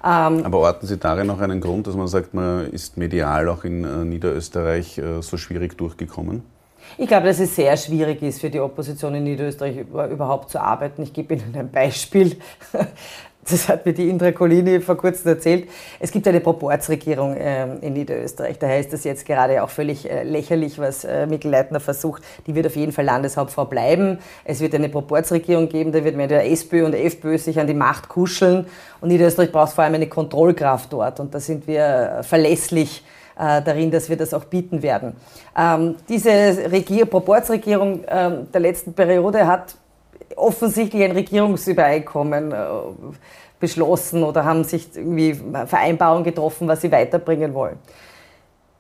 Ähm, 0.05 0.45
aber 0.45 0.59
orten 0.61 0.87
Sie 0.87 0.97
darin 0.97 1.27
noch 1.27 1.41
einen 1.41 1.61
Grund, 1.61 1.89
dass 1.89 1.97
man 1.97 2.07
sagt, 2.07 2.35
man 2.35 2.71
ist 2.71 2.97
medial 2.97 3.49
auch 3.49 3.65
in 3.65 3.83
äh, 3.83 4.05
Niederösterreich 4.05 4.97
äh, 4.97 5.23
so 5.23 5.37
schwierig 5.37 5.77
durchgekommen? 5.77 6.45
Ich 6.99 7.09
glaube, 7.09 7.27
dass 7.27 7.41
es 7.41 7.57
sehr 7.57 7.77
schwierig 7.77 8.23
ist 8.23 8.41
für 8.41 8.51
die 8.51 8.61
Opposition 8.61 9.15
in 9.17 9.25
Niederösterreich 9.25 9.79
überhaupt 9.79 10.51
zu 10.51 10.61
arbeiten. 10.61 11.03
Ich 11.03 11.13
gebe 11.13 11.35
Ihnen 11.35 11.55
ein 11.57 11.71
Beispiel 11.71 12.37
das 13.49 13.69
hat 13.69 13.87
mir 13.87 13.93
die 13.93 14.09
Indra 14.09 14.33
Colini 14.33 14.81
vor 14.81 14.97
kurzem 14.97 15.29
erzählt, 15.29 15.69
es 16.01 16.11
gibt 16.11 16.27
eine 16.27 16.41
Proportsregierung 16.41 17.37
ähm, 17.39 17.79
in 17.81 17.93
Niederösterreich. 17.95 18.59
Daher 18.59 18.81
ist 18.81 18.93
das 18.93 19.05
jetzt 19.05 19.27
gerade 19.27 19.63
auch 19.63 19.71
völlig 19.71 20.11
äh, 20.11 20.23
lächerlich, 20.23 20.79
was 20.79 21.05
äh, 21.05 21.27
Mikkel 21.27 21.51
Leitner 21.51 21.81
versucht. 21.81 22.23
Die 22.47 22.55
wird 22.55 22.67
auf 22.67 22.77
jeden 22.77 22.93
Fall 22.93 23.05
Landeshauptfrau 23.05 23.65
bleiben. 23.67 24.19
Es 24.45 24.61
wird 24.61 24.75
eine 24.75 24.89
Proportsregierung 24.89 25.69
geben, 25.69 25.93
da 25.93 26.05
wird 26.05 26.17
mir 26.17 26.27
der 26.27 26.51
SPÖ 26.51 26.85
und 26.85 26.95
FPÖ 26.95 27.39
sich 27.39 27.59
an 27.59 27.67
die 27.67 27.75
Macht 27.75 28.09
kuscheln. 28.09 28.67
Und 29.01 29.09
Niederösterreich 29.09 29.53
braucht 29.53 29.73
vor 29.73 29.85
allem 29.85 29.95
eine 29.95 30.09
Kontrollkraft 30.09 30.93
dort. 30.93 31.21
Und 31.21 31.35
da 31.35 31.41
sind 31.41 31.67
wir 31.67 32.19
äh, 32.19 32.23
verlässlich 32.23 33.05
darin, 33.37 33.91
dass 33.91 34.09
wir 34.09 34.17
das 34.17 34.33
auch 34.33 34.45
bieten 34.45 34.81
werden. 34.81 35.17
Ähm, 35.59 35.97
diese 36.09 36.31
Regier 36.71 37.05
Proportsregierung 37.05 38.05
ähm, 38.07 38.47
der 38.53 38.61
letzten 38.61 38.93
Periode 38.93 39.45
hat 39.45 39.75
offensichtlich 40.37 41.03
ein 41.03 41.13
Regierungsübereinkommen 41.13 42.53
äh, 42.53 42.57
beschlossen 43.61 44.23
oder 44.23 44.45
haben 44.45 44.65
sich 44.65 44.89
irgendwie 44.95 45.35
Vereinbarungen 45.67 46.25
getroffen, 46.25 46.69
was 46.69 46.81
sie 46.81 46.93
weiterbringen 46.93 47.55
wollen. 47.55 47.79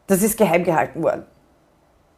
Das 0.06 0.22
ist 0.22 0.36
geheim 0.36 0.64
gehalten 0.64 1.02
worden. 1.02 1.24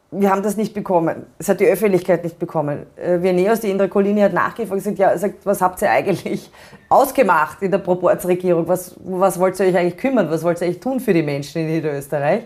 Wir 0.09 0.29
haben 0.31 0.41
das 0.41 0.55
nicht 0.55 0.73
bekommen. 0.73 1.25
Es 1.37 1.49
hat 1.49 1.59
die 1.59 1.65
Öffentlichkeit 1.65 2.23
nicht 2.23 2.39
bekommen. 2.39 2.85
Äh, 2.95 3.21
Vineos, 3.21 3.59
die 3.59 3.69
Indra 3.69 3.87
Colini, 3.87 4.21
hat 4.21 4.33
nachgefragt 4.33 4.79
gesagt, 4.81 4.99
ja, 4.99 5.17
sagt, 5.17 5.45
was 5.45 5.61
habt 5.61 5.81
ihr 5.81 5.91
eigentlich 5.91 6.49
ausgemacht 6.89 7.61
in 7.61 7.71
der 7.71 7.79
Proportsregierung? 7.79 8.67
Was, 8.67 8.95
was 9.03 9.37
wollt 9.37 9.59
ihr 9.59 9.67
euch 9.67 9.77
eigentlich 9.77 9.97
kümmern? 9.97 10.29
Was 10.29 10.43
wollt 10.43 10.61
ihr 10.61 10.67
eigentlich 10.67 10.79
tun 10.79 10.99
für 11.01 11.13
die 11.13 11.23
Menschen 11.23 11.61
in 11.61 11.67
Niederösterreich? 11.67 12.43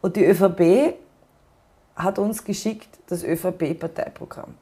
Und 0.00 0.16
die 0.16 0.24
ÖVP 0.24 0.94
hat 1.94 2.18
uns 2.18 2.42
geschickt 2.42 2.98
das 3.06 3.22
ÖVP-Parteiprogramm. 3.22 4.54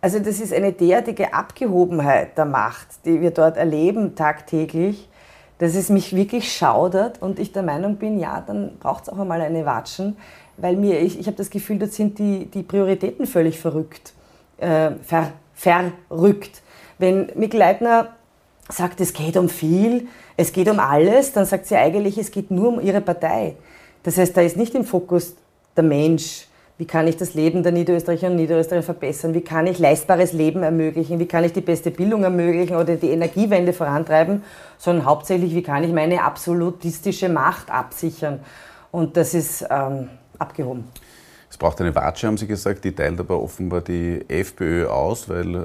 Also 0.00 0.20
das 0.20 0.40
ist 0.40 0.52
eine 0.52 0.72
derartige 0.72 1.34
Abgehobenheit 1.34 2.38
der 2.38 2.44
Macht, 2.44 2.86
die 3.04 3.20
wir 3.20 3.32
dort 3.32 3.56
erleben 3.56 4.14
tagtäglich, 4.14 5.08
dass 5.58 5.74
es 5.74 5.88
mich 5.88 6.14
wirklich 6.14 6.56
schaudert 6.56 7.20
und 7.20 7.40
ich 7.40 7.52
der 7.52 7.64
Meinung 7.64 7.96
bin, 7.96 8.18
ja, 8.20 8.42
dann 8.46 8.76
braucht 8.78 9.04
es 9.04 9.08
auch 9.08 9.18
einmal 9.18 9.40
eine 9.40 9.66
Watschen, 9.66 10.16
weil 10.56 10.76
mir, 10.76 11.00
ich, 11.00 11.18
ich 11.18 11.26
habe 11.26 11.36
das 11.36 11.50
Gefühl, 11.50 11.78
dort 11.78 11.92
sind 11.92 12.18
die, 12.18 12.46
die 12.46 12.62
Prioritäten 12.62 13.26
völlig 13.26 13.58
verrückt, 13.58 14.12
äh, 14.58 14.92
ver, 15.02 15.32
verrückt. 15.54 16.62
Wenn 16.98 17.30
Mikl 17.34 17.58
Leitner 17.58 18.10
sagt, 18.68 19.00
es 19.00 19.12
geht 19.12 19.36
um 19.36 19.48
viel, 19.48 20.06
es 20.36 20.52
geht 20.52 20.68
um 20.68 20.78
alles, 20.78 21.32
dann 21.32 21.44
sagt 21.44 21.66
sie 21.66 21.76
eigentlich, 21.76 22.18
es 22.18 22.30
geht 22.30 22.52
nur 22.52 22.68
um 22.68 22.80
ihre 22.80 23.00
Partei. 23.00 23.56
Das 24.04 24.16
heißt, 24.16 24.36
da 24.36 24.42
ist 24.42 24.56
nicht 24.56 24.74
im 24.76 24.84
Fokus 24.84 25.34
der 25.76 25.84
Mensch, 25.84 26.46
wie 26.78 26.86
kann 26.86 27.08
ich 27.08 27.16
das 27.16 27.34
Leben 27.34 27.64
der 27.64 27.72
Niederösterreicher 27.72 28.28
und 28.28 28.36
Niederösterreicher 28.36 28.84
verbessern? 28.84 29.34
Wie 29.34 29.40
kann 29.40 29.66
ich 29.66 29.80
leistbares 29.80 30.32
Leben 30.32 30.62
ermöglichen? 30.62 31.18
Wie 31.18 31.26
kann 31.26 31.42
ich 31.42 31.52
die 31.52 31.60
beste 31.60 31.90
Bildung 31.90 32.22
ermöglichen 32.22 32.76
oder 32.76 32.94
die 32.94 33.10
Energiewende 33.10 33.72
vorantreiben? 33.72 34.44
Sondern 34.78 35.04
hauptsächlich, 35.04 35.56
wie 35.56 35.64
kann 35.64 35.82
ich 35.82 35.92
meine 35.92 36.22
absolutistische 36.22 37.28
Macht 37.28 37.68
absichern? 37.68 38.38
Und 38.92 39.16
das 39.16 39.34
ist 39.34 39.66
ähm, 39.68 40.08
abgehoben. 40.38 40.84
Es 41.58 41.60
braucht 41.60 41.80
eine 41.80 41.92
Watsche, 41.96 42.28
haben 42.28 42.36
Sie 42.36 42.46
gesagt, 42.46 42.84
die 42.84 42.92
teilt 42.92 43.18
aber 43.18 43.42
offenbar 43.42 43.80
die 43.80 44.24
FPÖ 44.28 44.86
aus, 44.86 45.28
weil 45.28 45.56
äh, 45.56 45.58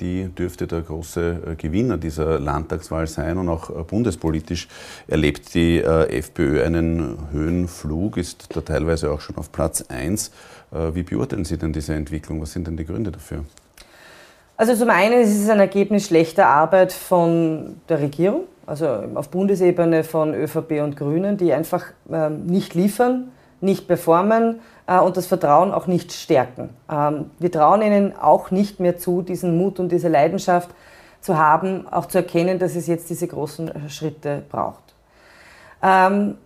die 0.00 0.28
dürfte 0.28 0.66
der 0.66 0.80
große 0.80 1.42
äh, 1.50 1.54
Gewinner 1.54 1.98
dieser 1.98 2.40
Landtagswahl 2.40 3.06
sein 3.06 3.36
und 3.36 3.50
auch 3.50 3.68
äh, 3.68 3.82
bundespolitisch 3.82 4.68
erlebt 5.06 5.52
die 5.52 5.80
FPÖ 5.80 6.64
einen 6.64 7.18
Höhenflug, 7.30 8.16
ist 8.16 8.56
da 8.56 8.62
teilweise 8.62 9.10
auch 9.10 9.20
schon 9.20 9.36
auf 9.36 9.52
Platz 9.52 9.84
1. 9.90 10.30
Äh, 10.72 10.94
wie 10.94 11.02
beurteilen 11.02 11.44
Sie 11.44 11.58
denn 11.58 11.74
diese 11.74 11.92
Entwicklung? 11.92 12.40
Was 12.40 12.54
sind 12.54 12.66
denn 12.66 12.78
die 12.78 12.86
Gründe 12.86 13.12
dafür? 13.12 13.44
Also 14.56 14.74
zum 14.74 14.88
einen 14.88 15.20
ist 15.20 15.38
es 15.38 15.50
ein 15.50 15.60
Ergebnis 15.60 16.06
schlechter 16.06 16.46
Arbeit 16.46 16.90
von 16.90 17.76
der 17.90 18.00
Regierung, 18.00 18.44
also 18.64 18.86
auf 19.14 19.28
Bundesebene 19.28 20.04
von 20.04 20.32
ÖVP 20.32 20.80
und 20.82 20.96
Grünen, 20.96 21.36
die 21.36 21.52
einfach 21.52 21.84
ähm, 22.10 22.46
nicht 22.46 22.74
liefern, 22.74 23.28
nicht 23.60 23.86
performen, 23.86 24.60
äh, 24.88 24.98
und 24.98 25.16
das 25.16 25.26
Vertrauen 25.26 25.72
auch 25.72 25.86
nicht 25.86 26.12
stärken. 26.12 26.70
Ähm, 26.90 27.30
wir 27.38 27.52
trauen 27.52 27.82
ihnen 27.82 28.16
auch 28.16 28.50
nicht 28.50 28.80
mehr 28.80 28.96
zu, 28.98 29.22
diesen 29.22 29.56
Mut 29.56 29.78
und 29.78 29.92
diese 29.92 30.08
Leidenschaft 30.08 30.70
zu 31.20 31.36
haben, 31.36 31.86
auch 31.88 32.06
zu 32.06 32.18
erkennen, 32.18 32.58
dass 32.58 32.74
es 32.74 32.86
jetzt 32.86 33.10
diese 33.10 33.28
großen 33.28 33.68
äh, 33.68 33.90
Schritte 33.90 34.42
braucht. 34.48 34.82
Ähm, 35.82 36.38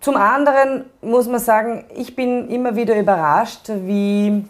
zum 0.00 0.16
anderen 0.16 0.86
muss 1.00 1.28
man 1.28 1.38
sagen, 1.38 1.84
ich 1.94 2.16
bin 2.16 2.48
immer 2.48 2.74
wieder 2.74 2.98
überrascht, 2.98 3.68
wie 3.68 4.44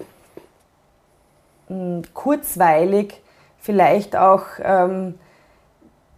hm, 1.69 2.03
kurzweilig 2.15 3.21
vielleicht 3.59 4.17
auch 4.17 4.45
ähm, 4.63 5.19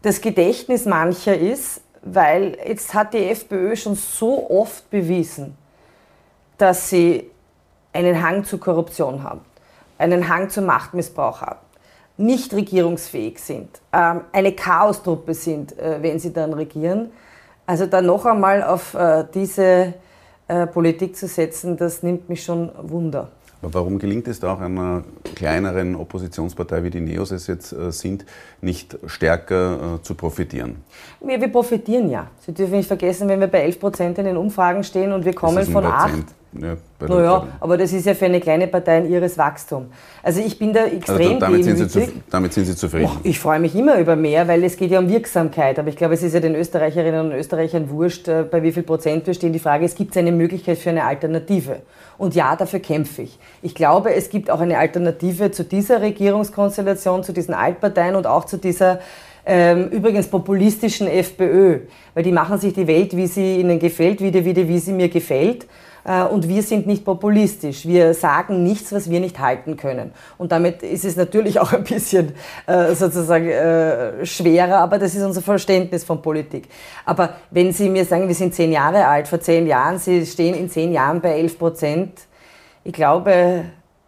das 0.02 0.20
Gedächtnis 0.20 0.84
mancher 0.84 1.36
ist, 1.36 1.80
weil 2.04 2.56
jetzt 2.66 2.92
hat 2.94 3.14
die 3.14 3.28
FPÖ 3.30 3.76
schon 3.76 3.94
so 3.94 4.50
oft 4.50 4.88
bewiesen, 4.90 5.56
dass 6.58 6.90
sie 6.90 7.30
einen 7.92 8.22
Hang 8.22 8.44
zur 8.44 8.60
Korruption 8.60 9.22
haben, 9.22 9.40
einen 9.98 10.28
Hang 10.28 10.50
zum 10.50 10.66
Machtmissbrauch 10.66 11.40
haben, 11.40 11.60
nicht 12.16 12.52
regierungsfähig 12.52 13.38
sind, 13.38 13.80
ähm, 13.92 14.20
eine 14.32 14.52
Chaostruppe 14.52 15.34
sind, 15.34 15.78
äh, 15.78 16.02
wenn 16.02 16.18
sie 16.18 16.32
dann 16.32 16.52
regieren. 16.52 17.10
Also 17.66 17.86
dann 17.86 18.06
noch 18.06 18.26
einmal 18.26 18.62
auf 18.62 18.94
äh, 18.94 19.24
diese 19.32 19.94
äh, 20.46 20.66
Politik 20.66 21.16
zu 21.16 21.26
setzen, 21.26 21.76
das 21.76 22.02
nimmt 22.02 22.28
mich 22.28 22.44
schon 22.44 22.70
Wunder. 22.82 23.30
Aber 23.62 23.74
warum 23.74 23.98
gelingt 23.98 24.28
es 24.28 24.40
da 24.40 24.54
auch 24.54 24.60
einer 24.60 25.04
kleineren 25.34 25.94
Oppositionspartei, 25.96 26.84
wie 26.84 26.90
die 26.90 27.00
Neos 27.00 27.30
es 27.30 27.46
jetzt 27.46 27.72
äh, 27.72 27.90
sind, 27.90 28.26
nicht 28.60 28.98
stärker 29.06 29.96
äh, 29.96 30.02
zu 30.02 30.14
profitieren? 30.14 30.76
Wir, 31.20 31.40
wir, 31.40 31.48
profitieren 31.48 32.10
ja. 32.10 32.28
Sie 32.40 32.52
dürfen 32.52 32.76
nicht 32.76 32.88
vergessen, 32.88 33.28
wenn 33.28 33.40
wir 33.40 33.46
bei 33.46 33.60
11 33.60 33.80
Prozent 33.80 34.18
in 34.18 34.26
den 34.26 34.36
Umfragen 34.36 34.84
stehen 34.84 35.12
und 35.12 35.24
wir 35.24 35.34
kommen 35.34 35.64
von 35.64 35.84
8. 35.84 36.24
Ja, 36.60 36.76
naja, 37.08 37.48
aber 37.60 37.76
das 37.76 37.92
ist 37.92 38.06
ja 38.06 38.14
für 38.14 38.26
eine 38.26 38.40
kleine 38.40 38.68
Partei 38.68 38.98
ein 38.98 39.10
ihres 39.10 39.36
Wachstum. 39.36 39.86
Also 40.22 40.40
ich 40.40 40.58
bin 40.58 40.72
da 40.72 40.84
also 40.84 40.96
extrem 40.96 41.28
also 41.34 41.38
damit, 41.40 41.64
sind 41.64 41.90
Sie, 41.90 42.12
damit 42.30 42.52
sind 42.52 42.66
Sie 42.66 42.76
zufrieden? 42.76 43.10
Oh, 43.12 43.18
ich 43.24 43.40
freue 43.40 43.58
mich 43.58 43.74
immer 43.74 43.98
über 43.98 44.14
mehr, 44.14 44.46
weil 44.46 44.62
es 44.62 44.76
geht 44.76 44.90
ja 44.90 45.00
um 45.00 45.08
Wirksamkeit. 45.08 45.78
Aber 45.78 45.88
ich 45.88 45.96
glaube, 45.96 46.14
es 46.14 46.22
ist 46.22 46.32
ja 46.32 46.40
den 46.40 46.54
Österreicherinnen 46.54 47.26
und 47.26 47.32
Österreichern 47.32 47.90
wurscht, 47.90 48.28
äh, 48.28 48.44
bei 48.48 48.62
wie 48.62 48.72
viel 48.72 48.84
Prozent 48.84 49.26
wir 49.26 49.34
stehen. 49.34 49.52
Die 49.52 49.58
Frage 49.58 49.84
ist, 49.84 49.96
gibt 49.96 50.12
es 50.12 50.16
eine 50.16 50.32
Möglichkeit 50.32 50.78
für 50.78 50.90
eine 50.90 51.04
Alternative? 51.04 51.82
Und 52.16 52.34
ja, 52.34 52.54
dafür 52.54 52.78
kämpfe 52.78 53.22
ich. 53.22 53.38
Ich 53.62 53.74
glaube, 53.74 54.14
es 54.14 54.30
gibt 54.30 54.50
auch 54.50 54.60
eine 54.60 54.78
Alternative 54.78 55.50
zu 55.50 55.64
dieser 55.64 56.00
Regierungskonstellation, 56.00 57.24
zu 57.24 57.32
diesen 57.32 57.54
Altparteien 57.54 58.14
und 58.14 58.26
auch 58.26 58.44
zu 58.44 58.58
dieser 58.58 59.00
ähm, 59.46 59.88
übrigens 59.88 60.28
populistischen 60.28 61.06
FPÖ, 61.06 61.80
weil 62.14 62.22
die 62.22 62.32
machen 62.32 62.58
sich 62.58 62.72
die 62.72 62.86
Welt, 62.86 63.16
wie 63.16 63.26
sie 63.26 63.60
ihnen 63.60 63.78
gefällt, 63.78 64.20
wieder, 64.20 64.44
wieder, 64.44 64.66
wie 64.66 64.78
sie 64.78 64.92
mir 64.92 65.08
gefällt. 65.08 65.66
Äh, 66.04 66.24
und 66.24 66.48
wir 66.48 66.62
sind 66.62 66.86
nicht 66.86 67.04
populistisch. 67.04 67.86
Wir 67.86 68.14
sagen 68.14 68.62
nichts, 68.62 68.92
was 68.92 69.10
wir 69.10 69.20
nicht 69.20 69.38
halten 69.38 69.76
können. 69.76 70.12
Und 70.38 70.52
damit 70.52 70.82
ist 70.82 71.04
es 71.04 71.16
natürlich 71.16 71.58
auch 71.58 71.72
ein 71.74 71.84
bisschen 71.84 72.32
äh, 72.66 72.94
sozusagen 72.94 73.48
äh, 73.48 74.26
schwerer, 74.26 74.78
aber 74.78 74.98
das 74.98 75.14
ist 75.14 75.22
unser 75.22 75.42
Verständnis 75.42 76.04
von 76.04 76.20
Politik. 76.20 76.68
Aber 77.04 77.36
wenn 77.50 77.72
Sie 77.72 77.88
mir 77.88 78.04
sagen, 78.04 78.28
wir 78.28 78.34
sind 78.34 78.54
zehn 78.54 78.72
Jahre 78.72 79.06
alt, 79.06 79.28
vor 79.28 79.40
zehn 79.40 79.66
Jahren, 79.66 79.98
Sie 79.98 80.24
stehen 80.26 80.54
in 80.54 80.68
zehn 80.68 80.92
Jahren 80.92 81.20
bei 81.20 81.38
elf 81.38 81.58
Prozent, 81.58 82.20
ich 82.84 82.92
glaube, 82.92 83.64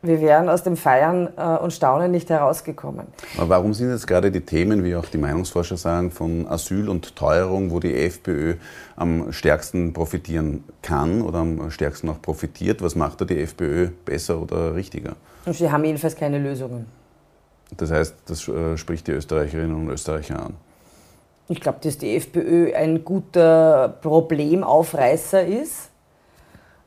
wir 0.06 0.20
wären 0.20 0.48
aus 0.48 0.62
dem 0.62 0.76
Feiern 0.76 1.28
äh, 1.36 1.56
und 1.58 1.72
Staunen 1.72 2.10
nicht 2.10 2.30
herausgekommen. 2.30 3.06
Aber 3.36 3.48
warum 3.48 3.74
sind 3.74 3.90
jetzt 3.90 4.06
gerade 4.06 4.30
die 4.30 4.40
Themen, 4.40 4.84
wie 4.84 4.96
auch 4.96 5.06
die 5.06 5.18
Meinungsforscher 5.18 5.76
sagen, 5.76 6.10
von 6.10 6.46
Asyl 6.48 6.88
und 6.88 7.16
Teuerung, 7.16 7.70
wo 7.70 7.80
die 7.80 7.94
FPÖ 7.94 8.54
am 8.96 9.32
stärksten 9.32 9.92
profitieren 9.92 10.64
kann 10.82 11.22
oder 11.22 11.38
am 11.38 11.70
stärksten 11.70 12.08
auch 12.08 12.20
profitiert? 12.20 12.82
Was 12.82 12.94
macht 12.94 13.20
da 13.20 13.24
die 13.24 13.40
FPÖ 13.40 13.88
besser 14.04 14.40
oder 14.40 14.74
richtiger? 14.74 15.16
Und 15.44 15.54
sie 15.54 15.70
haben 15.70 15.84
jedenfalls 15.84 16.16
keine 16.16 16.38
Lösungen. 16.38 16.86
Das 17.76 17.90
heißt, 17.90 18.14
das 18.26 18.46
äh, 18.48 18.76
spricht 18.76 19.06
die 19.06 19.12
Österreicherinnen 19.12 19.74
und 19.74 19.90
Österreicher 19.90 20.46
an. 20.46 20.54
Ich 21.48 21.60
glaube, 21.60 21.78
dass 21.82 21.98
die 21.98 22.16
FPÖ 22.16 22.74
ein 22.74 23.04
guter 23.04 23.96
Problemaufreißer 24.02 25.44
ist 25.46 25.90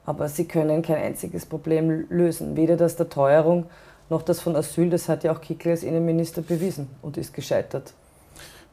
aber 0.10 0.28
sie 0.28 0.46
können 0.46 0.82
kein 0.82 1.04
einziges 1.04 1.46
Problem 1.46 2.08
lösen. 2.10 2.56
Weder 2.58 2.78
das 2.78 2.96
der 2.96 3.10
Teuerung 3.10 3.68
noch 4.10 4.24
das 4.24 4.42
von 4.42 4.56
Asyl. 4.56 4.90
Das 4.90 5.08
hat 5.08 5.24
ja 5.24 5.32
auch 5.32 5.40
Kickl 5.40 5.70
als 5.70 5.84
Innenminister 5.84 6.42
bewiesen 6.42 6.88
und 7.04 7.16
ist 7.16 7.32
gescheitert. 7.32 7.94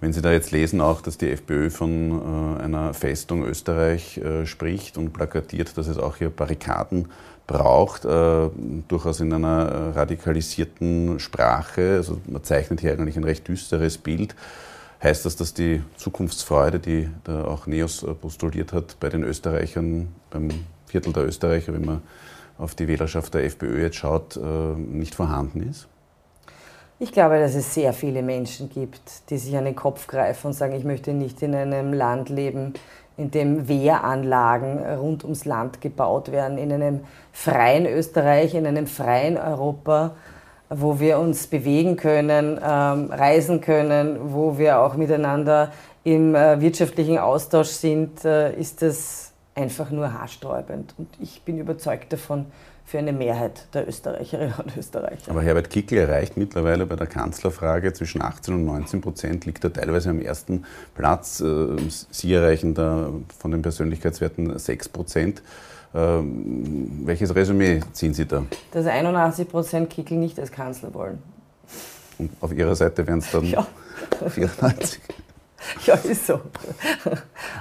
Wenn 0.01 0.15
Sie 0.15 0.23
da 0.23 0.33
jetzt 0.33 0.51
lesen, 0.51 0.81
auch, 0.81 1.03
dass 1.03 1.19
die 1.19 1.31
FPÖ 1.31 1.69
von 1.69 2.57
äh, 2.59 2.63
einer 2.63 2.95
Festung 2.95 3.45
Österreich 3.45 4.17
äh, 4.17 4.47
spricht 4.47 4.97
und 4.97 5.13
plakatiert, 5.13 5.77
dass 5.77 5.89
es 5.89 5.99
auch 5.99 6.17
hier 6.17 6.31
Barrikaden 6.31 7.09
braucht, 7.47 8.07
äh, 8.07 8.49
durchaus 8.89 9.21
in 9.21 9.31
einer 9.31 9.95
radikalisierten 9.95 11.21
Sprache. 11.21 11.97
Also 11.97 12.19
man 12.27 12.45
zeichnet 12.45 12.81
hier 12.81 12.93
eigentlich 12.93 13.19
ein 13.19 13.25
recht 13.25 13.47
düsteres 13.47 13.99
Bild. 13.99 14.35
Heißt 15.03 15.27
das, 15.27 15.37
dass 15.37 15.53
die 15.53 15.83
Zukunftsfreude, 15.99 16.79
die 16.79 17.11
da 17.25 17.45
auch 17.45 17.67
Neos 17.67 18.07
postuliert 18.23 18.73
hat, 18.73 18.97
bei 19.01 19.11
den 19.11 19.23
Österreichern 19.23 20.09
beim 20.31 20.49
Viertel 20.87 21.13
der 21.13 21.25
Österreicher, 21.25 21.73
wenn 21.75 21.85
man 21.85 22.03
auf 22.59 22.75
die 22.75 22.89
Wählerschaft 22.89 23.35
der 23.35 23.45
FPÖ 23.45 23.83
jetzt 23.83 23.97
schaut, 23.97 24.37
äh, 24.37 24.41
nicht 24.41 25.15
vorhanden 25.15 25.69
ist? 25.69 25.89
Ich 26.99 27.13
glaube, 27.13 27.39
dass 27.39 27.55
es 27.55 27.75
sehr 27.75 27.93
viele 27.93 28.23
Menschen 28.23 28.71
gibt, 28.71 29.29
die 29.29 29.37
sich 29.37 29.55
an 29.57 29.67
den 29.67 29.77
Kopf 29.77 30.07
greifen 30.07 30.47
und 30.49 30.53
sagen, 30.55 30.75
ich 30.75 30.85
möchte 30.85 31.13
nicht 31.13 31.43
in 31.43 31.55
einem 31.55 31.93
Land 31.93 32.31
leben, 32.31 32.73
in 33.19 33.31
dem 33.31 33.69
Wehranlagen 33.69 34.79
rund 34.79 35.23
ums 35.25 35.45
Land 35.45 35.83
gebaut 35.83 36.33
werden, 36.33 36.57
in 36.57 36.73
einem 36.73 37.01
freien 37.33 37.87
Österreich, 37.87 38.55
in 38.55 38.67
einem 38.67 38.87
freien 38.87 39.37
Europa, 39.37 40.17
wo 40.71 40.99
wir 40.99 41.19
uns 41.19 41.47
bewegen 41.47 41.97
können, 41.97 42.59
ähm, 42.63 43.11
reisen 43.11 43.61
können, 43.61 44.19
wo 44.33 44.59
wir 44.59 44.81
auch 44.81 44.97
miteinander 44.97 45.73
im 46.03 46.35
äh, 46.35 46.61
wirtschaftlichen 46.61 47.19
Austausch 47.19 47.69
sind, 47.69 48.25
äh, 48.25 48.55
ist 48.59 48.81
das 48.83 49.26
einfach 49.57 49.91
nur 49.91 50.13
haarsträubend. 50.13 50.95
Und 50.99 51.09
ich 51.19 51.43
bin 51.43 51.59
überzeugt 51.59 52.13
davon, 52.13 52.47
für 52.85 52.99
eine 52.99 53.13
Mehrheit 53.13 53.67
der 53.75 53.89
Österreicherinnen 53.89 54.55
und 54.63 54.77
Österreicher. 54.77 55.33
Aber 55.33 55.43
Herbert 55.43 55.71
Kickl 55.71 55.97
erreicht 55.97 56.37
mittlerweile 56.37 56.87
bei 56.87 56.95
der 56.95 57.09
Kanzlerfrage 57.09 57.93
zwischen 57.93 58.23
18 58.23 58.55
und 58.55 58.65
19 58.65 59.01
Prozent, 59.01 59.45
liegt 59.45 59.65
er 59.65 59.73
teilweise 59.73 60.11
am 60.11 60.21
ersten 60.21 60.65
Platz. 60.95 61.41
Äh, 61.41 61.77
Sie 61.89 62.33
erreichen 62.33 62.75
da 62.75 63.11
von 63.37 63.51
den 63.51 63.63
Persönlichkeitswerten 63.63 64.57
6 64.57 64.89
Prozent. 64.91 65.43
Ähm, 65.95 67.03
welches 67.05 67.35
Resümee 67.35 67.81
ziehen 67.93 68.15
Sie 68.15 68.27
da? 68.27 68.45
Dass 68.71 68.87
81 68.87 69.49
Prozent 69.49 69.91
Kickl 69.91 70.15
nicht 70.15 70.39
als 70.39 70.53
Kanzler 70.53 70.95
wollen. 70.95 71.19
Und 72.19 72.31
auf 72.41 72.53
Ihrer 72.53 72.77
Seite 72.77 73.05
wären 73.07 73.19
es 73.19 73.31
dann 73.33 73.45
ja. 73.45 73.67
94. 74.29 75.01
Ja, 75.87 75.95
ist 75.95 76.27
so. 76.27 76.41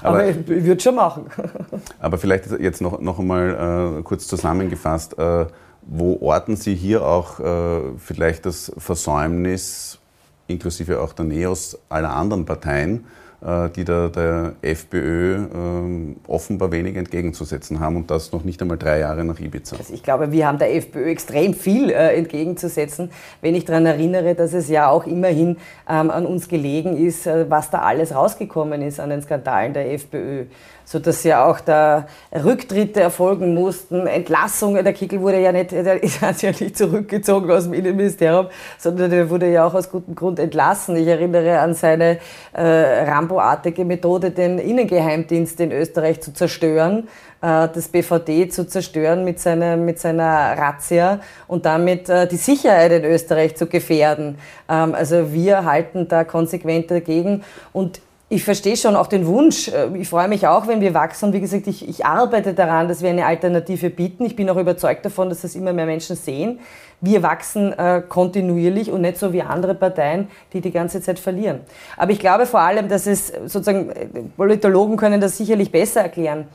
Aber, 0.02 0.20
aber 0.20 0.28
ich, 0.28 0.48
würde 0.48 0.82
schon 0.82 0.96
machen. 0.96 1.26
Aber 2.00 2.18
vielleicht 2.18 2.52
jetzt 2.60 2.82
noch, 2.82 3.00
noch 3.00 3.20
einmal 3.20 4.00
äh, 4.00 4.04
kurz 4.04 4.28
zusammengefasst, 4.28 5.18
äh, 5.18 5.46
wo 5.82 6.18
orten 6.22 6.56
Sie 6.56 6.76
hier 6.76 7.06
auch 7.06 7.40
äh, 7.40 7.82
vielleicht 7.98 8.46
das 8.46 8.72
Versäumnis, 8.78 10.00
inklusive 10.48 11.00
auch 11.00 11.14
der 11.14 11.26
Neos 11.26 11.78
aller 11.90 12.16
anderen 12.16 12.46
Parteien, 12.46 13.06
die 13.46 13.84
da 13.86 14.10
der 14.10 14.54
FPÖ 14.64 15.36
ähm, 15.54 16.16
offenbar 16.28 16.72
wenig 16.72 16.96
entgegenzusetzen 16.96 17.80
haben 17.80 17.96
und 17.96 18.10
das 18.10 18.32
noch 18.32 18.44
nicht 18.44 18.60
einmal 18.62 18.78
drei 18.78 19.00
Jahre 19.00 19.24
nach 19.24 19.40
Ibiza. 19.40 19.76
Also 19.78 19.94
ich 19.94 20.02
glaube, 20.02 20.32
wir 20.32 20.48
haben 20.48 20.58
der 20.58 20.76
FPÖ 20.76 21.06
extrem 21.12 21.54
viel 21.54 21.92
äh, 21.92 22.16
entgegenzusetzen, 22.16 23.12
wenn 23.42 23.54
ich 23.54 23.66
daran 23.66 23.86
erinnere, 23.86 24.34
dass 24.34 24.54
es 24.54 24.68
ja 24.68 24.90
auch 24.90 25.06
immerhin 25.06 25.58
ähm, 25.88 26.10
an 26.10 26.26
uns 26.26 26.48
gelegen 26.48 26.98
ist, 26.98 27.28
äh, 27.28 27.50
was 27.50 27.70
da 27.70 27.80
alles 27.82 28.16
rausgekommen 28.16 28.82
ist 28.82 29.00
an 29.00 29.12
den 29.12 29.22
Skandalen 29.22 29.74
der 29.74 29.94
FPÖ 29.94 30.46
sodass 30.86 31.24
ja 31.24 31.46
auch 31.46 31.60
da 31.60 32.08
Rücktritte 32.32 33.02
erfolgen 33.02 33.54
mussten, 33.54 34.08
Entlassungen. 34.08 34.84
Der 34.84 34.94
Kickel 34.94 35.20
wurde 35.20 35.42
ja 35.42 35.52
nicht, 35.52 35.72
der 35.72 36.02
ist 36.02 36.22
ja 36.42 36.52
nicht 36.52 36.78
zurückgezogen 36.78 37.52
aus 37.52 37.64
dem 37.66 37.74
Innenministerium, 37.74 38.48
sondern 38.78 39.10
der 39.10 39.30
wurde 39.30 39.52
ja 39.52 39.66
auch 39.66 39.74
aus 39.74 39.90
gutem 39.90 40.16
Grund 40.16 40.40
entlassen. 40.40 40.96
Ich 40.96 41.08
erinnere 41.08 41.60
an 41.60 41.74
seine 41.74 42.20
äh, 42.54 42.62
Rambo-artige 42.62 43.84
Methode, 43.84 44.32
den 44.32 44.60
Innengeheimdienst 44.60 45.60
in 45.60 45.72
Österreich 45.72 46.22
zu 46.22 46.34
zerstören 46.34 47.08
äh, 47.42 47.68
das 47.74 47.88
BVD 47.88 48.50
zu 48.50 48.68
zerstören 48.68 49.24
mit 49.24 49.40
seiner, 49.40 49.78
mit 49.78 50.00
seiner 50.00 50.58
Razzia 50.58 51.20
und 51.48 51.66
damit 51.66 52.10
äh, 52.10 52.28
die 52.28 52.38
Sicherheit 52.38 52.92
in 52.92 53.06
Österreich 53.06 53.56
zu 53.56 53.68
gefährden. 53.68 54.38
Ähm, 54.70 54.96
also 54.96 55.32
wir 55.32 55.66
halten 55.66 56.08
da 56.08 56.24
konsequent 56.24 56.90
dagegen 56.90 57.44
und 57.74 58.02
ich 58.28 58.44
verstehe 58.44 58.76
schon 58.76 58.96
auch 58.96 59.08
den 59.08 59.28
Wunsch. 59.28 59.68
Äh, 59.68 59.96
ich 59.98 60.10
freue 60.10 60.28
mich 60.28 60.48
auch, 60.48 60.68
wenn 60.68 60.82
wir 60.82 60.94
wachsen. 60.94 61.26
Und 61.26 61.34
wie 61.34 61.42
gesagt, 61.42 61.68
ich, 61.68 61.88
ich, 61.88 62.06
arbeite 62.06 62.54
daran, 62.54 62.88
dass 62.88 63.02
wir 63.02 63.10
eine 63.10 63.26
Alternative 63.26 63.90
bieten. 63.90 64.26
Ich 64.26 64.36
bin 64.36 64.50
auch 64.50 64.58
überzeugt 64.58 65.06
davon, 65.06 65.30
dass 65.30 65.42
das 65.42 65.56
immer 65.56 65.74
mehr 65.74 65.86
Menschen 65.86 66.16
sehen. 66.16 66.60
Wir 67.02 67.22
wachsen 67.22 67.74
äh, 67.74 68.02
kontinuierlich 68.08 68.92
und 68.92 69.02
nicht 69.02 69.18
so 69.18 69.32
wie 69.32 69.42
andere 69.42 69.76
Parteien, 69.76 70.30
die 70.54 70.62
die 70.62 70.72
ganze 70.72 71.02
Zeit 71.02 71.20
verlieren. 71.20 71.60
Aber 71.98 72.12
ich 72.12 72.20
glaube 72.20 72.46
vor 72.46 72.62
allem, 72.62 72.88
dass 72.88 73.06
es 73.06 73.28
sozusagen, 73.28 73.90
äh, 73.92 74.08
Politologen 74.36 74.98
können 74.98 75.22
das 75.22 75.38
sicherlich 75.38 75.72
besser 75.72 76.02
erklären. 76.02 76.48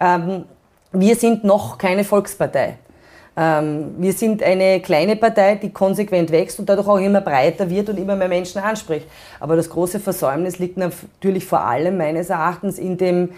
Ähm, 0.00 0.44
wir 0.92 1.16
sind 1.16 1.42
noch 1.42 1.78
keine 1.78 2.04
Volkspartei. 2.04 2.78
Ähm, 3.36 3.94
wir 3.98 4.12
sind 4.12 4.42
eine 4.42 4.80
kleine 4.80 5.16
Partei, 5.16 5.56
die 5.56 5.72
konsequent 5.72 6.30
wächst 6.30 6.58
und 6.60 6.68
dadurch 6.68 6.86
auch 6.86 6.98
immer 6.98 7.20
breiter 7.20 7.68
wird 7.68 7.88
und 7.88 7.98
immer 7.98 8.16
mehr 8.16 8.28
Menschen 8.28 8.60
anspricht. 8.60 9.06
Aber 9.40 9.56
das 9.56 9.68
große 9.68 9.98
Versäumnis 10.00 10.58
liegt 10.58 10.76
natürlich 10.76 11.44
vor 11.44 11.60
allem 11.60 11.96
meines 11.96 12.30
Erachtens 12.30 12.78
in 12.78 12.96
dem 12.96 13.30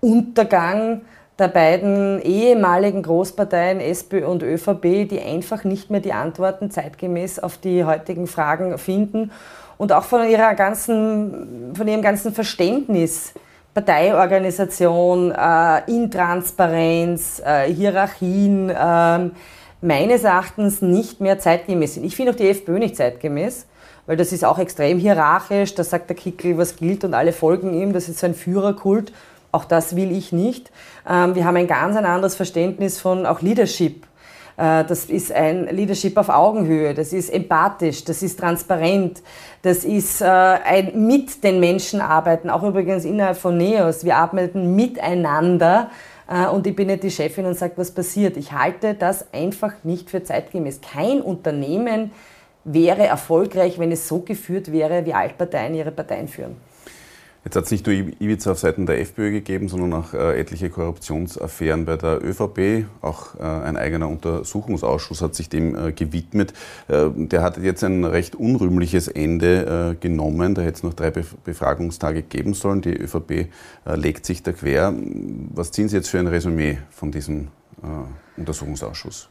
Untergang 0.00 1.02
der 1.38 1.48
beiden 1.48 2.20
ehemaligen 2.22 3.02
Großparteien 3.02 3.80
SPÖ 3.80 4.26
und 4.26 4.42
ÖVP, 4.42 5.08
die 5.08 5.20
einfach 5.20 5.62
nicht 5.62 5.88
mehr 5.88 6.00
die 6.00 6.12
Antworten 6.12 6.70
zeitgemäß 6.70 7.38
auf 7.38 7.58
die 7.58 7.84
heutigen 7.84 8.26
Fragen 8.26 8.76
finden 8.76 9.30
und 9.76 9.92
auch 9.92 10.02
von, 10.02 10.28
ihrer 10.28 10.54
ganzen, 10.54 11.74
von 11.76 11.86
ihrem 11.86 12.02
ganzen 12.02 12.34
Verständnis 12.34 13.34
Parteiorganisation, 13.78 15.30
äh, 15.30 15.88
Intransparenz, 15.88 17.40
äh, 17.44 17.72
Hierarchien 17.72 18.70
äh, 18.70 19.30
meines 19.80 20.24
Erachtens 20.24 20.82
nicht 20.82 21.20
mehr 21.20 21.38
zeitgemäß 21.38 21.94
sind. 21.94 22.04
Ich 22.04 22.16
finde 22.16 22.32
auch 22.32 22.36
die 22.36 22.48
FPÖ 22.48 22.80
nicht 22.80 22.96
zeitgemäß, 22.96 23.66
weil 24.06 24.16
das 24.16 24.32
ist 24.32 24.44
auch 24.44 24.58
extrem 24.58 24.98
hierarchisch. 24.98 25.76
Da 25.76 25.84
sagt 25.84 26.10
der 26.10 26.16
Kickel, 26.16 26.58
was 26.58 26.74
gilt 26.74 27.04
und 27.04 27.14
alle 27.14 27.32
folgen 27.32 27.72
ihm. 27.72 27.92
Das 27.92 28.08
ist 28.08 28.18
so 28.18 28.26
ein 28.26 28.34
Führerkult. 28.34 29.12
Auch 29.52 29.64
das 29.64 29.94
will 29.94 30.10
ich 30.10 30.32
nicht. 30.32 30.72
Ähm, 31.08 31.36
wir 31.36 31.44
haben 31.44 31.56
ein 31.56 31.68
ganz 31.68 31.96
ein 31.96 32.04
anderes 32.04 32.34
Verständnis 32.34 33.00
von 33.00 33.26
auch 33.26 33.42
Leadership. 33.42 34.07
Äh, 34.58 34.84
das 34.84 35.04
ist 35.04 35.32
ein 35.32 35.68
Leadership 35.74 36.16
auf 36.16 36.28
Augenhöhe, 36.28 36.92
das 36.92 37.12
ist 37.12 37.30
empathisch, 37.30 38.04
das 38.04 38.22
ist 38.22 38.38
transparent, 38.38 39.22
das 39.62 39.84
ist 39.84 40.20
äh, 40.20 40.26
ein 40.26 41.06
mit 41.06 41.44
den 41.44 41.60
Menschen 41.60 42.00
arbeiten, 42.00 42.50
auch 42.50 42.64
übrigens 42.64 43.04
innerhalb 43.04 43.36
von 43.36 43.56
NEOS. 43.56 44.04
Wir 44.04 44.16
arbeiten 44.16 44.74
miteinander 44.74 45.90
äh, 46.28 46.46
und 46.48 46.66
ich 46.66 46.74
bin 46.74 46.88
nicht 46.88 47.04
die 47.04 47.10
Chefin 47.10 47.46
und 47.46 47.56
sage, 47.56 47.74
was 47.76 47.92
passiert. 47.92 48.36
Ich 48.36 48.52
halte 48.52 48.94
das 48.94 49.32
einfach 49.32 49.74
nicht 49.84 50.10
für 50.10 50.24
zeitgemäß. 50.24 50.80
Kein 50.80 51.20
Unternehmen 51.20 52.10
wäre 52.64 53.06
erfolgreich, 53.06 53.78
wenn 53.78 53.92
es 53.92 54.08
so 54.08 54.20
geführt 54.20 54.72
wäre, 54.72 55.06
wie 55.06 55.14
Altparteien 55.14 55.74
ihre 55.74 55.92
Parteien 55.92 56.26
führen. 56.26 56.56
Jetzt 57.48 57.56
hat 57.56 57.64
es 57.64 57.70
nicht 57.70 57.86
nur 57.86 57.94
Ibiza 57.94 58.52
auf 58.52 58.58
Seiten 58.58 58.84
der 58.84 59.00
FPÖ 59.00 59.30
gegeben, 59.30 59.70
sondern 59.70 59.94
auch 59.94 60.12
äh, 60.12 60.38
etliche 60.38 60.68
Korruptionsaffären 60.68 61.86
bei 61.86 61.96
der 61.96 62.22
ÖVP. 62.22 62.84
Auch 63.00 63.36
äh, 63.36 63.42
ein 63.42 63.78
eigener 63.78 64.06
Untersuchungsausschuss 64.10 65.22
hat 65.22 65.34
sich 65.34 65.48
dem 65.48 65.74
äh, 65.74 65.92
gewidmet. 65.92 66.52
Äh, 66.88 67.08
der 67.14 67.40
hat 67.40 67.56
jetzt 67.56 67.82
ein 67.84 68.04
recht 68.04 68.36
unrühmliches 68.36 69.08
Ende 69.08 69.94
äh, 69.94 69.98
genommen. 69.98 70.56
Da 70.56 70.60
hätte 70.60 70.76
es 70.76 70.82
noch 70.82 70.92
drei 70.92 71.10
Bef 71.10 71.36
Befragungstage 71.36 72.20
geben 72.20 72.52
sollen. 72.52 72.82
Die 72.82 72.92
ÖVP 72.92 73.30
äh, 73.30 73.46
legt 73.94 74.26
sich 74.26 74.42
da 74.42 74.52
quer. 74.52 74.92
Was 75.54 75.72
ziehen 75.72 75.88
Sie 75.88 75.96
jetzt 75.96 76.10
für 76.10 76.18
ein 76.18 76.26
Resümee 76.26 76.76
von 76.90 77.10
diesem 77.10 77.48
Untersuchungsausschuss? 78.36 79.30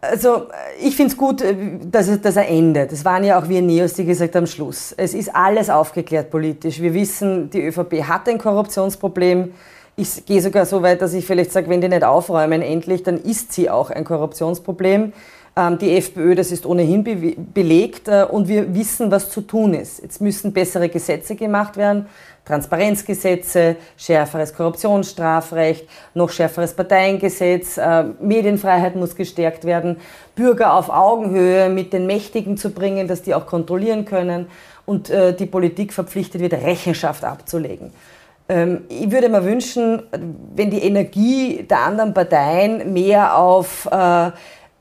Also 0.00 0.48
ich 0.80 0.94
finde 0.94 1.12
es 1.12 1.16
gut, 1.16 1.42
äh, 1.42 1.54
dass, 1.90 2.20
dass 2.20 2.36
er 2.36 2.48
endet. 2.48 2.92
Das 2.92 3.04
waren 3.04 3.24
ja 3.24 3.40
auch 3.40 3.48
wir 3.48 3.62
Neos, 3.62 3.94
die 3.94 4.04
gesagt 4.04 4.34
haben, 4.34 4.46
Schluss. 4.46 4.94
Es 4.96 5.14
ist 5.14 5.34
alles 5.34 5.70
aufgeklärt 5.70 6.30
politisch. 6.30 6.80
Wir 6.80 6.94
wissen, 6.94 7.50
die 7.50 7.62
ÖVP 7.62 8.04
hat 8.04 8.28
ein 8.28 8.38
Korruptionsproblem. 8.38 9.52
Ich 9.96 10.26
gehe 10.26 10.42
sogar 10.42 10.66
so 10.66 10.82
weit, 10.82 11.00
dass 11.00 11.14
ich 11.14 11.24
vielleicht 11.24 11.52
sage, 11.52 11.70
wenn 11.70 11.80
die 11.80 11.88
nicht 11.88 12.04
aufräumen 12.04 12.60
endlich, 12.60 13.02
dann 13.02 13.16
ist 13.16 13.52
sie 13.52 13.70
auch 13.70 13.90
ein 13.90 14.04
Korruptionsproblem. 14.04 15.14
Ähm, 15.58 15.78
die 15.78 15.96
FPÖ, 15.96 16.34
das 16.34 16.52
ist 16.52 16.66
ohnehin 16.66 17.02
belegt 17.54 18.08
äh, 18.08 18.26
und 18.30 18.46
wir 18.46 18.74
wissen, 18.74 19.10
was 19.10 19.30
zu 19.30 19.40
tun 19.40 19.72
ist. 19.72 20.02
Jetzt 20.02 20.20
müssen 20.20 20.52
bessere 20.52 20.90
Gesetze 20.90 21.34
gemacht 21.34 21.78
werden, 21.78 22.06
Transparenzgesetze, 22.44 23.76
schärferes 23.96 24.54
Korruptionsstrafrecht, 24.54 25.88
noch 26.12 26.28
schärferes 26.28 26.74
Parteiengesetz, 26.74 27.78
äh, 27.78 28.04
Medienfreiheit 28.20 28.96
muss 28.96 29.16
gestärkt 29.16 29.64
werden, 29.64 29.96
Bürger 30.34 30.74
auf 30.74 30.90
Augenhöhe 30.90 31.70
mit 31.70 31.94
den 31.94 32.06
Mächtigen 32.06 32.58
zu 32.58 32.68
bringen, 32.70 33.08
dass 33.08 33.22
die 33.22 33.34
auch 33.34 33.46
kontrollieren 33.46 34.04
können 34.04 34.48
und 34.84 35.08
äh, 35.08 35.34
die 35.34 35.46
Politik 35.46 35.94
verpflichtet 35.94 36.42
wird, 36.42 36.52
Rechenschaft 36.52 37.24
abzulegen. 37.24 37.92
Ähm, 38.50 38.82
ich 38.90 39.10
würde 39.10 39.30
mir 39.30 39.42
wünschen, 39.42 40.02
wenn 40.54 40.68
die 40.68 40.82
Energie 40.82 41.62
der 41.62 41.78
anderen 41.78 42.12
Parteien 42.12 42.92
mehr 42.92 43.38
auf 43.38 43.88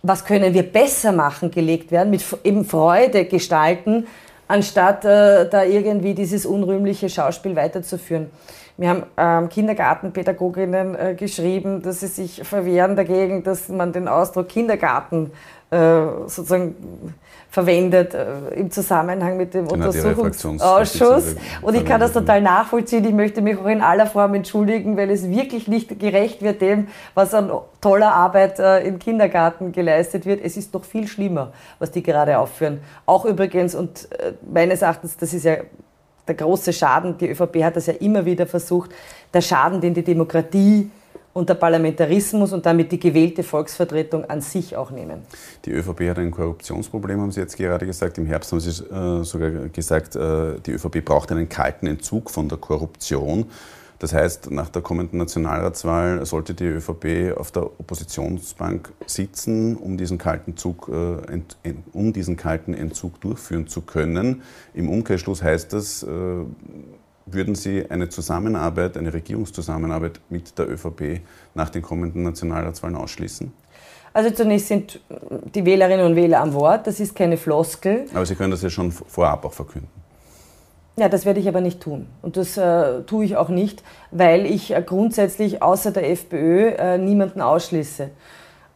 was 0.07 0.25
können 0.25 0.53
wir 0.53 0.63
besser 0.63 1.11
machen, 1.11 1.51
gelegt 1.51 1.91
werden, 1.91 2.09
mit 2.09 2.23
eben 2.43 2.65
Freude 2.65 3.25
gestalten, 3.25 4.07
anstatt 4.47 5.03
äh, 5.05 5.49
da 5.49 5.63
irgendwie 5.63 6.13
dieses 6.13 6.45
unrühmliche 6.45 7.09
Schauspiel 7.09 7.55
weiterzuführen. 7.55 8.29
Wir 8.77 8.89
haben 8.89 9.03
ähm, 9.17 9.49
Kindergartenpädagoginnen 9.49 10.95
äh, 10.95 11.15
geschrieben, 11.15 11.81
dass 11.81 12.01
sie 12.01 12.07
sich 12.07 12.43
verwehren 12.43 12.95
dagegen, 12.95 13.41
dass 13.43 13.69
man 13.69 13.93
den 13.93 14.07
Ausdruck 14.07 14.49
Kindergarten 14.49 15.31
äh, 15.71 15.77
sozusagen 16.27 16.75
verwendet 17.49 18.13
äh, 18.13 18.53
im 18.55 18.69
Zusammenhang 18.69 19.37
mit 19.37 19.53
dem 19.53 19.67
Untersuchungsausschuss. 19.67 21.35
Und 21.61 21.75
ich 21.75 21.85
kann 21.85 21.99
das 21.99 22.11
total 22.13 22.41
nachvollziehen. 22.41 23.05
Ich 23.05 23.13
möchte 23.13 23.41
mich 23.41 23.57
auch 23.57 23.67
in 23.67 23.81
aller 23.81 24.07
Form 24.07 24.33
entschuldigen, 24.33 24.97
weil 24.97 25.09
es 25.09 25.29
wirklich 25.29 25.67
nicht 25.67 25.99
gerecht 25.99 26.41
wird 26.41 26.61
dem, 26.61 26.87
was 27.13 27.33
an 27.33 27.51
toller 27.81 28.13
Arbeit 28.13 28.59
äh, 28.59 28.79
im 28.85 28.99
Kindergarten 28.99 29.71
geleistet 29.71 30.25
wird. 30.25 30.43
Es 30.43 30.57
ist 30.57 30.73
noch 30.73 30.83
viel 30.83 31.07
schlimmer, 31.07 31.53
was 31.79 31.91
die 31.91 32.03
gerade 32.03 32.37
aufführen. 32.37 32.81
Auch 33.05 33.25
übrigens, 33.25 33.75
und 33.75 34.11
äh, 34.11 34.33
meines 34.51 34.81
Erachtens, 34.81 35.17
das 35.17 35.33
ist 35.33 35.45
ja 35.45 35.57
der 36.27 36.35
große 36.35 36.73
Schaden, 36.73 37.17
die 37.17 37.29
ÖVP 37.29 37.63
hat 37.63 37.75
das 37.75 37.85
ja 37.85 37.93
immer 37.93 38.25
wieder 38.25 38.47
versucht, 38.47 38.91
der 39.33 39.41
Schaden, 39.41 39.79
den 39.79 39.93
die 39.93 40.03
Demokratie 40.03 40.89
und 41.35 41.49
der 41.49 41.55
Parlamentarismus 41.55 42.53
und 42.53 42.65
damit 42.65 42.93
die 42.93 42.99
gewählte 42.99 43.43
Volksvertretung 43.43 44.23
an 44.23 44.39
sich 44.39 44.77
auch 44.77 44.89
nehmen. 44.89 45.19
Die 45.65 45.71
ÖVP 45.71 46.09
hat 46.09 46.17
ein 46.17 46.31
Korruptionsproblem, 46.31 47.19
haben 47.19 47.31
Sie 47.31 47.41
jetzt 47.41 47.57
gerade 47.57 47.85
gesagt. 47.85 48.17
Im 48.17 48.25
Herbst 48.25 48.53
haben 48.53 48.61
Sie 48.61 48.69
äh, 48.69 49.23
sogar 49.25 49.49
gesagt, 49.67 50.15
äh, 50.15 50.61
die 50.65 50.71
ÖVP 50.71 51.03
braucht 51.03 51.33
einen 51.33 51.49
kalten 51.49 51.87
Entzug 51.87 52.31
von 52.31 52.47
der 52.47 52.57
Korruption. 52.57 53.47
Das 53.99 54.13
heißt, 54.13 54.49
nach 54.51 54.69
der 54.69 54.81
kommenden 54.81 55.19
Nationalratswahl 55.19 56.25
sollte 56.25 56.53
die 56.53 56.67
ÖVP 56.67 57.37
auf 57.37 57.51
der 57.51 57.63
Oppositionsbank 57.63 58.93
sitzen, 59.05 59.75
um 59.75 59.97
diesen 59.97 60.17
kalten, 60.17 60.55
Zug, 60.55 60.89
äh, 60.89 61.33
ent, 61.33 61.57
um 61.91 62.13
diesen 62.13 62.37
kalten 62.37 62.73
Entzug 62.73 63.19
durchführen 63.19 63.67
zu 63.67 63.81
können. 63.81 64.41
Im 64.73 64.89
Umkehrschluss 64.89 65.43
heißt 65.43 65.73
das, 65.73 66.03
äh, 66.03 66.07
würden 67.25 67.55
Sie 67.55 67.89
eine 67.89 68.09
Zusammenarbeit, 68.09 68.97
eine 68.97 69.13
Regierungszusammenarbeit 69.13 70.19
mit 70.29 70.57
der 70.57 70.69
ÖVP 70.69 71.21
nach 71.53 71.69
den 71.69 71.81
kommenden 71.81 72.23
Nationalratswahlen 72.23 72.95
ausschließen? 72.95 73.51
Also 74.13 74.29
zunächst 74.29 74.67
sind 74.67 75.01
die 75.53 75.65
Wählerinnen 75.65 76.05
und 76.05 76.15
Wähler 76.15 76.39
am 76.39 76.53
Wort, 76.53 76.87
das 76.87 76.99
ist 76.99 77.15
keine 77.15 77.35
Floskel. 77.35 78.05
Aber 78.13 78.25
Sie 78.25 78.35
können 78.35 78.51
das 78.51 78.61
ja 78.61 78.69
schon 78.69 78.91
vorab 78.91 79.43
auch 79.43 79.51
verkünden. 79.51 79.89
Ja, 80.97 81.09
das 81.09 81.25
werde 81.25 81.41
ich 81.41 81.47
aber 81.49 81.59
nicht 81.59 81.81
tun. 81.81 82.07
Und 82.21 82.37
das 82.37 82.55
äh, 82.55 83.01
tue 83.01 83.25
ich 83.25 83.35
auch 83.35 83.49
nicht, 83.49 83.83
weil 84.11 84.45
ich 84.45 84.73
äh, 84.73 84.81
grundsätzlich 84.81 85.61
außer 85.61 85.91
der 85.91 86.09
FPÖ 86.09 86.69
äh, 86.69 86.97
niemanden 86.97 87.41
ausschließe. 87.41 88.11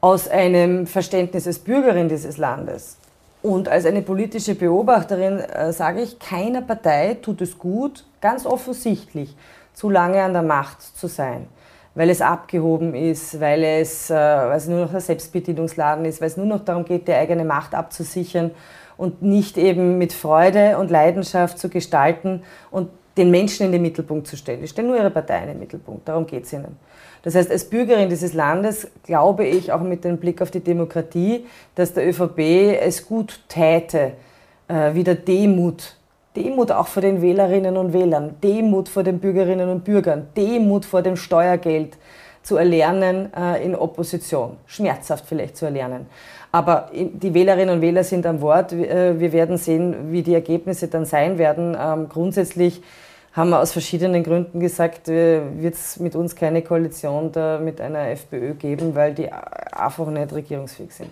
Aus 0.02 0.28
einem 0.28 0.86
Verständnis 0.86 1.48
als 1.48 1.60
Bürgerin 1.60 2.10
dieses 2.10 2.38
Landes 2.38 2.99
und 3.42 3.70
als 3.70 3.86
eine 3.86 4.02
politische 4.02 4.56
Beobachterin 4.56 5.40
äh, 5.40 5.72
sage 5.72 6.02
ich, 6.02 6.20
keiner 6.20 6.62
Partei 6.62 7.16
tut 7.22 7.42
es 7.42 7.58
gut, 7.58 8.06
ganz 8.20 8.46
offensichtlich, 8.46 9.36
zu 9.74 9.90
lange 9.90 10.22
an 10.22 10.34
der 10.34 10.42
Macht 10.42 10.82
zu 10.82 11.08
sein. 11.08 11.48
Weil 11.96 12.10
es 12.10 12.22
abgehoben 12.22 12.94
ist, 12.94 13.40
weil 13.40 13.64
es, 13.64 14.10
äh, 14.10 14.16
weil 14.16 14.58
es 14.58 14.68
nur 14.68 14.82
noch 14.82 14.94
ein 14.94 15.00
Selbstbedienungsladen 15.00 16.04
ist, 16.06 16.20
weil 16.20 16.28
es 16.28 16.38
nur 16.38 16.46
noch 16.46 16.66
darum 16.66 16.84
geht, 16.84 17.08
die 17.08 17.14
eigene 17.14 17.46
Macht 17.46 17.74
abzusichern 17.74 18.52
und 18.98 19.22
nicht 19.22 19.58
eben 19.58 19.98
mit 19.98 20.12
Freude 20.12 20.78
und 20.78 20.92
Leidenschaft 20.92 21.58
zu 21.60 21.70
gestalten 21.70 22.44
und 22.72 22.90
den 23.18 23.32
Menschen 23.32 23.66
in 23.68 23.72
den 23.72 23.82
Mittelpunkt 23.82 24.28
zu 24.28 24.36
stellen. 24.36 24.62
Die 24.62 24.68
stellen 24.68 24.90
nur 24.90 24.98
ihre 24.98 25.12
Partei 25.12 25.42
in 25.44 25.48
den 25.48 25.60
Mittelpunkt, 25.60 26.08
darum 26.08 26.28
geht 26.28 26.44
es 26.44 26.54
ihnen. 26.54 26.78
Das 27.24 27.36
heißt, 27.36 27.52
als 27.52 27.66
Bürgerin 27.66 28.10
dieses 28.10 28.34
Landes 28.34 28.88
glaube 29.04 29.46
ich 29.46 29.72
auch 29.72 29.82
mit 29.82 30.04
dem 30.04 30.18
Blick 30.18 30.42
auf 30.42 30.52
die 30.52 30.62
Demokratie, 30.62 31.46
dass 31.76 31.94
der 31.94 32.08
ÖVP 32.08 32.80
es 32.82 33.06
gut 33.06 33.42
täte, 33.48 34.14
äh, 34.68 34.94
wieder 34.94 35.16
Demut, 35.16 35.96
Demut 36.36 36.72
auch 36.72 36.88
vor 36.88 37.02
den 37.02 37.22
Wählerinnen 37.22 37.76
und 37.76 37.92
Wählern, 37.92 38.36
Demut 38.42 38.88
vor 38.88 39.04
den 39.04 39.20
Bürgerinnen 39.20 39.70
und 39.70 39.84
Bürgern, 39.84 40.28
Demut 40.38 40.86
vor 40.86 41.02
dem 41.02 41.18
Steuergeld 41.18 41.98
zu 42.44 42.56
erlernen 42.56 43.32
äh, 43.34 43.64
in 43.64 43.76
Opposition, 43.76 44.58
schmerzhaft 44.66 45.26
vielleicht 45.26 45.58
zu 45.58 45.66
erlernen. 45.66 46.06
Aber 46.52 46.90
die 46.94 47.34
Wählerinnen 47.34 47.76
und 47.76 47.82
Wähler 47.82 48.04
sind 48.04 48.26
am 48.26 48.42
Wort. 48.42 48.74
Äh, 48.74 49.20
wir 49.20 49.34
werden 49.34 49.58
sehen, 49.58 50.12
wie 50.12 50.24
die 50.24 50.34
Ergebnisse 50.34 50.88
dann 50.88 51.06
sein 51.06 51.38
werden. 51.38 51.78
Ähm, 51.80 52.10
grundsätzlich 52.10 52.82
haben 53.40 53.52
wir 53.52 53.62
aus 53.62 53.72
verschiedenen 53.72 54.22
Gründen 54.22 54.60
gesagt, 54.60 55.08
äh, 55.08 55.42
wird 55.62 55.76
es 55.76 55.98
mit 55.98 56.14
uns 56.14 56.36
keine 56.36 56.62
Koalition 56.62 57.32
da 57.32 57.58
mit 57.58 57.80
einer 57.80 58.10
FPÖ 58.10 58.54
geben, 58.54 58.96
weil 58.96 59.14
die 59.14 59.32
einfach 59.32 60.08
nicht 60.08 60.34
regierungsfähig 60.34 60.92
sind. 60.92 61.12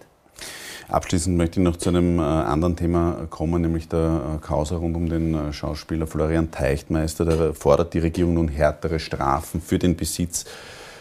Abschließend 0.90 1.38
möchte 1.38 1.60
ich 1.60 1.64
noch 1.64 1.78
zu 1.78 1.90
einem 1.90 2.20
äh, 2.20 2.22
anderen 2.22 2.76
Thema 2.76 3.28
kommen, 3.30 3.62
nämlich 3.62 3.88
der 3.88 4.40
Causa 4.42 4.76
rund 4.76 4.98
um 4.98 5.10
den 5.10 5.54
Schauspieler 5.54 6.06
Florian 6.06 6.52
Teichtmeister. 6.52 7.24
Der 7.24 7.54
fordert 7.54 7.94
die 7.94 8.00
Regierung 8.00 8.34
nun 8.34 8.50
härtere 8.50 9.00
Strafen 9.00 9.62
für 9.62 9.80
den 9.80 9.96
Besitz 9.96 10.44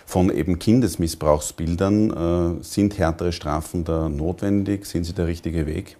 von 0.07 0.31
eben 0.31 0.61
Kindesmissbrauchsbildern. 0.61 2.63
Sind 2.63 2.99
härtere 2.99 3.33
Strafen 3.33 3.83
da 3.83 4.09
notwendig? 4.09 4.87
Sind 4.87 5.03
sie 5.03 5.13
der 5.13 5.27
richtige 5.27 5.67
Weg? 5.67 5.97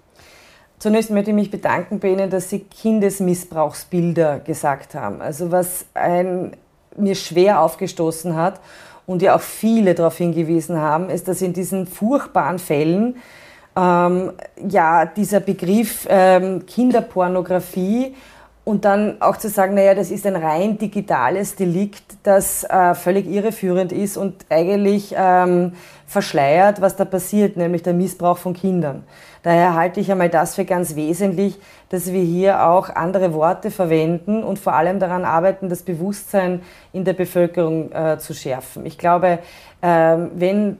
Zunächst 0.79 1.11
möchte 1.11 1.31
ich 1.31 1.35
mich 1.35 1.51
bedanken 1.51 2.01
bei 2.01 2.09
Ihnen, 2.09 2.29
dass 2.29 2.51
Sie 2.51 2.61
Kindesmissbrauchsbilder 2.61 4.41
gesagt 4.41 4.95
haben. 4.95 5.23
Also 5.23 5.51
was 5.51 5.87
ein, 5.95 6.53
mir 6.97 7.15
schwer 7.15 7.63
aufgestoßen 7.63 8.37
hat 8.37 8.61
und 9.07 9.23
ja 9.23 9.37
auch 9.37 9.41
viele 9.41 9.95
darauf 9.95 10.19
hingewiesen 10.19 10.79
haben, 10.79 11.09
ist, 11.09 11.29
dass 11.29 11.41
in 11.41 11.55
diesen 11.55 11.87
furchtbaren 11.87 12.59
Fällen 12.59 13.17
ähm, 13.75 14.33
ja 14.69 15.07
dieser 15.07 15.41
Begriff 15.41 16.07
ähm, 16.11 16.67
Kinderpornografie 16.67 18.15
und 18.65 18.85
dann 18.85 19.23
auch 19.23 19.37
zu 19.37 19.49
sagen, 19.49 19.75
naja, 19.75 19.95
das 19.95 20.11
ist 20.11 20.27
ein 20.27 20.35
rein 20.35 20.77
digitales 20.77 21.55
Delikt, 21.55 22.03
das 22.25 22.65
äh, 22.65 22.95
völlig 22.97 23.27
irreführend 23.29 23.93
ist 23.93 24.17
und 24.17 24.45
eigentlich 24.51 25.15
ähm, 25.17 25.73
verschleiert, 26.05 26.81
was 26.81 26.97
da 26.97 27.05
passiert, 27.05 27.57
nämlich 27.57 27.85
der 27.85 27.95
Missbrauch 27.95 28.39
von 28.39 28.55
Kindern. 28.55 29.05
Daher 29.47 29.75
halte 29.75 30.01
ich 30.01 30.11
einmal 30.11 30.29
das 30.29 30.57
für 30.57 30.65
ganz 30.65 30.97
wesentlich, 30.97 31.57
dass 31.89 32.13
wir 32.13 32.21
hier 32.21 32.67
auch 32.67 32.91
andere 32.91 33.33
Worte 33.33 33.71
verwenden 33.71 34.43
und 34.43 34.59
vor 34.59 34.73
allem 34.73 34.99
daran 34.99 35.25
arbeiten, 35.25 35.69
das 35.69 35.83
Bewusstsein 35.85 36.63
in 36.93 37.05
der 37.05 37.13
Bevölkerung 37.13 37.93
äh, 37.93 38.19
zu 38.19 38.35
schärfen. 38.35 38.85
Ich 38.87 38.99
glaube, 38.99 39.39
äh, 39.83 40.17
wenn 40.35 40.79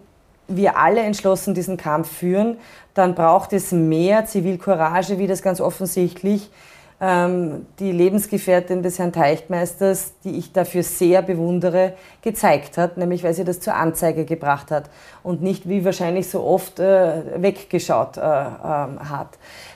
wir 0.49 0.79
alle 0.79 1.03
entschlossen 1.03 1.55
diesen 1.55 1.77
Kampf 1.77 2.11
führen, 2.11 2.57
dann 2.93 3.15
braucht 3.15 3.53
es 3.53 3.71
mehr 3.71 4.25
Zivilcourage, 4.25 5.21
wie 5.21 5.29
das 5.29 5.43
ganz 5.43 5.61
offensichtlich 5.61 6.51
ähm, 6.51 6.55
die 6.99 7.93
Lebensgefährtin 7.93 8.83
des 8.83 8.99
Herrn 8.99 9.13
Teichtmeisters, 9.13 10.15
die 10.25 10.39
ich 10.39 10.53
dafür 10.53 10.83
sehr 10.83 11.21
bewundere, 11.21 11.93
gezeigt 12.23 12.79
hat, 12.79 12.97
nämlich 12.97 13.23
weil 13.23 13.35
sie 13.35 13.45
das 13.45 13.61
zur 13.61 13.75
Anzeige 13.75 14.25
gebracht 14.25 14.71
hat 14.71 14.89
und 15.23 15.43
nicht 15.43 15.69
wie 15.69 15.85
wahrscheinlich 15.85 16.31
so 16.31 16.43
oft 16.43 16.81
äh, 16.81 17.43
weggeschaut 17.43 18.17
äh, 18.17 18.21
ähm, 18.21 19.11
hat. 19.11 19.29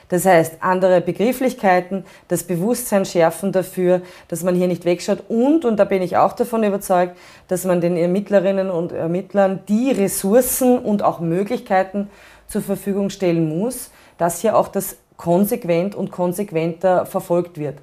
Das 0.09 0.25
heißt, 0.25 0.55
andere 0.61 0.99
Begrifflichkeiten, 0.99 2.05
das 2.27 2.43
Bewusstsein 2.43 3.05
schärfen 3.05 3.51
dafür, 3.51 4.01
dass 4.27 4.41
man 4.43 4.55
hier 4.55 4.67
nicht 4.67 4.83
wegschaut 4.83 5.23
und, 5.29 5.63
und 5.63 5.77
da 5.77 5.85
bin 5.85 6.01
ich 6.01 6.17
auch 6.17 6.33
davon 6.33 6.63
überzeugt, 6.63 7.15
dass 7.47 7.65
man 7.65 7.81
den 7.81 7.97
Ermittlerinnen 7.97 8.71
und 8.71 8.93
Ermittlern 8.93 9.59
die 9.69 9.91
Ressourcen 9.91 10.79
und 10.79 11.03
auch 11.03 11.19
Möglichkeiten 11.19 12.09
zur 12.47 12.63
Verfügung 12.63 13.11
stellen 13.11 13.47
muss, 13.47 13.91
dass 14.17 14.41
hier 14.41 14.57
auch 14.57 14.67
das 14.67 14.97
konsequent 15.21 15.93
und 15.93 16.11
konsequenter 16.11 17.05
verfolgt 17.05 17.59
wird. 17.59 17.77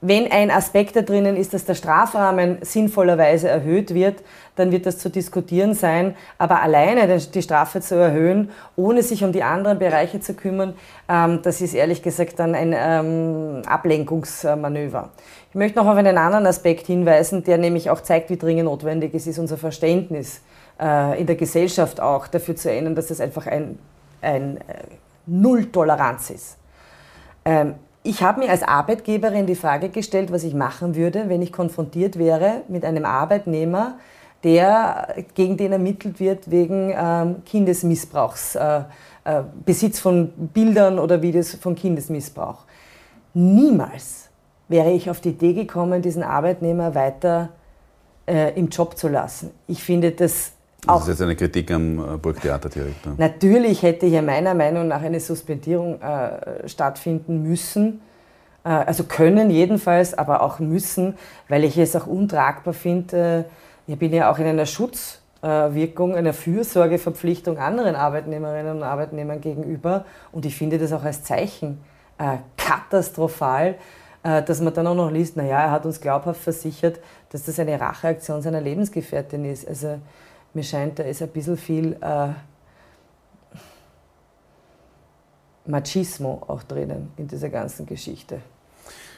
Wenn 0.00 0.30
ein 0.30 0.50
Aspekt 0.50 0.96
da 0.96 1.02
drinnen 1.02 1.36
ist, 1.36 1.54
dass 1.54 1.64
der 1.64 1.74
Strafrahmen 1.74 2.58
sinnvollerweise 2.60 3.48
erhöht 3.48 3.94
wird, 3.94 4.22
dann 4.56 4.70
wird 4.70 4.84
das 4.84 4.98
zu 4.98 5.08
diskutieren 5.08 5.74
sein. 5.74 6.14
Aber 6.36 6.60
alleine 6.60 7.18
die 7.18 7.42
Strafe 7.42 7.80
zu 7.80 7.94
erhöhen, 7.94 8.50
ohne 8.76 9.02
sich 9.02 9.24
um 9.24 9.32
die 9.32 9.42
anderen 9.42 9.78
Bereiche 9.78 10.20
zu 10.20 10.34
kümmern, 10.34 10.74
ähm, 11.08 11.40
das 11.42 11.60
ist 11.60 11.74
ehrlich 11.74 12.02
gesagt 12.02 12.38
dann 12.38 12.54
ein 12.54 12.74
ähm, 12.76 13.62
Ablenkungsmanöver. 13.66 15.10
Ich 15.50 15.54
möchte 15.54 15.78
noch 15.78 15.86
auf 15.86 15.96
einen 15.96 16.18
anderen 16.18 16.46
Aspekt 16.46 16.86
hinweisen, 16.86 17.44
der 17.44 17.58
nämlich 17.58 17.88
auch 17.88 18.00
zeigt, 18.02 18.28
wie 18.28 18.36
dringend 18.36 18.66
notwendig 18.66 19.14
es 19.14 19.26
ist, 19.26 19.38
unser 19.38 19.56
Verständnis 19.56 20.42
äh, 20.80 21.18
in 21.18 21.26
der 21.26 21.36
Gesellschaft 21.36 22.00
auch 22.00 22.26
dafür 22.26 22.56
zu 22.56 22.70
erinnern, 22.70 22.94
dass 22.94 23.06
das 23.06 23.20
einfach 23.20 23.46
ein, 23.46 23.78
ein 24.20 24.58
äh, 25.26 25.30
Null-Toleranz 25.30 26.30
ist. 26.30 26.56
Ähm, 27.44 27.74
ich 28.02 28.22
habe 28.22 28.40
mir 28.40 28.50
als 28.50 28.62
Arbeitgeberin 28.62 29.46
die 29.46 29.54
Frage 29.54 29.88
gestellt, 29.88 30.30
was 30.30 30.44
ich 30.44 30.54
machen 30.54 30.94
würde, 30.94 31.28
wenn 31.28 31.40
ich 31.40 31.52
konfrontiert 31.52 32.18
wäre 32.18 32.62
mit 32.68 32.84
einem 32.84 33.06
Arbeitnehmer, 33.06 33.98
der, 34.42 35.24
gegen 35.34 35.56
den 35.56 35.72
ermittelt 35.72 36.20
wird 36.20 36.50
wegen 36.50 36.92
ähm, 36.94 37.36
Kindesmissbrauchs, 37.46 38.56
äh, 38.56 38.82
äh, 39.24 39.42
Besitz 39.64 40.00
von 40.00 40.28
Bildern 40.52 40.98
oder 40.98 41.22
Videos 41.22 41.54
von 41.54 41.74
Kindesmissbrauch. 41.74 42.64
Niemals 43.32 44.28
wäre 44.68 44.90
ich 44.90 45.08
auf 45.08 45.20
die 45.20 45.30
Idee 45.30 45.54
gekommen, 45.54 46.02
diesen 46.02 46.22
Arbeitnehmer 46.22 46.94
weiter 46.94 47.50
äh, 48.26 48.52
im 48.58 48.68
Job 48.68 48.98
zu 48.98 49.08
lassen. 49.08 49.50
Ich 49.66 49.82
finde 49.82 50.12
das 50.12 50.52
das 50.86 51.02
ist 51.02 51.08
jetzt 51.08 51.22
eine 51.22 51.36
Kritik 51.36 51.70
am 51.70 51.98
äh, 51.98 52.16
Burgtheaterdirektor. 52.16 53.14
Natürlich 53.16 53.82
hätte 53.82 54.06
hier 54.06 54.22
meiner 54.22 54.54
Meinung 54.54 54.88
nach 54.88 55.02
eine 55.02 55.20
Suspendierung 55.20 56.00
äh, 56.00 56.68
stattfinden 56.68 57.42
müssen. 57.42 58.00
Äh, 58.64 58.68
also 58.68 59.04
können 59.04 59.50
jedenfalls, 59.50 60.16
aber 60.16 60.42
auch 60.42 60.58
müssen, 60.58 61.16
weil 61.48 61.64
ich 61.64 61.78
es 61.78 61.94
auch 61.96 62.06
untragbar 62.06 62.74
finde. 62.74 63.46
Äh, 63.86 63.92
ich 63.92 63.98
bin 63.98 64.12
ja 64.12 64.30
auch 64.30 64.38
in 64.38 64.46
einer 64.46 64.66
Schutzwirkung, 64.66 66.14
einer 66.14 66.32
Fürsorgeverpflichtung 66.32 67.58
anderen 67.58 67.96
Arbeitnehmerinnen 67.96 68.76
und 68.76 68.82
Arbeitnehmern 68.82 69.40
gegenüber. 69.40 70.04
Und 70.32 70.46
ich 70.46 70.56
finde 70.56 70.78
das 70.78 70.92
auch 70.92 71.04
als 71.04 71.22
Zeichen 71.22 71.80
äh, 72.18 72.38
katastrophal, 72.56 73.76
äh, 74.22 74.42
dass 74.42 74.60
man 74.60 74.72
dann 74.72 74.86
auch 74.86 74.94
noch 74.94 75.10
liest, 75.10 75.36
naja, 75.36 75.60
er 75.60 75.70
hat 75.70 75.84
uns 75.84 76.00
glaubhaft 76.00 76.40
versichert, 76.40 76.98
dass 77.30 77.44
das 77.44 77.58
eine 77.58 77.78
Racheaktion 77.78 78.40
seiner 78.40 78.60
Lebensgefährtin 78.60 79.44
ist. 79.44 79.68
Also 79.68 79.98
mir 80.54 80.62
scheint, 80.62 80.98
da 80.98 81.02
ist 81.02 81.22
ein 81.22 81.28
bisschen 81.28 81.56
viel 81.56 81.96
äh, 82.00 82.28
Machismo 85.66 86.42
auch 86.46 86.62
drinnen 86.62 87.12
in 87.16 87.26
dieser 87.26 87.48
ganzen 87.48 87.86
Geschichte. 87.86 88.40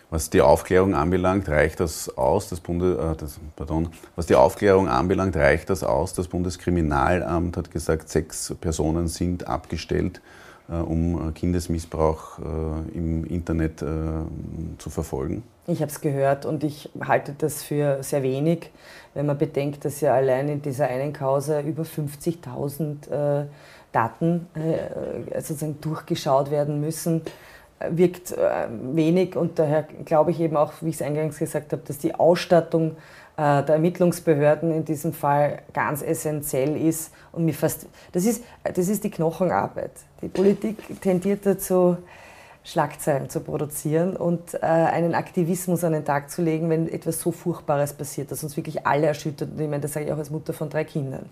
Was 0.08 0.30
die 0.30 0.40
Aufklärung 0.40 0.94
anbelangt, 0.94 1.48
reicht 1.48 1.80
das 1.80 2.16
aus. 2.16 2.48
Das 2.48 2.60
Bundes, 2.60 2.96
äh, 2.96 3.16
das, 3.16 3.40
pardon, 3.56 3.88
was 4.14 4.26
die 4.26 4.36
Aufklärung 4.36 4.88
anbelangt, 4.88 5.34
reicht 5.36 5.68
das 5.68 5.82
aus. 5.82 6.12
Das 6.12 6.28
Bundeskriminalamt 6.28 7.56
hat 7.56 7.72
gesagt, 7.72 8.08
sechs 8.08 8.54
Personen 8.60 9.08
sind 9.08 9.48
abgestellt, 9.48 10.20
um 10.68 11.32
Kindesmissbrauch 11.34 12.38
äh, 12.38 12.96
im 12.96 13.24
Internet 13.24 13.82
äh, 13.82 13.86
zu 14.78 14.90
verfolgen. 14.90 15.42
Ich 15.68 15.80
habe 15.80 15.90
es 15.90 16.00
gehört 16.00 16.44
und 16.44 16.64
ich 16.64 16.90
halte 17.00 17.34
das 17.36 17.62
für 17.62 18.02
sehr 18.02 18.22
wenig, 18.22 18.70
wenn 19.14 19.26
man 19.26 19.38
bedenkt, 19.38 19.84
dass 19.84 20.00
ja 20.00 20.14
allein 20.14 20.48
in 20.48 20.62
dieser 20.62 20.86
einen 20.88 21.12
Causa 21.12 21.60
über 21.60 21.82
50.000 21.82 23.10
äh, 23.10 23.46
Daten 23.92 24.46
äh, 24.54 25.40
sozusagen 25.40 25.80
durchgeschaut 25.80 26.50
werden 26.50 26.80
müssen, 26.80 27.22
wirkt 27.90 28.32
äh, 28.32 28.68
wenig 28.92 29.36
und 29.36 29.58
daher 29.58 29.84
glaube 30.04 30.30
ich 30.30 30.40
eben 30.40 30.56
auch, 30.56 30.72
wie 30.80 30.90
ich 30.90 30.96
es 30.96 31.02
eingangs 31.02 31.38
gesagt 31.38 31.72
habe, 31.72 31.82
dass 31.86 31.98
die 31.98 32.14
Ausstattung 32.14 32.92
äh, 32.92 32.94
der 33.42 33.68
Ermittlungsbehörden 33.68 34.72
in 34.72 34.84
diesem 34.84 35.12
Fall 35.12 35.62
ganz 35.74 36.02
essentiell 36.02 36.76
ist 36.76 37.12
und 37.32 37.44
mir 37.44 37.52
fast, 37.54 37.86
das 38.12 38.24
ist, 38.24 38.42
das 38.62 38.88
ist 38.88 39.04
die 39.04 39.10
Knochenarbeit. 39.10 39.92
Die 40.22 40.28
Politik 40.28 40.78
tendiert 41.02 41.44
dazu, 41.44 41.98
Schlagzeilen 42.66 43.30
zu 43.30 43.40
produzieren 43.40 44.16
und 44.16 44.54
äh, 44.54 44.58
einen 44.66 45.14
Aktivismus 45.14 45.84
an 45.84 45.92
den 45.92 46.04
Tag 46.04 46.30
zu 46.30 46.42
legen, 46.42 46.68
wenn 46.68 46.88
etwas 46.88 47.20
so 47.20 47.30
Furchtbares 47.30 47.92
passiert, 47.92 48.32
das 48.32 48.42
uns 48.42 48.56
wirklich 48.56 48.84
alle 48.84 49.06
erschüttert. 49.06 49.50
Und 49.52 49.60
ich 49.60 49.68
meine, 49.68 49.82
das 49.82 49.92
sage 49.92 50.06
ich 50.06 50.12
auch 50.12 50.18
als 50.18 50.30
Mutter 50.30 50.52
von 50.52 50.68
drei 50.68 50.82
Kindern. 50.82 51.26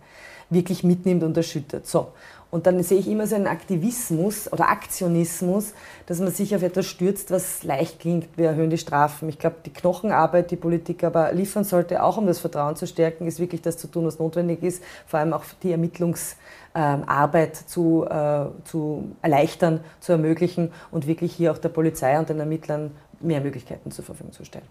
Wirklich 0.49 0.85
mitnimmt 0.85 1.25
und 1.25 1.37
erschüttert. 1.37 1.89
So. 1.89 2.09
Und 2.55 2.69
dann 2.69 2.81
sehe 2.85 3.01
ich 3.01 3.09
immer 3.09 3.27
so 3.27 3.35
einen 3.35 3.49
Aktivismus 3.49 4.53
oder 4.53 4.69
Aktionismus, 4.69 5.75
dass 6.07 6.21
man 6.21 6.31
sich 6.31 6.55
auf 6.55 6.63
etwas 6.63 6.87
stürzt, 6.87 7.33
was 7.33 7.65
leicht 7.65 7.99
klingt. 7.99 8.39
Wir 8.39 8.51
erhöhen 8.51 8.71
die 8.71 8.79
Strafen. 8.79 9.29
Ich 9.29 9.41
glaube, 9.41 9.57
die 9.67 9.73
Knochenarbeit, 9.73 10.53
die 10.53 10.57
Politik 10.57 11.03
aber 11.03 11.33
liefern 11.33 11.65
sollte, 11.65 12.01
auch 12.01 12.17
um 12.17 12.29
das 12.29 12.39
Vertrauen 12.39 12.77
zu 12.77 12.87
stärken, 12.87 13.27
ist 13.27 13.41
wirklich 13.41 13.61
das 13.61 13.77
zu 13.77 13.89
tun, 13.89 14.07
was 14.07 14.21
notwendig 14.21 14.63
ist. 14.63 14.85
Vor 15.05 15.19
allem 15.19 15.33
auch 15.33 15.43
die 15.65 15.73
Ermittlungsarbeit 15.73 17.57
zu, 17.57 18.07
äh, 18.09 18.45
zu 18.63 19.17
erleichtern, 19.21 19.81
zu 19.99 20.13
ermöglichen 20.13 20.71
und 20.93 21.09
wirklich 21.09 21.35
hier 21.35 21.51
auch 21.51 21.59
der 21.59 21.71
Polizei 21.71 22.17
und 22.21 22.29
den 22.29 22.39
Ermittlern 22.39 22.93
mehr 23.19 23.41
Möglichkeiten 23.41 23.91
zur 23.91 24.05
Verfügung 24.05 24.31
zu 24.31 24.45
stellen. 24.45 24.69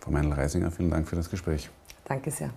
Frau 0.00 0.10
Meinl-Reisinger, 0.10 0.70
vielen 0.70 0.90
Dank 0.90 1.08
für 1.08 1.16
das 1.16 1.30
Gespräch. 1.30 1.70
Danke 2.04 2.30
sehr. 2.30 2.50